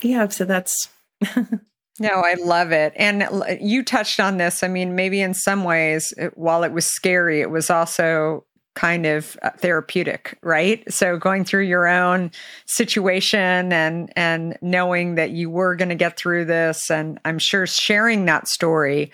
yeah, 0.00 0.28
so 0.28 0.44
that's, 0.44 0.88
No, 1.98 2.08
I 2.08 2.34
love 2.34 2.72
it. 2.72 2.92
And 2.96 3.26
you 3.60 3.82
touched 3.82 4.20
on 4.20 4.36
this. 4.36 4.62
I 4.62 4.68
mean, 4.68 4.94
maybe 4.94 5.20
in 5.20 5.32
some 5.34 5.64
ways, 5.64 6.12
it, 6.18 6.36
while 6.36 6.62
it 6.62 6.72
was 6.72 6.86
scary, 6.86 7.40
it 7.40 7.50
was 7.50 7.70
also 7.70 8.44
kind 8.74 9.06
of 9.06 9.38
uh, 9.42 9.50
therapeutic, 9.58 10.38
right? 10.42 10.84
So 10.92 11.16
going 11.16 11.44
through 11.44 11.62
your 11.62 11.88
own 11.88 12.30
situation 12.66 13.72
and 13.72 14.12
and 14.14 14.58
knowing 14.60 15.14
that 15.14 15.30
you 15.30 15.48
were 15.48 15.74
going 15.74 15.88
to 15.88 15.94
get 15.94 16.18
through 16.18 16.44
this, 16.44 16.90
and 16.90 17.18
I'm 17.24 17.38
sure 17.38 17.66
sharing 17.66 18.26
that 18.26 18.46
story 18.46 19.10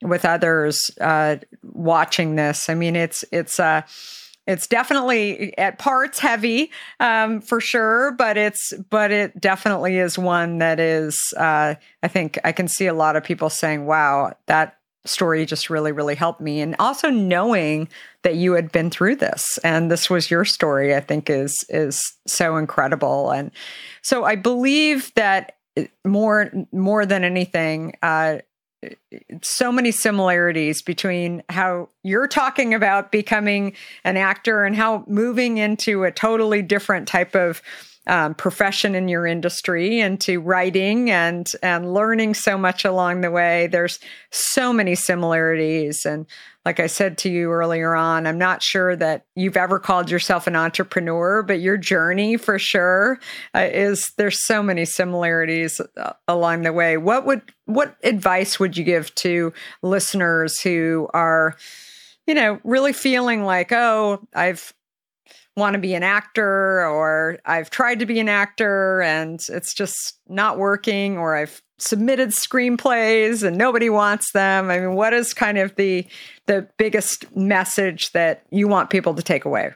with 0.00 0.24
others 0.24 0.90
uh, 1.00 1.36
watching 1.62 2.36
this. 2.36 2.68
I 2.68 2.74
mean, 2.74 2.94
it's 2.94 3.24
it's 3.32 3.58
uh, 3.58 3.82
it's 4.50 4.66
definitely 4.66 5.56
at 5.56 5.78
parts 5.78 6.18
heavy 6.18 6.72
um, 6.98 7.40
for 7.40 7.60
sure, 7.60 8.12
but 8.12 8.36
it's 8.36 8.72
but 8.90 9.12
it 9.12 9.40
definitely 9.40 9.98
is 9.98 10.18
one 10.18 10.58
that 10.58 10.80
is. 10.80 11.16
Uh, 11.36 11.76
I 12.02 12.08
think 12.08 12.38
I 12.42 12.50
can 12.50 12.66
see 12.66 12.86
a 12.86 12.94
lot 12.94 13.14
of 13.14 13.22
people 13.22 13.48
saying, 13.48 13.86
"Wow, 13.86 14.34
that 14.46 14.76
story 15.04 15.46
just 15.46 15.70
really 15.70 15.92
really 15.92 16.16
helped 16.16 16.40
me," 16.40 16.60
and 16.60 16.74
also 16.80 17.10
knowing 17.10 17.88
that 18.22 18.34
you 18.34 18.52
had 18.54 18.72
been 18.72 18.90
through 18.90 19.16
this 19.16 19.58
and 19.62 19.90
this 19.90 20.10
was 20.10 20.30
your 20.30 20.44
story. 20.44 20.96
I 20.96 21.00
think 21.00 21.30
is 21.30 21.54
is 21.68 22.02
so 22.26 22.56
incredible, 22.56 23.30
and 23.30 23.52
so 24.02 24.24
I 24.24 24.34
believe 24.34 25.14
that 25.14 25.58
more 26.04 26.50
more 26.72 27.06
than 27.06 27.22
anything. 27.22 27.94
Uh, 28.02 28.38
so 29.42 29.70
many 29.70 29.92
similarities 29.92 30.82
between 30.82 31.42
how 31.48 31.88
you're 32.02 32.28
talking 32.28 32.72
about 32.74 33.12
becoming 33.12 33.74
an 34.04 34.16
actor 34.16 34.64
and 34.64 34.74
how 34.74 35.04
moving 35.06 35.58
into 35.58 36.04
a 36.04 36.10
totally 36.10 36.62
different 36.62 37.06
type 37.06 37.34
of 37.34 37.60
um, 38.06 38.34
profession 38.34 38.94
in 38.94 39.08
your 39.08 39.26
industry 39.26 40.00
into 40.00 40.40
writing 40.40 41.10
and 41.10 41.46
and 41.62 41.92
learning 41.92 42.34
so 42.34 42.56
much 42.56 42.84
along 42.84 43.20
the 43.20 43.30
way. 43.30 43.66
There's 43.66 44.00
so 44.30 44.72
many 44.72 44.94
similarities 44.94 46.04
and 46.06 46.26
like 46.64 46.80
i 46.80 46.86
said 46.86 47.18
to 47.18 47.30
you 47.30 47.50
earlier 47.50 47.94
on 47.94 48.26
i'm 48.26 48.38
not 48.38 48.62
sure 48.62 48.96
that 48.96 49.24
you've 49.34 49.56
ever 49.56 49.78
called 49.78 50.10
yourself 50.10 50.46
an 50.46 50.56
entrepreneur 50.56 51.42
but 51.42 51.60
your 51.60 51.76
journey 51.76 52.36
for 52.36 52.58
sure 52.58 53.18
uh, 53.54 53.68
is 53.72 54.12
there's 54.16 54.44
so 54.46 54.62
many 54.62 54.84
similarities 54.84 55.80
uh, 55.96 56.12
along 56.28 56.62
the 56.62 56.72
way. 56.72 56.96
What 56.96 57.26
would 57.26 57.42
what 57.66 57.96
advice 58.02 58.58
would 58.58 58.76
you 58.76 58.84
give 58.84 59.14
to 59.16 59.52
listeners 59.82 60.60
who 60.60 61.08
are 61.14 61.56
you 62.26 62.34
know 62.34 62.60
really 62.64 62.92
feeling 62.92 63.44
like 63.44 63.72
oh 63.72 64.20
i've 64.34 64.72
want 65.60 65.74
to 65.74 65.80
be 65.80 65.94
an 65.94 66.02
actor 66.02 66.84
or 66.86 67.38
I've 67.44 67.70
tried 67.70 68.00
to 68.00 68.06
be 68.06 68.18
an 68.18 68.28
actor 68.28 69.02
and 69.02 69.38
it's 69.48 69.74
just 69.74 70.18
not 70.28 70.58
working 70.58 71.16
or 71.16 71.36
I've 71.36 71.62
submitted 71.78 72.30
screenplays 72.30 73.42
and 73.42 73.56
nobody 73.56 73.88
wants 73.88 74.32
them. 74.32 74.70
I 74.70 74.80
mean, 74.80 74.94
what 74.94 75.12
is 75.12 75.32
kind 75.32 75.58
of 75.58 75.74
the 75.76 76.06
the 76.46 76.68
biggest 76.76 77.34
message 77.36 78.10
that 78.12 78.44
you 78.50 78.66
want 78.66 78.90
people 78.90 79.14
to 79.14 79.22
take 79.22 79.44
away? 79.44 79.72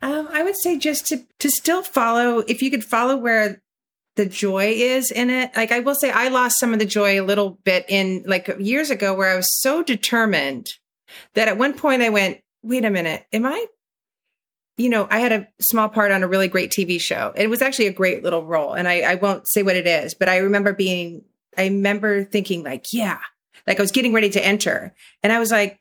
Um, 0.00 0.28
I 0.30 0.42
would 0.42 0.56
say 0.56 0.78
just 0.78 1.06
to 1.06 1.24
to 1.40 1.50
still 1.50 1.82
follow 1.82 2.38
if 2.46 2.62
you 2.62 2.70
could 2.70 2.84
follow 2.84 3.16
where 3.16 3.60
the 4.16 4.26
joy 4.26 4.66
is 4.76 5.10
in 5.10 5.30
it. 5.30 5.50
Like 5.56 5.72
I 5.72 5.80
will 5.80 5.94
say 5.94 6.10
I 6.10 6.28
lost 6.28 6.60
some 6.60 6.72
of 6.72 6.78
the 6.78 6.86
joy 6.86 7.20
a 7.20 7.24
little 7.24 7.58
bit 7.64 7.84
in 7.88 8.22
like 8.26 8.48
years 8.58 8.90
ago 8.90 9.14
where 9.14 9.30
I 9.30 9.36
was 9.36 9.60
so 9.60 9.82
determined 9.82 10.68
that 11.34 11.48
at 11.48 11.58
one 11.58 11.74
point 11.74 12.02
I 12.02 12.10
went, 12.10 12.40
wait 12.62 12.84
a 12.84 12.90
minute, 12.90 13.26
am 13.32 13.44
I 13.44 13.66
you 14.76 14.88
know, 14.88 15.06
I 15.10 15.20
had 15.20 15.32
a 15.32 15.48
small 15.60 15.88
part 15.88 16.10
on 16.10 16.22
a 16.22 16.28
really 16.28 16.48
great 16.48 16.70
TV 16.70 17.00
show. 17.00 17.32
It 17.36 17.48
was 17.48 17.62
actually 17.62 17.86
a 17.86 17.92
great 17.92 18.22
little 18.22 18.44
role. 18.44 18.74
And 18.74 18.88
I, 18.88 19.00
I 19.00 19.14
won't 19.14 19.48
say 19.48 19.62
what 19.62 19.76
it 19.76 19.86
is, 19.86 20.14
but 20.14 20.28
I 20.28 20.38
remember 20.38 20.72
being, 20.72 21.24
I 21.56 21.64
remember 21.64 22.24
thinking 22.24 22.64
like, 22.64 22.92
yeah, 22.92 23.20
like 23.66 23.78
I 23.78 23.82
was 23.82 23.92
getting 23.92 24.12
ready 24.12 24.30
to 24.30 24.44
enter. 24.44 24.92
And 25.22 25.32
I 25.32 25.38
was 25.38 25.52
like, 25.52 25.78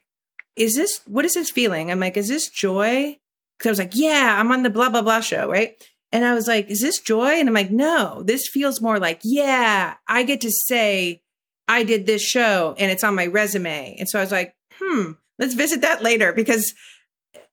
is 0.56 0.76
this, 0.76 1.02
what 1.08 1.26
is 1.26 1.34
this 1.34 1.50
feeling? 1.50 1.89
I'm 1.89 2.00
like, 2.00 2.18
is 2.18 2.28
this 2.28 2.50
joy? 2.50 3.18
Cause 3.60 3.68
I 3.68 3.72
was 3.72 3.80
like, 3.80 3.96
yeah, 3.96 4.38
I'm 4.39 4.52
on 4.52 4.62
the 4.62 4.70
blah, 4.70 4.89
blah, 4.89 5.02
blah 5.02 5.22
show. 5.22 5.50
Right. 5.50 5.76
And 6.12 6.24
I 6.24 6.36
was 6.36 6.48
like, 6.48 6.70
is 6.70 6.82
this 6.82 7.00
joy? 7.00 7.39
And 7.39 7.50
I'm 7.50 7.56
like, 7.56 7.72
no, 7.72 8.22
this 8.24 8.48
feels 8.48 8.80
more 8.80 9.00
like, 9.00 9.22
yeah, 9.24 9.96
I 10.08 10.22
get 10.22 10.41
to 10.41 10.52
say 10.52 11.24
I 11.68 11.84
did 11.84 12.06
this 12.06 12.22
show 12.22 12.76
and 12.78 12.91
it's 12.91 13.04
on 13.04 13.16
my 13.16 13.26
resume. 13.26 13.96
And 13.98 14.08
so 14.08 14.20
I 14.20 14.22
was 14.22 14.32
like, 14.32 14.56
hmm, 14.80 15.14
let's 15.39 15.56
visit 15.56 15.82
that 15.82 16.04
later 16.04 16.32
because 16.32 16.76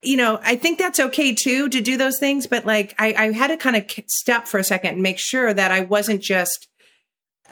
you 0.02 0.16
know, 0.16 0.40
I 0.42 0.56
think 0.56 0.78
that's 0.78 0.98
okay 0.98 1.34
too 1.34 1.68
to 1.68 1.80
do 1.80 1.96
those 1.96 2.18
things, 2.18 2.46
but 2.46 2.64
like 2.64 2.94
I, 2.98 3.12
I 3.12 3.32
had 3.32 3.48
to 3.48 3.56
kind 3.56 3.76
of 3.76 3.84
step 4.08 4.48
for 4.48 4.58
a 4.58 4.64
second 4.64 4.94
and 4.94 5.02
make 5.02 5.18
sure 5.18 5.52
that 5.52 5.70
I 5.70 5.82
wasn't 5.82 6.22
just 6.22 6.68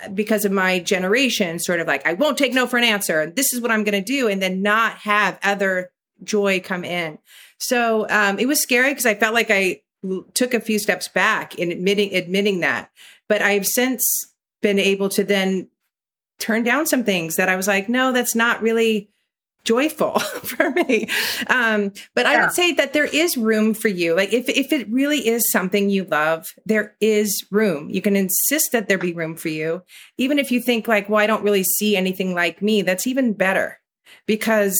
uh, 0.03 0.09
because 0.09 0.45
of 0.45 0.53
my 0.53 0.79
generation, 0.79 1.59
sort 1.59 1.81
of 1.81 1.87
like, 1.87 2.07
I 2.07 2.15
won't 2.15 2.39
take 2.39 2.55
no 2.55 2.67
for 2.67 2.79
an 2.79 2.85
answer. 2.85 3.31
This 3.31 3.53
is 3.53 3.61
what 3.61 3.71
I'm 3.71 3.85
going 3.85 4.03
to 4.03 4.13
do. 4.13 4.29
And 4.29 4.41
then 4.41 4.63
not 4.63 4.97
have 4.99 5.39
other 5.43 5.91
joy 6.25 6.61
come 6.61 6.85
in. 6.85 7.19
So 7.59 8.09
um, 8.09 8.39
it 8.39 8.49
was 8.49 8.63
scary 8.63 8.93
because 8.93 9.07
I 9.07 9.15
felt 9.15 9.35
like 9.35 9.51
I 9.51 9.83
l- 10.03 10.25
took 10.33 10.55
a 10.55 10.61
few 10.61 10.79
steps 10.79 11.07
back 11.09 11.55
in 11.57 11.71
admitting, 11.71 12.15
admitting 12.15 12.61
that. 12.61 12.91
But 13.29 13.43
I've 13.43 13.67
since 13.67 14.05
been 14.63 14.79
able 14.79 15.11
to 15.11 15.23
then 15.23 15.69
turn 16.39 16.63
down 16.63 16.87
some 16.87 17.05
things 17.05 17.37
that 17.37 17.49
I 17.49 17.57
was 17.57 17.69
like, 17.69 17.89
no, 17.89 18.13
that's 18.13 18.35
not 18.35 18.63
really 18.63 19.11
joyful 19.65 20.19
for 20.21 20.71
me. 20.71 21.09
Um, 21.49 21.93
but 22.15 22.27
I 22.27 22.41
would 22.41 22.53
say 22.53 22.73
that 22.73 22.93
there 22.93 23.05
is 23.05 23.37
room 23.37 23.75
for 23.75 23.89
you. 23.89 24.15
Like 24.15 24.33
if 24.33 24.49
if 24.49 24.73
it 24.73 24.89
really 24.91 25.27
is 25.27 25.51
something 25.51 25.91
you 25.91 26.05
love, 26.05 26.47
there 26.65 26.97
is 27.01 27.47
room. 27.51 27.91
You 27.91 28.01
can 28.01 28.17
insist 28.17 28.73
that 28.73 28.89
there 28.89 28.99
be 28.99 29.13
room 29.13 29.37
for 29.37 29.49
you. 29.49 29.83
Even 30.17 30.39
if 30.39 30.51
you 30.51 30.61
think 30.61 30.89
like, 30.89 31.09
well, 31.09 31.21
I 31.21 31.27
don't 31.27 31.45
really 31.45 31.65
see 31.65 31.97
anything 31.97 32.35
like 32.35 32.63
me, 32.63 32.83
that's 32.83 33.07
even 33.07 33.33
better 33.35 33.81
because 34.27 34.79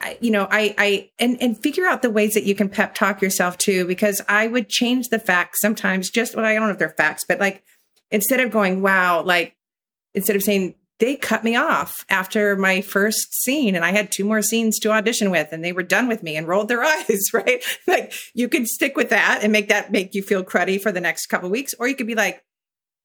I, 0.00 0.18
you 0.20 0.30
know, 0.30 0.46
I, 0.50 0.74
I, 0.76 1.10
and, 1.18 1.40
and 1.40 1.60
figure 1.60 1.86
out 1.86 2.02
the 2.02 2.10
ways 2.10 2.34
that 2.34 2.44
you 2.44 2.54
can 2.54 2.68
pep 2.68 2.94
talk 2.94 3.22
yourself 3.22 3.56
too, 3.56 3.86
because 3.86 4.20
I 4.28 4.46
would 4.46 4.68
change 4.68 5.08
the 5.08 5.18
facts 5.18 5.60
sometimes 5.60 6.10
just, 6.10 6.36
well, 6.36 6.44
I 6.44 6.54
don't 6.54 6.64
know 6.64 6.72
if 6.72 6.78
they're 6.78 6.90
facts, 6.90 7.24
but 7.26 7.40
like, 7.40 7.64
instead 8.10 8.40
of 8.40 8.50
going, 8.50 8.82
wow, 8.82 9.22
like, 9.22 9.56
instead 10.12 10.36
of 10.36 10.42
saying, 10.42 10.74
they 10.98 11.16
cut 11.16 11.44
me 11.44 11.56
off 11.56 12.04
after 12.08 12.56
my 12.56 12.80
first 12.80 13.34
scene 13.42 13.74
and 13.74 13.84
I 13.84 13.90
had 13.92 14.10
two 14.10 14.24
more 14.24 14.40
scenes 14.42 14.78
to 14.80 14.90
audition 14.90 15.30
with 15.30 15.48
and 15.52 15.62
they 15.64 15.72
were 15.72 15.82
done 15.82 16.08
with 16.08 16.22
me 16.22 16.36
and 16.36 16.48
rolled 16.48 16.68
their 16.68 16.82
eyes, 16.84 17.20
right? 17.34 17.62
Like 17.86 18.12
you 18.34 18.48
could 18.48 18.66
stick 18.66 18.96
with 18.96 19.10
that 19.10 19.40
and 19.42 19.52
make 19.52 19.68
that 19.68 19.92
make 19.92 20.14
you 20.14 20.22
feel 20.22 20.42
cruddy 20.42 20.80
for 20.80 20.92
the 20.92 21.00
next 21.00 21.26
couple 21.26 21.50
weeks. 21.50 21.74
Or 21.78 21.86
you 21.86 21.94
could 21.94 22.06
be 22.06 22.14
like, 22.14 22.42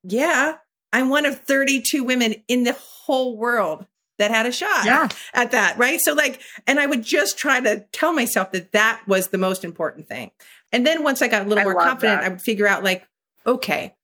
yeah, 0.03 0.55
I'm 0.93 1.09
one 1.09 1.25
of 1.25 1.41
32 1.41 2.03
women 2.03 2.35
in 2.47 2.63
the 2.63 2.73
whole 2.79 3.37
world 3.37 3.85
that 4.17 4.31
had 4.31 4.45
a 4.45 4.51
shot 4.51 4.85
Yeah. 4.85 5.09
at 5.33 5.51
that, 5.51 5.77
right? 5.77 5.99
So 5.99 6.13
like, 6.13 6.39
and 6.67 6.79
I 6.79 6.85
would 6.85 7.03
just 7.03 7.37
try 7.37 7.59
to 7.59 7.85
tell 7.91 8.13
myself 8.13 8.51
that 8.51 8.71
that 8.71 9.01
was 9.07 9.29
the 9.29 9.37
most 9.37 9.63
important 9.65 10.07
thing. 10.07 10.31
And 10.71 10.85
then 10.87 11.03
once 11.03 11.21
I 11.21 11.27
got 11.27 11.45
a 11.45 11.49
little 11.49 11.61
I 11.61 11.63
more 11.65 11.75
confident, 11.75 12.21
that. 12.21 12.25
I 12.25 12.29
would 12.29 12.41
figure 12.41 12.67
out 12.67 12.83
like, 12.83 13.05
okay, 13.45 13.95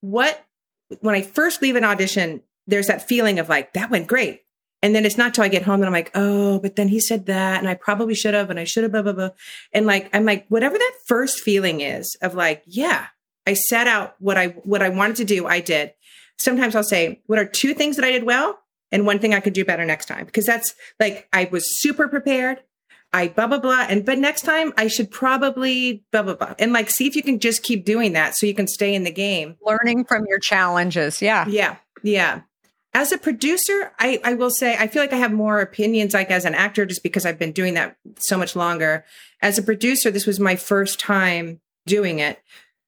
what, 0.00 0.42
when 1.00 1.14
I 1.14 1.22
first 1.22 1.60
leave 1.62 1.76
an 1.76 1.84
audition, 1.84 2.42
there's 2.70 2.86
that 2.86 3.06
feeling 3.06 3.38
of 3.38 3.48
like, 3.48 3.72
that 3.74 3.90
went 3.90 4.06
great. 4.06 4.42
And 4.82 4.94
then 4.94 5.04
it's 5.04 5.18
not 5.18 5.34
till 5.34 5.44
I 5.44 5.48
get 5.48 5.62
home 5.62 5.76
and 5.80 5.86
I'm 5.86 5.92
like, 5.92 6.10
oh, 6.14 6.58
but 6.58 6.76
then 6.76 6.88
he 6.88 7.00
said 7.00 7.26
that 7.26 7.58
and 7.58 7.68
I 7.68 7.74
probably 7.74 8.14
should 8.14 8.32
have 8.32 8.48
and 8.48 8.58
I 8.58 8.64
should 8.64 8.82
have, 8.82 8.92
blah, 8.92 9.02
blah, 9.02 9.12
blah. 9.12 9.30
And 9.72 9.84
like, 9.86 10.08
I'm 10.14 10.24
like, 10.24 10.46
whatever 10.48 10.78
that 10.78 10.92
first 11.06 11.40
feeling 11.40 11.82
is 11.82 12.16
of 12.22 12.34
like, 12.34 12.62
yeah, 12.66 13.08
I 13.46 13.54
set 13.54 13.86
out 13.86 14.14
what 14.20 14.38
I, 14.38 14.48
what 14.48 14.82
I 14.82 14.88
wanted 14.88 15.16
to 15.16 15.24
do. 15.24 15.46
I 15.46 15.60
did. 15.60 15.92
Sometimes 16.38 16.74
I'll 16.74 16.82
say, 16.82 17.20
what 17.26 17.38
are 17.38 17.44
two 17.44 17.74
things 17.74 17.96
that 17.96 18.06
I 18.06 18.10
did 18.10 18.24
well? 18.24 18.58
And 18.90 19.04
one 19.04 19.18
thing 19.18 19.34
I 19.34 19.40
could 19.40 19.52
do 19.52 19.66
better 19.66 19.84
next 19.84 20.06
time. 20.06 20.24
Because 20.24 20.46
that's 20.46 20.74
like, 20.98 21.28
I 21.32 21.48
was 21.52 21.80
super 21.80 22.08
prepared. 22.08 22.62
I 23.12 23.28
blah, 23.28 23.48
blah, 23.48 23.58
blah. 23.58 23.86
And, 23.86 24.06
but 24.06 24.18
next 24.18 24.42
time 24.42 24.72
I 24.78 24.86
should 24.86 25.10
probably 25.10 26.04
blah, 26.10 26.22
blah, 26.22 26.36
blah. 26.36 26.54
And 26.58 26.72
like, 26.72 26.88
see 26.88 27.06
if 27.06 27.16
you 27.16 27.22
can 27.22 27.38
just 27.38 27.62
keep 27.62 27.84
doing 27.84 28.14
that 28.14 28.34
so 28.34 28.46
you 28.46 28.54
can 28.54 28.66
stay 28.66 28.94
in 28.94 29.04
the 29.04 29.12
game. 29.12 29.56
Learning 29.62 30.06
from 30.06 30.24
your 30.26 30.38
challenges. 30.38 31.20
Yeah. 31.20 31.46
Yeah. 31.48 31.76
Yeah 32.02 32.40
as 32.92 33.12
a 33.12 33.18
producer, 33.18 33.92
I, 33.98 34.20
I 34.24 34.34
will 34.34 34.50
say 34.50 34.76
I 34.76 34.88
feel 34.88 35.02
like 35.02 35.12
I 35.12 35.18
have 35.18 35.32
more 35.32 35.60
opinions 35.60 36.12
like 36.12 36.30
as 36.30 36.44
an 36.44 36.54
actor 36.54 36.84
just 36.84 37.02
because 37.02 37.24
I've 37.24 37.38
been 37.38 37.52
doing 37.52 37.74
that 37.74 37.96
so 38.18 38.36
much 38.36 38.56
longer. 38.56 39.04
As 39.40 39.58
a 39.58 39.62
producer, 39.62 40.10
this 40.10 40.26
was 40.26 40.40
my 40.40 40.56
first 40.56 40.98
time 40.98 41.60
doing 41.86 42.18
it. 42.18 42.42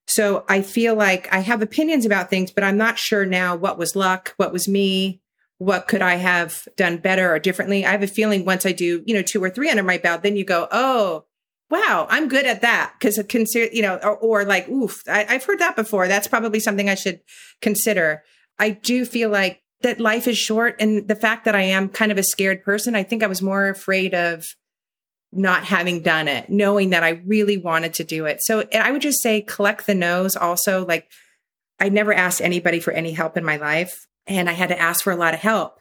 So 0.08 0.44
I 0.48 0.62
feel 0.62 0.96
like 0.96 1.32
I 1.32 1.38
have 1.38 1.62
opinions 1.62 2.04
about 2.04 2.30
things, 2.30 2.50
but 2.50 2.64
I'm 2.64 2.76
not 2.76 2.98
sure 2.98 3.24
now 3.24 3.54
what 3.54 3.78
was 3.78 3.94
luck, 3.94 4.34
what 4.36 4.52
was 4.52 4.66
me, 4.66 5.20
what 5.58 5.86
could 5.86 6.02
I 6.02 6.16
have 6.16 6.66
done 6.76 6.96
better 6.96 7.32
or 7.32 7.38
differently. 7.38 7.86
I 7.86 7.92
have 7.92 8.02
a 8.02 8.08
feeling 8.08 8.44
once 8.44 8.66
I 8.66 8.72
do, 8.72 9.04
you 9.06 9.14
know, 9.14 9.22
two 9.22 9.42
or 9.42 9.50
three 9.50 9.70
under 9.70 9.84
my 9.84 9.98
belt, 9.98 10.24
then 10.24 10.36
you 10.36 10.44
go, 10.44 10.66
oh, 10.72 11.26
wow, 11.70 12.06
I'm 12.10 12.28
good 12.28 12.44
at 12.44 12.62
that. 12.62 12.94
Cause 13.00 13.22
consider, 13.28 13.72
you 13.72 13.82
know, 13.82 13.96
or, 14.02 14.16
or 14.16 14.44
like, 14.44 14.68
oof, 14.68 15.02
I, 15.08 15.24
I've 15.28 15.44
heard 15.44 15.60
that 15.60 15.76
before. 15.76 16.08
That's 16.08 16.26
probably 16.26 16.58
something 16.58 16.90
I 16.90 16.96
should 16.96 17.20
consider. 17.60 18.24
I 18.58 18.70
do 18.70 19.04
feel 19.04 19.30
like 19.30 19.62
that 19.82 20.00
life 20.00 20.26
is 20.26 20.38
short 20.38 20.76
and 20.80 21.06
the 21.08 21.16
fact 21.16 21.44
that 21.44 21.54
I 21.54 21.62
am 21.62 21.88
kind 21.88 22.12
of 22.12 22.18
a 22.18 22.22
scared 22.22 22.64
person, 22.64 22.94
I 22.94 23.02
think 23.02 23.22
I 23.22 23.26
was 23.26 23.42
more 23.42 23.68
afraid 23.68 24.14
of 24.14 24.44
not 25.32 25.64
having 25.64 26.02
done 26.02 26.28
it, 26.28 26.50
knowing 26.50 26.90
that 26.90 27.02
I 27.02 27.22
really 27.26 27.56
wanted 27.56 27.94
to 27.94 28.04
do 28.04 28.26
it. 28.26 28.42
So 28.42 28.64
I 28.72 28.90
would 28.90 29.02
just 29.02 29.22
say 29.22 29.40
collect 29.40 29.86
the 29.86 29.94
no's 29.94 30.36
also. 30.36 30.86
Like 30.86 31.08
I 31.80 31.88
never 31.88 32.12
asked 32.12 32.40
anybody 32.40 32.80
for 32.80 32.92
any 32.92 33.12
help 33.12 33.36
in 33.36 33.44
my 33.44 33.56
life 33.56 34.06
and 34.26 34.48
I 34.48 34.52
had 34.52 34.68
to 34.68 34.78
ask 34.78 35.02
for 35.02 35.12
a 35.12 35.16
lot 35.16 35.34
of 35.34 35.40
help. 35.40 35.80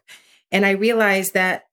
And 0.52 0.66
I 0.66 0.72
realized 0.72 1.34
that 1.34 1.66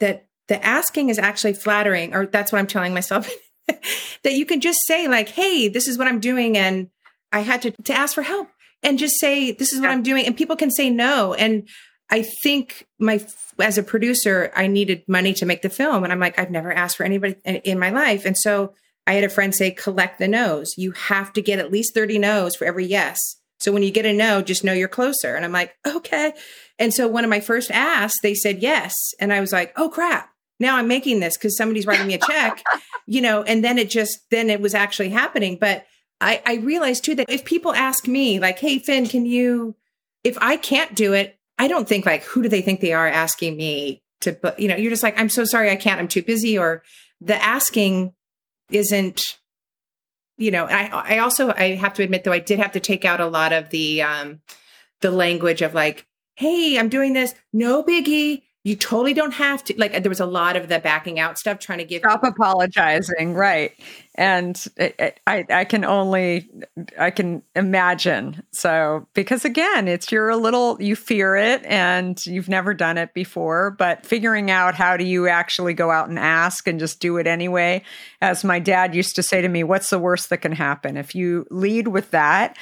that 0.00 0.26
the 0.48 0.64
asking 0.64 1.10
is 1.10 1.18
actually 1.18 1.52
flattering, 1.52 2.14
or 2.14 2.26
that's 2.26 2.52
what 2.52 2.58
I'm 2.58 2.66
telling 2.66 2.94
myself. 2.94 3.30
that 3.66 4.32
you 4.32 4.46
can 4.46 4.60
just 4.60 4.80
say, 4.86 5.08
like, 5.08 5.28
hey, 5.28 5.68
this 5.68 5.88
is 5.88 5.98
what 5.98 6.08
I'm 6.08 6.20
doing. 6.20 6.56
And 6.56 6.88
I 7.32 7.40
had 7.40 7.62
to, 7.62 7.70
to 7.84 7.92
ask 7.92 8.14
for 8.14 8.22
help 8.22 8.48
and 8.82 8.98
just 8.98 9.18
say, 9.18 9.52
this 9.52 9.72
is 9.72 9.80
what 9.80 9.90
I'm 9.90 10.02
doing. 10.02 10.26
And 10.26 10.36
people 10.36 10.56
can 10.56 10.70
say 10.70 10.90
no. 10.90 11.34
And 11.34 11.68
I 12.10 12.22
think 12.42 12.86
my, 12.98 13.24
as 13.58 13.76
a 13.76 13.82
producer, 13.82 14.50
I 14.54 14.66
needed 14.66 15.02
money 15.08 15.34
to 15.34 15.46
make 15.46 15.62
the 15.62 15.70
film. 15.70 16.04
And 16.04 16.12
I'm 16.12 16.20
like, 16.20 16.38
I've 16.38 16.50
never 16.50 16.72
asked 16.72 16.96
for 16.96 17.04
anybody 17.04 17.36
in 17.44 17.78
my 17.78 17.90
life. 17.90 18.24
And 18.24 18.36
so 18.36 18.74
I 19.06 19.14
had 19.14 19.24
a 19.24 19.28
friend 19.28 19.54
say, 19.54 19.70
collect 19.70 20.18
the 20.18 20.28
no's. 20.28 20.74
You 20.76 20.92
have 20.92 21.32
to 21.34 21.42
get 21.42 21.58
at 21.58 21.72
least 21.72 21.94
30 21.94 22.18
no's 22.18 22.56
for 22.56 22.64
every 22.64 22.86
yes. 22.86 23.18
So 23.60 23.72
when 23.72 23.82
you 23.82 23.90
get 23.90 24.06
a 24.06 24.12
no, 24.12 24.40
just 24.40 24.64
know 24.64 24.72
you're 24.72 24.88
closer. 24.88 25.34
And 25.34 25.44
I'm 25.44 25.52
like, 25.52 25.74
okay. 25.86 26.32
And 26.78 26.94
so 26.94 27.08
one 27.08 27.24
of 27.24 27.30
my 27.30 27.40
first 27.40 27.70
asks, 27.70 28.20
they 28.22 28.34
said 28.34 28.62
yes. 28.62 28.94
And 29.18 29.32
I 29.32 29.40
was 29.40 29.52
like, 29.52 29.72
oh 29.76 29.88
crap. 29.88 30.30
Now 30.60 30.76
I'm 30.76 30.88
making 30.88 31.20
this 31.20 31.36
because 31.36 31.56
somebody's 31.56 31.86
writing 31.86 32.06
me 32.06 32.14
a 32.14 32.18
check, 32.18 32.62
you 33.06 33.20
know, 33.20 33.42
and 33.42 33.62
then 33.62 33.78
it 33.78 33.90
just, 33.90 34.18
then 34.30 34.50
it 34.50 34.60
was 34.60 34.74
actually 34.74 35.10
happening. 35.10 35.56
But 35.60 35.84
I, 36.20 36.42
I 36.44 36.54
realized 36.56 37.04
too 37.04 37.14
that 37.16 37.30
if 37.30 37.44
people 37.44 37.72
ask 37.74 38.08
me, 38.08 38.40
like, 38.40 38.58
hey, 38.58 38.78
Finn, 38.78 39.06
can 39.06 39.24
you, 39.24 39.76
if 40.24 40.36
I 40.40 40.56
can't 40.56 40.94
do 40.94 41.12
it, 41.12 41.38
I 41.58 41.68
don't 41.68 41.88
think 41.88 42.06
like, 42.06 42.24
who 42.24 42.42
do 42.42 42.48
they 42.48 42.62
think 42.62 42.80
they 42.80 42.92
are 42.92 43.06
asking 43.06 43.56
me 43.56 44.02
to, 44.20 44.36
you 44.58 44.68
know, 44.68 44.76
you're 44.76 44.90
just 44.90 45.02
like, 45.02 45.18
I'm 45.18 45.28
so 45.28 45.44
sorry, 45.44 45.70
I 45.70 45.76
can't, 45.76 46.00
I'm 46.00 46.08
too 46.08 46.22
busy. 46.22 46.58
Or 46.58 46.82
the 47.20 47.40
asking 47.40 48.14
isn't, 48.70 49.20
you 50.36 50.50
know, 50.50 50.66
I, 50.66 51.14
I 51.14 51.18
also, 51.18 51.52
I 51.52 51.74
have 51.74 51.94
to 51.94 52.02
admit 52.02 52.24
though, 52.24 52.32
I 52.32 52.38
did 52.38 52.58
have 52.58 52.72
to 52.72 52.80
take 52.80 53.04
out 53.04 53.20
a 53.20 53.26
lot 53.26 53.52
of 53.52 53.70
the, 53.70 54.02
um, 54.02 54.40
the 55.00 55.10
language 55.10 55.62
of 55.62 55.74
like, 55.74 56.06
hey, 56.34 56.78
I'm 56.78 56.88
doing 56.88 57.12
this, 57.12 57.34
no 57.52 57.82
biggie 57.82 58.42
you 58.64 58.74
totally 58.74 59.14
don't 59.14 59.32
have 59.32 59.62
to 59.64 59.74
like 59.78 59.92
there 60.02 60.10
was 60.10 60.20
a 60.20 60.26
lot 60.26 60.56
of 60.56 60.68
the 60.68 60.78
backing 60.80 61.18
out 61.18 61.38
stuff 61.38 61.58
trying 61.58 61.78
to 61.78 61.84
give 61.84 62.00
stop 62.00 62.24
apologizing 62.24 63.34
right. 63.34 63.72
And 64.16 64.62
I, 64.78 65.44
I 65.48 65.64
can 65.64 65.84
only 65.84 66.50
i 66.98 67.10
can 67.10 67.42
imagine. 67.54 68.42
So 68.52 69.06
because 69.14 69.44
again 69.44 69.86
it's 69.86 70.10
you're 70.10 70.28
a 70.28 70.36
little 70.36 70.76
you 70.82 70.96
fear 70.96 71.36
it 71.36 71.64
and 71.64 72.24
you've 72.26 72.48
never 72.48 72.74
done 72.74 72.98
it 72.98 73.14
before 73.14 73.70
but 73.70 74.04
figuring 74.04 74.50
out 74.50 74.74
how 74.74 74.96
do 74.96 75.04
you 75.04 75.28
actually 75.28 75.74
go 75.74 75.90
out 75.90 76.08
and 76.08 76.18
ask 76.18 76.66
and 76.66 76.80
just 76.80 77.00
do 77.00 77.16
it 77.16 77.26
anyway. 77.26 77.82
As 78.20 78.42
my 78.42 78.58
dad 78.58 78.94
used 78.94 79.14
to 79.16 79.22
say 79.22 79.40
to 79.40 79.48
me 79.48 79.62
what's 79.62 79.90
the 79.90 80.00
worst 80.00 80.30
that 80.30 80.38
can 80.38 80.52
happen? 80.52 80.96
If 80.96 81.14
you 81.14 81.46
lead 81.50 81.88
with 81.88 82.10
that 82.10 82.56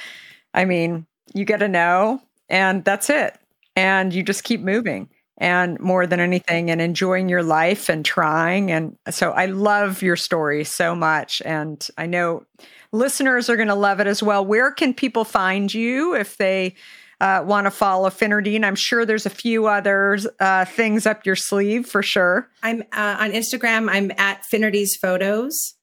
i 0.53 0.63
mean 0.63 1.05
you 1.33 1.43
get 1.43 1.61
a 1.61 1.67
no 1.67 2.21
and 2.49 2.85
that's 2.85 3.09
it. 3.09 3.37
And 3.75 4.13
you 4.13 4.23
just 4.23 4.43
keep 4.43 4.61
moving 4.61 5.09
and 5.37 5.79
more 5.79 6.07
than 6.07 6.19
anything 6.19 6.71
and 6.71 6.81
enjoying 6.81 7.29
your 7.29 7.43
life 7.43 7.89
and 7.89 8.03
trying 8.03 8.71
and 8.71 8.97
so 9.09 9.31
i 9.31 9.45
love 9.45 10.01
your 10.01 10.15
story 10.15 10.63
so 10.63 10.95
much 10.95 11.41
and 11.45 11.89
i 11.97 12.05
know 12.05 12.43
listeners 12.91 13.49
are 13.49 13.55
going 13.55 13.67
to 13.67 13.75
love 13.75 13.99
it 13.99 14.07
as 14.07 14.23
well 14.23 14.45
where 14.45 14.71
can 14.71 14.93
people 14.93 15.23
find 15.23 15.73
you 15.73 16.15
if 16.15 16.37
they 16.37 16.73
uh, 17.19 17.43
want 17.45 17.65
to 17.65 17.71
follow 17.71 18.09
Finnerty? 18.09 18.63
I'm 18.63 18.75
sure 18.75 19.05
there's 19.05 19.25
a 19.25 19.31
few 19.31 19.67
other 19.67 20.19
uh, 20.39 20.65
things 20.65 21.05
up 21.05 21.25
your 21.25 21.35
sleeve 21.35 21.87
for 21.87 22.03
sure. 22.03 22.49
I'm 22.61 22.81
uh, 22.91 23.17
on 23.19 23.31
Instagram. 23.31 23.89
I'm 23.89 24.11
at 24.17 24.45
Finnerty's 24.45 24.95
Photos 24.95 25.73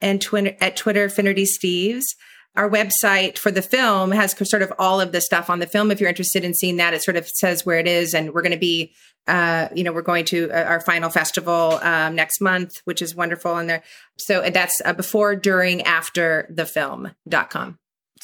and 0.00 0.20
Twitter 0.20 0.56
at 0.60 0.76
Twitter 0.76 1.08
Finnerty 1.08 1.46
Steeves 1.46 2.14
our 2.56 2.70
website 2.70 3.38
for 3.38 3.50
the 3.50 3.62
film 3.62 4.12
has 4.12 4.34
sort 4.48 4.62
of 4.62 4.72
all 4.78 5.00
of 5.00 5.12
the 5.12 5.20
stuff 5.20 5.50
on 5.50 5.58
the 5.58 5.66
film. 5.66 5.90
If 5.90 6.00
you're 6.00 6.08
interested 6.08 6.44
in 6.44 6.54
seeing 6.54 6.76
that, 6.76 6.94
it 6.94 7.02
sort 7.02 7.16
of 7.16 7.28
says 7.28 7.66
where 7.66 7.78
it 7.78 7.88
is. 7.88 8.14
And 8.14 8.32
we're 8.32 8.42
going 8.42 8.52
to 8.52 8.58
be, 8.58 8.92
uh, 9.26 9.68
you 9.74 9.82
know, 9.82 9.92
we're 9.92 10.02
going 10.02 10.24
to 10.26 10.50
uh, 10.50 10.62
our 10.62 10.80
final 10.80 11.10
festival 11.10 11.78
um, 11.82 12.14
next 12.14 12.40
month, 12.40 12.80
which 12.84 13.02
is 13.02 13.14
wonderful. 13.14 13.56
And 13.56 13.68
there, 13.68 13.82
so 14.18 14.48
that's 14.50 14.80
uh, 14.84 14.92
before, 14.92 15.34
during, 15.34 15.82
after 15.82 16.46
the 16.48 16.64
film.com. 16.64 17.78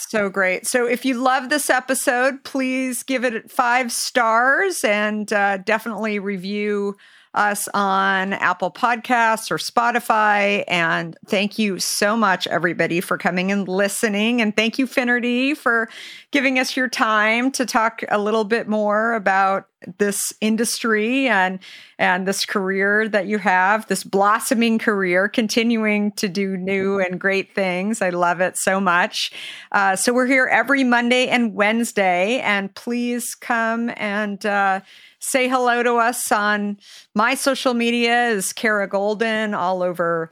So 0.09 0.31
great. 0.31 0.67
So 0.67 0.87
if 0.87 1.05
you 1.05 1.15
love 1.15 1.51
this 1.51 1.69
episode, 1.69 2.45
please 2.45 3.03
give 3.03 3.25
it 3.25 3.51
five 3.51 3.93
stars 3.93 4.83
and 4.85 5.31
uh, 5.33 5.59
definitely 5.59 6.19
review 6.19 6.97
us 7.35 7.69
on 7.75 8.33
Apple 8.33 8.71
Podcasts 8.71 9.51
or 9.51 9.57
Spotify. 9.57 10.65
And 10.67 11.17
thank 11.27 11.59
you 11.59 11.79
so 11.79 12.17
much, 12.17 12.47
everybody, 12.49 13.01
for 13.01 13.17
coming 13.17 13.53
and 13.53 13.69
listening. 13.69 14.41
And 14.41 14.57
thank 14.57 14.79
you, 14.79 14.87
Finnerty, 14.87 15.55
for 15.55 15.89
giving 16.33 16.59
us 16.59 16.77
your 16.77 16.89
time 16.89 17.51
to 17.53 17.67
talk 17.67 18.03
a 18.09 18.19
little 18.19 18.45
bit 18.45 18.69
more 18.69 19.15
about 19.15 19.67
this 19.99 20.33
industry 20.41 21.27
and 21.27 21.59
and 21.99 22.29
this 22.29 22.45
career 22.45 23.09
that 23.09 23.27
you 23.27 23.39
have 23.39 23.87
this 23.87 24.05
blossoming 24.05 24.79
career 24.79 25.27
continuing 25.27 26.13
to 26.13 26.29
do 26.29 26.57
new 26.57 27.01
and 27.01 27.19
great 27.19 27.55
things 27.55 28.03
i 28.03 28.11
love 28.11 28.41
it 28.41 28.59
so 28.59 28.79
much 28.79 29.33
uh, 29.73 29.97
so 29.97 30.13
we're 30.13 30.27
here 30.27 30.47
every 30.53 30.85
monday 30.85 31.29
and 31.29 31.55
wednesday 31.55 32.41
and 32.41 32.75
please 32.75 33.35
come 33.35 33.91
and 33.97 34.45
uh, 34.45 34.81
say 35.21 35.49
hello 35.49 35.83
to 35.83 35.97
us 35.97 36.33
on 36.33 36.79
my 37.15 37.35
social 37.35 37.75
media 37.75 38.29
is 38.29 38.53
Kara 38.53 38.89
Goldin 38.89 39.57
all 39.57 39.83
over 39.83 40.31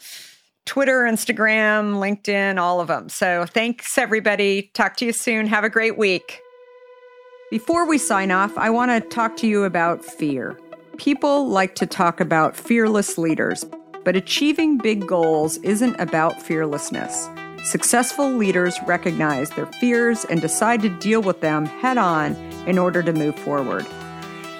Twitter, 0.65 1.05
Instagram, 1.05 1.95
LinkedIn, 1.95 2.59
all 2.59 2.81
of 2.81 2.89
them. 2.89 3.09
So 3.09 3.47
thanks 3.47 3.97
everybody. 3.97 4.71
Talk 4.75 4.97
to 4.97 5.07
you 5.07 5.13
soon. 5.13 5.47
Have 5.47 5.65
a 5.65 5.71
great 5.71 5.97
week. 5.97 6.41
Before 7.51 7.89
we 7.89 7.97
sign 7.97 8.31
off, 8.31 8.59
I 8.59 8.69
want 8.69 8.91
to 8.91 9.09
talk 9.09 9.37
to 9.39 9.47
you 9.47 9.65
about 9.65 10.05
fear. 10.05 10.59
People 10.99 11.49
like 11.49 11.75
to 11.77 11.87
talk 11.87 12.21
about 12.21 12.57
fearless 12.57 13.17
leaders, 13.17 13.65
but 14.05 14.17
achieving 14.17 14.77
big 14.77 15.07
goals 15.07 15.57
isn't 15.59 15.99
about 15.99 16.43
fearlessness. 16.43 17.31
Successful 17.65 18.31
leaders 18.31 18.77
recognize 18.87 19.51
their 19.51 19.67
fears 19.67 20.27
and 20.27 20.41
decide 20.41 20.83
to 20.83 20.89
deal 20.89 21.23
with 21.23 21.41
them 21.41 21.65
head 21.65 21.97
on 21.97 22.35
in 22.67 22.79
order 22.79 23.03
to 23.03 23.13
move 23.13 23.39
forward. 23.39 23.87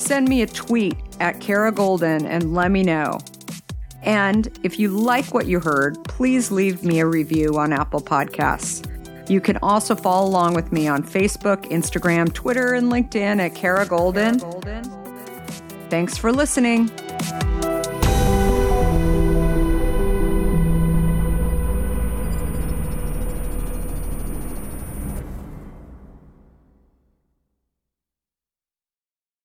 Send 0.00 0.28
me 0.28 0.40
a 0.40 0.46
tweet 0.46 0.96
at 1.20 1.40
Kara 1.40 1.70
Goldin 1.70 2.24
and 2.24 2.54
let 2.54 2.70
me 2.70 2.82
know. 2.82 3.18
And 4.02 4.58
if 4.62 4.78
you 4.78 4.88
like 4.88 5.34
what 5.34 5.46
you 5.46 5.60
heard, 5.60 6.02
please 6.04 6.50
leave 6.50 6.82
me 6.82 7.00
a 7.00 7.06
review 7.06 7.58
on 7.58 7.72
Apple 7.72 8.00
Podcasts. 8.00 8.86
You 9.30 9.42
can 9.42 9.58
also 9.58 9.94
follow 9.94 10.26
along 10.26 10.54
with 10.54 10.72
me 10.72 10.88
on 10.88 11.02
Facebook, 11.02 11.70
Instagram, 11.70 12.32
Twitter, 12.32 12.72
and 12.72 12.90
LinkedIn 12.90 13.40
at 13.40 13.54
Kara 13.54 13.86
Goldin. 13.86 14.40
Thanks 15.90 16.16
for 16.16 16.32
listening. 16.32 16.90